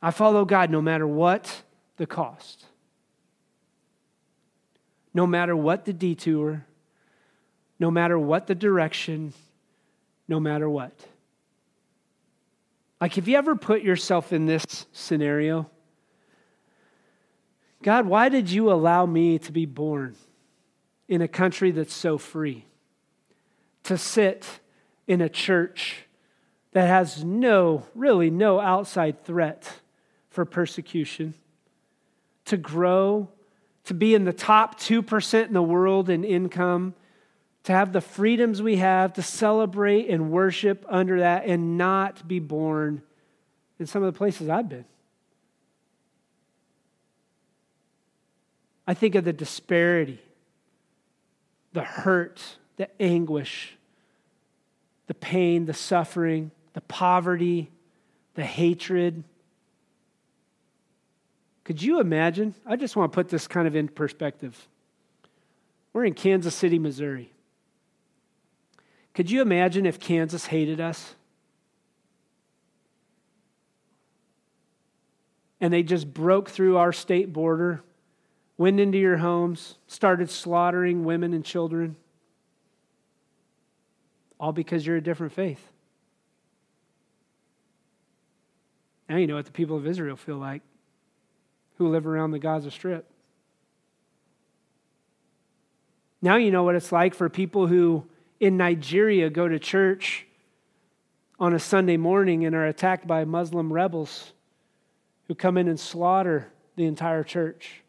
I 0.00 0.12
follow 0.12 0.46
God 0.46 0.70
no 0.70 0.80
matter 0.80 1.06
what 1.06 1.62
the 1.98 2.06
cost 2.06 2.64
no 5.14 5.26
matter 5.28 5.54
what 5.54 5.84
the 5.84 5.92
detour, 5.92 6.66
no 7.78 7.90
matter 7.90 8.18
what 8.18 8.48
the 8.48 8.54
direction, 8.54 9.32
no 10.28 10.40
matter 10.40 10.68
what. 10.68 10.92
Like, 13.00 13.14
have 13.14 13.28
you 13.28 13.36
ever 13.36 13.56
put 13.56 13.82
yourself 13.82 14.32
in 14.32 14.46
this 14.46 14.86
scenario? 14.92 15.68
God, 17.82 18.06
why 18.06 18.28
did 18.28 18.50
you 18.50 18.72
allow 18.72 19.04
me 19.04 19.38
to 19.40 19.52
be 19.52 19.66
born 19.66 20.16
in 21.08 21.20
a 21.20 21.28
country 21.28 21.70
that's 21.70 21.92
so 21.92 22.16
free? 22.16 22.64
To 23.84 23.98
sit 23.98 24.60
in 25.06 25.20
a 25.20 25.28
church 25.28 26.06
that 26.72 26.88
has 26.88 27.22
no, 27.22 27.84
really, 27.94 28.30
no 28.30 28.58
outside 28.58 29.22
threat 29.24 29.70
for 30.30 30.46
persecution? 30.46 31.34
To 32.46 32.56
grow 32.56 33.28
to 33.84 33.94
be 33.94 34.14
in 34.14 34.24
the 34.24 34.32
top 34.32 34.80
2% 34.80 35.46
in 35.46 35.52
the 35.52 35.62
world 35.62 36.08
in 36.08 36.24
income, 36.24 36.94
to 37.64 37.72
have 37.72 37.92
the 37.92 38.00
freedoms 38.00 38.62
we 38.62 38.76
have, 38.76 39.14
to 39.14 39.22
celebrate 39.22 40.08
and 40.08 40.30
worship 40.30 40.84
under 40.88 41.20
that, 41.20 41.46
and 41.46 41.76
not 41.78 42.26
be 42.26 42.38
born 42.38 43.02
in 43.78 43.86
some 43.86 44.02
of 44.02 44.12
the 44.12 44.16
places 44.16 44.48
I've 44.48 44.68
been. 44.68 44.84
I 48.86 48.94
think 48.94 49.14
of 49.14 49.24
the 49.24 49.32
disparity, 49.32 50.20
the 51.72 51.82
hurt, 51.82 52.42
the 52.76 52.88
anguish, 53.00 53.76
the 55.06 55.14
pain, 55.14 55.64
the 55.64 55.74
suffering, 55.74 56.50
the 56.74 56.82
poverty, 56.82 57.70
the 58.34 58.44
hatred 58.44 59.24
could 61.64 61.80
you 61.80 61.98
imagine? 61.98 62.54
I 62.66 62.76
just 62.76 62.94
want 62.94 63.10
to 63.10 63.14
put 63.14 63.30
this 63.30 63.48
kind 63.48 63.66
of 63.66 63.74
in 63.74 63.88
perspective. 63.88 64.68
We're 65.92 66.04
in 66.04 66.14
Kansas 66.14 66.54
City, 66.54 66.78
Missouri. 66.78 67.30
Could 69.14 69.30
you 69.30 69.40
imagine 69.40 69.86
if 69.86 70.00
Kansas 70.00 70.46
hated 70.46 70.80
us? 70.80 71.14
And 75.60 75.72
they 75.72 75.82
just 75.82 76.12
broke 76.12 76.50
through 76.50 76.76
our 76.76 76.92
state 76.92 77.32
border, 77.32 77.82
went 78.58 78.80
into 78.80 78.98
your 78.98 79.16
homes, 79.18 79.78
started 79.86 80.28
slaughtering 80.28 81.04
women 81.04 81.32
and 81.32 81.44
children, 81.44 81.96
all 84.38 84.52
because 84.52 84.86
you're 84.86 84.96
a 84.96 85.00
different 85.00 85.32
faith. 85.32 85.64
Now 89.08 89.16
you 89.16 89.26
know 89.26 89.36
what 89.36 89.46
the 89.46 89.52
people 89.52 89.76
of 89.76 89.86
Israel 89.86 90.16
feel 90.16 90.38
like 90.38 90.62
who 91.78 91.88
live 91.88 92.06
around 92.06 92.32
the 92.32 92.38
Gaza 92.38 92.70
Strip. 92.70 93.08
Now 96.20 96.36
you 96.36 96.50
know 96.50 96.62
what 96.62 96.74
it's 96.74 96.90
like 96.90 97.14
for 97.14 97.28
people 97.28 97.66
who 97.66 98.06
in 98.40 98.56
Nigeria 98.56 99.30
go 99.30 99.48
to 99.48 99.58
church 99.58 100.26
on 101.38 101.54
a 101.54 101.58
Sunday 101.58 101.96
morning 101.96 102.44
and 102.44 102.54
are 102.54 102.66
attacked 102.66 103.06
by 103.06 103.24
Muslim 103.24 103.72
rebels 103.72 104.32
who 105.28 105.34
come 105.34 105.56
in 105.56 105.68
and 105.68 105.80
slaughter 105.80 106.52
the 106.76 106.84
entire 106.84 107.24
church 107.24 107.82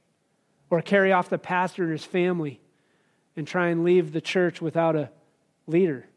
or 0.69 0.81
carry 0.81 1.11
off 1.11 1.29
the 1.29 1.37
pastor 1.37 1.83
and 1.83 1.91
his 1.91 2.05
family 2.05 2.59
and 3.35 3.47
try 3.47 3.67
and 3.67 3.83
leave 3.83 4.11
the 4.11 4.21
church 4.21 4.61
without 4.61 4.95
a 4.95 5.09
leader. 5.67 6.07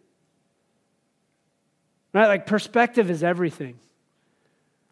Right? 2.12 2.28
Like 2.28 2.46
perspective 2.46 3.10
is 3.10 3.22
everything. 3.22 3.78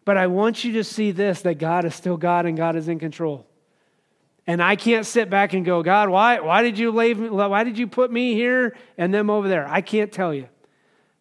But 0.05 0.17
I 0.17 0.27
want 0.27 0.63
you 0.63 0.73
to 0.73 0.83
see 0.83 1.11
this 1.11 1.41
that 1.41 1.55
God 1.55 1.85
is 1.85 1.95
still 1.95 2.17
God 2.17 2.45
and 2.45 2.55
God 2.55 2.75
is 2.75 2.87
in 2.87 2.99
control. 2.99 3.46
And 4.47 4.63
I 4.63 4.77
can't 4.77 5.05
sit 5.05 5.29
back 5.29 5.51
and 5.51 5.65
go, 5.65 5.83
God, 5.83 6.07
why, 6.07 6.39
why 6.39 6.63
did 6.63 6.79
you 6.79 6.91
leave 6.91 7.19
me, 7.19 7.29
why 7.29 7.65
did 7.65 7.77
you 7.77 7.85
put 7.85 8.09
me 8.09 8.33
here 8.33 8.77
and 8.97 9.13
them 9.13 9.29
over 9.29 9.49
there? 9.49 9.67
I 9.67 9.81
can't 9.81 10.11
tell 10.11 10.33
you. 10.33 10.47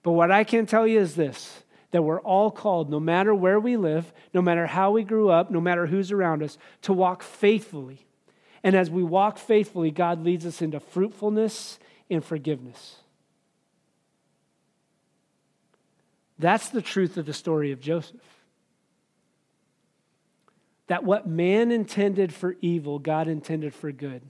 But 0.05 0.13
what 0.13 0.31
I 0.31 0.45
can 0.45 0.65
tell 0.65 0.87
you 0.87 1.01
is 1.01 1.17
this 1.17 1.63
that 1.93 2.03
we're 2.03 2.21
all 2.21 2.51
called, 2.51 2.91
no 2.91 3.01
matter 3.01 3.35
where 3.35 3.59
we 3.59 3.77
live, 3.77 4.13
no 4.35 4.43
matter 4.43 4.67
how 4.67 4.91
we 4.91 5.03
grew 5.03 5.31
up, 5.31 5.51
no 5.51 5.61
matter 5.61 5.87
who's 5.87 6.13
around 6.13 6.43
us, 6.43 6.59
to 6.83 6.93
walk 6.93 7.23
faithfully. 7.23 8.07
And 8.63 8.77
as 8.77 8.91
we 8.91 9.03
walk 9.03 9.39
faithfully, 9.39 9.91
God 9.91 10.23
leads 10.23 10.45
us 10.45 10.61
into 10.61 10.79
fruitfulness 10.79 11.79
and 12.11 12.25
forgiveness. 12.25 12.97
That's 16.39 16.69
the 16.69 16.83
truth 16.83 17.17
of 17.17 17.25
the 17.25 17.33
story 17.33 17.73
of 17.73 17.81
Joseph 17.81 18.36
that 20.87 21.05
what 21.05 21.27
man 21.27 21.71
intended 21.71 22.33
for 22.33 22.57
evil, 22.61 22.99
God 22.99 23.29
intended 23.29 23.75
for 23.75 23.91
good. 23.93 24.23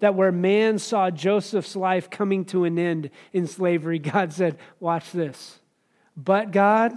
That 0.00 0.14
where 0.14 0.32
man 0.32 0.78
saw 0.78 1.10
Joseph's 1.10 1.76
life 1.76 2.10
coming 2.10 2.44
to 2.46 2.64
an 2.64 2.78
end 2.78 3.10
in 3.32 3.46
slavery, 3.46 3.98
God 4.00 4.32
said, 4.32 4.58
Watch 4.80 5.12
this. 5.12 5.60
But 6.16 6.50
God 6.50 6.96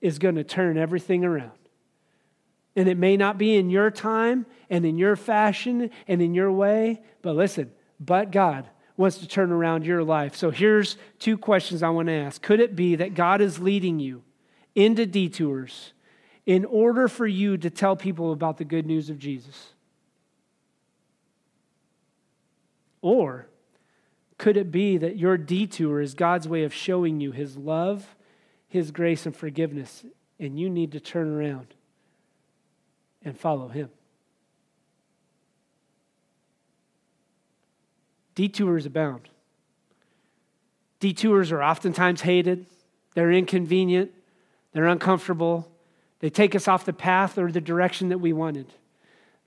is 0.00 0.18
going 0.18 0.34
to 0.36 0.44
turn 0.44 0.76
everything 0.76 1.24
around. 1.24 1.52
And 2.74 2.88
it 2.88 2.96
may 2.96 3.16
not 3.16 3.38
be 3.38 3.56
in 3.56 3.70
your 3.70 3.90
time 3.90 4.46
and 4.70 4.84
in 4.84 4.98
your 4.98 5.14
fashion 5.14 5.90
and 6.08 6.22
in 6.22 6.34
your 6.34 6.50
way, 6.50 7.02
but 7.20 7.36
listen, 7.36 7.70
but 8.00 8.30
God 8.30 8.68
wants 8.96 9.18
to 9.18 9.28
turn 9.28 9.52
around 9.52 9.84
your 9.84 10.02
life. 10.02 10.34
So 10.34 10.50
here's 10.50 10.96
two 11.18 11.36
questions 11.36 11.82
I 11.82 11.90
want 11.90 12.08
to 12.08 12.14
ask. 12.14 12.40
Could 12.40 12.60
it 12.60 12.74
be 12.74 12.96
that 12.96 13.14
God 13.14 13.40
is 13.40 13.58
leading 13.58 14.00
you 14.00 14.22
into 14.74 15.06
detours 15.06 15.92
in 16.46 16.64
order 16.64 17.08
for 17.08 17.26
you 17.26 17.56
to 17.56 17.70
tell 17.70 17.96
people 17.96 18.32
about 18.32 18.58
the 18.58 18.64
good 18.64 18.86
news 18.86 19.10
of 19.10 19.18
Jesus? 19.18 19.72
Or 23.00 23.46
could 24.38 24.56
it 24.56 24.70
be 24.70 24.96
that 24.96 25.16
your 25.16 25.36
detour 25.36 26.00
is 26.00 26.14
God's 26.14 26.48
way 26.48 26.64
of 26.64 26.74
showing 26.74 27.20
you 27.20 27.32
his 27.32 27.56
love, 27.56 28.16
his 28.68 28.90
grace, 28.90 29.26
and 29.26 29.36
forgiveness, 29.36 30.04
and 30.38 30.58
you 30.58 30.68
need 30.68 30.92
to 30.92 31.00
turn 31.00 31.28
around 31.28 31.74
and 33.24 33.38
follow 33.38 33.68
him? 33.68 33.90
Detours 38.34 38.86
abound. 38.86 39.28
Detours 40.98 41.52
are 41.52 41.62
oftentimes 41.62 42.20
hated, 42.20 42.66
they're 43.14 43.32
inconvenient, 43.32 44.12
they're 44.72 44.86
uncomfortable, 44.86 45.71
they 46.22 46.30
take 46.30 46.54
us 46.54 46.68
off 46.68 46.84
the 46.84 46.92
path 46.92 47.36
or 47.36 47.50
the 47.50 47.60
direction 47.60 48.08
that 48.10 48.18
we 48.18 48.32
wanted. 48.32 48.72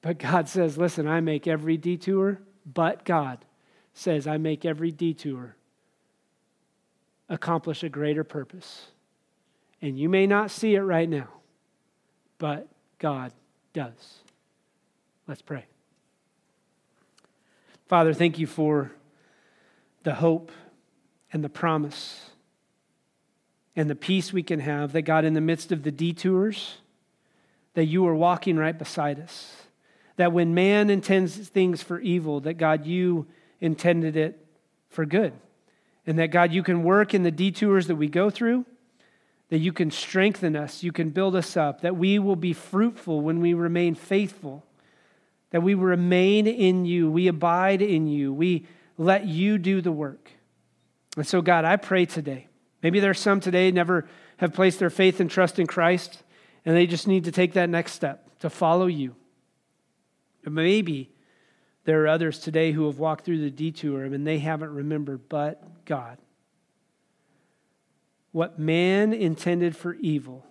But 0.01 0.19
God 0.19 0.49
says, 0.49 0.78
listen, 0.78 1.07
I 1.07 1.21
make 1.21 1.47
every 1.47 1.78
detour, 1.78 2.41
but 2.65 3.05
God 3.05 3.45
says, 3.93 4.28
I 4.28 4.38
make 4.38 4.65
every 4.65 4.91
detour 4.91 5.55
accomplish 7.30 7.82
a 7.82 7.88
greater 7.88 8.26
purpose. 8.26 8.88
And 9.82 9.97
you 9.97 10.09
may 10.09 10.28
not 10.28 10.51
see 10.51 10.76
it 10.76 10.82
right 10.82 11.07
now, 11.07 11.30
but 12.39 12.67
God 12.99 13.32
does. 13.71 14.19
Let's 15.30 15.41
pray. 15.41 15.65
Father, 17.88 18.13
thank 18.13 18.38
you 18.38 18.47
for 18.47 18.91
the 20.03 20.15
hope 20.15 20.51
and 21.32 21.41
the 21.41 21.49
promise 21.49 22.32
and 23.76 23.89
the 23.89 23.95
peace 23.95 24.32
we 24.32 24.43
can 24.43 24.59
have 24.59 24.93
that 24.93 25.01
God, 25.01 25.26
in 25.26 25.34
the 25.34 25.41
midst 25.41 25.71
of 25.71 25.84
the 25.84 25.91
detours, 25.91 26.78
that 27.73 27.86
you 27.86 28.07
are 28.07 28.15
walking 28.15 28.57
right 28.57 28.78
beside 28.78 29.19
us. 29.19 29.53
That 30.17 30.32
when 30.32 30.53
man 30.53 30.89
intends 30.89 31.36
things 31.36 31.84
for 31.84 31.99
evil, 31.99 32.39
that 32.41 32.53
God, 32.53 32.86
you 32.86 33.28
intended 33.59 34.15
it 34.15 34.45
for 34.89 35.05
good. 35.05 35.34
And 36.07 36.19
that 36.19 36.28
God, 36.28 36.53
you 36.53 36.63
can 36.63 36.84
work 36.84 37.13
in 37.13 37.23
the 37.23 37.32
detours 37.32 37.88
that 37.88 37.95
we 37.95 38.07
go 38.07 38.30
through, 38.30 38.65
that 39.49 39.57
you 39.57 39.73
can 39.73 39.91
strengthen 39.91 40.55
us, 40.55 40.84
you 40.84 40.91
can 40.91 41.09
build 41.09 41.36
us 41.36 41.57
up, 41.57 41.82
that 41.82 41.97
we 41.97 42.17
will 42.17 42.36
be 42.36 42.53
fruitful 42.53 43.21
when 43.21 43.41
we 43.41 43.53
remain 43.53 43.93
faithful, 43.93 44.63
that 45.51 45.61
we 45.61 45.73
remain 45.73 46.47
in 46.47 46.86
you, 46.86 47.11
we 47.11 47.28
abide 47.28 47.82
in 47.82 48.07
you, 48.07 48.34
we 48.34 48.65
let 48.97 49.26
you 49.26 49.57
do 49.57 49.82
the 49.82 49.91
work. 49.91 50.32
And 51.17 51.28
so, 51.28 51.41
God, 51.41 51.65
I 51.65 51.76
pray 51.76 52.05
today. 52.05 52.47
Maybe 52.86 52.99
there's 52.99 53.19
some 53.19 53.39
today 53.39 53.71
never 53.71 54.07
have 54.38 54.53
placed 54.53 54.77
their 54.77 54.91
faith 54.91 55.19
and 55.19 55.27
trust 55.27 55.57
in 55.57 55.65
Christ, 55.65 56.21
and 56.65 56.77
they 56.77 56.86
just 56.86 57.07
need 57.07 57.23
to 57.23 57.31
take 57.31 57.53
that 57.53 57.67
next 57.67 57.93
step 57.93 58.38
to 58.41 58.49
follow 58.51 58.86
you. 58.86 59.15
But 60.43 60.53
maybe 60.53 61.09
there 61.86 62.03
are 62.03 62.07
others 62.07 62.38
today 62.38 62.73
who 62.73 62.86
have 62.86 62.99
walked 62.99 63.25
through 63.25 63.41
the 63.41 63.49
detour 63.49 64.03
and 64.03 64.27
they 64.27 64.38
haven't 64.38 64.71
remembered, 64.71 65.27
but 65.27 65.83
God. 65.86 66.19
What 68.31 68.59
man 68.59 69.13
intended 69.13 69.75
for 69.75 69.95
evil, 69.95 70.45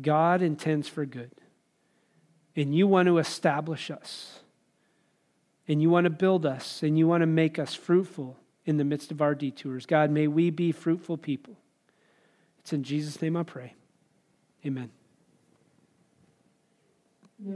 God 0.00 0.42
intends 0.42 0.86
for 0.86 1.04
good. 1.04 1.32
And 2.54 2.72
you 2.72 2.86
want 2.86 3.08
to 3.08 3.18
establish 3.18 3.90
us, 3.90 4.38
and 5.66 5.82
you 5.82 5.90
want 5.90 6.04
to 6.04 6.10
build 6.10 6.46
us, 6.46 6.84
and 6.84 6.96
you 6.96 7.08
want 7.08 7.22
to 7.22 7.26
make 7.26 7.58
us 7.58 7.74
fruitful 7.74 8.38
in 8.64 8.76
the 8.76 8.84
midst 8.84 9.10
of 9.10 9.20
our 9.20 9.34
detours. 9.34 9.86
God, 9.86 10.10
may 10.10 10.26
we 10.26 10.50
be 10.50 10.72
fruitful 10.72 11.16
people. 11.16 11.56
It's 12.60 12.72
in 12.72 12.82
Jesus' 12.84 13.20
name 13.20 13.36
I 13.36 13.42
pray. 13.42 13.74
Amen. 14.64 14.90
Yeah. 17.44 17.54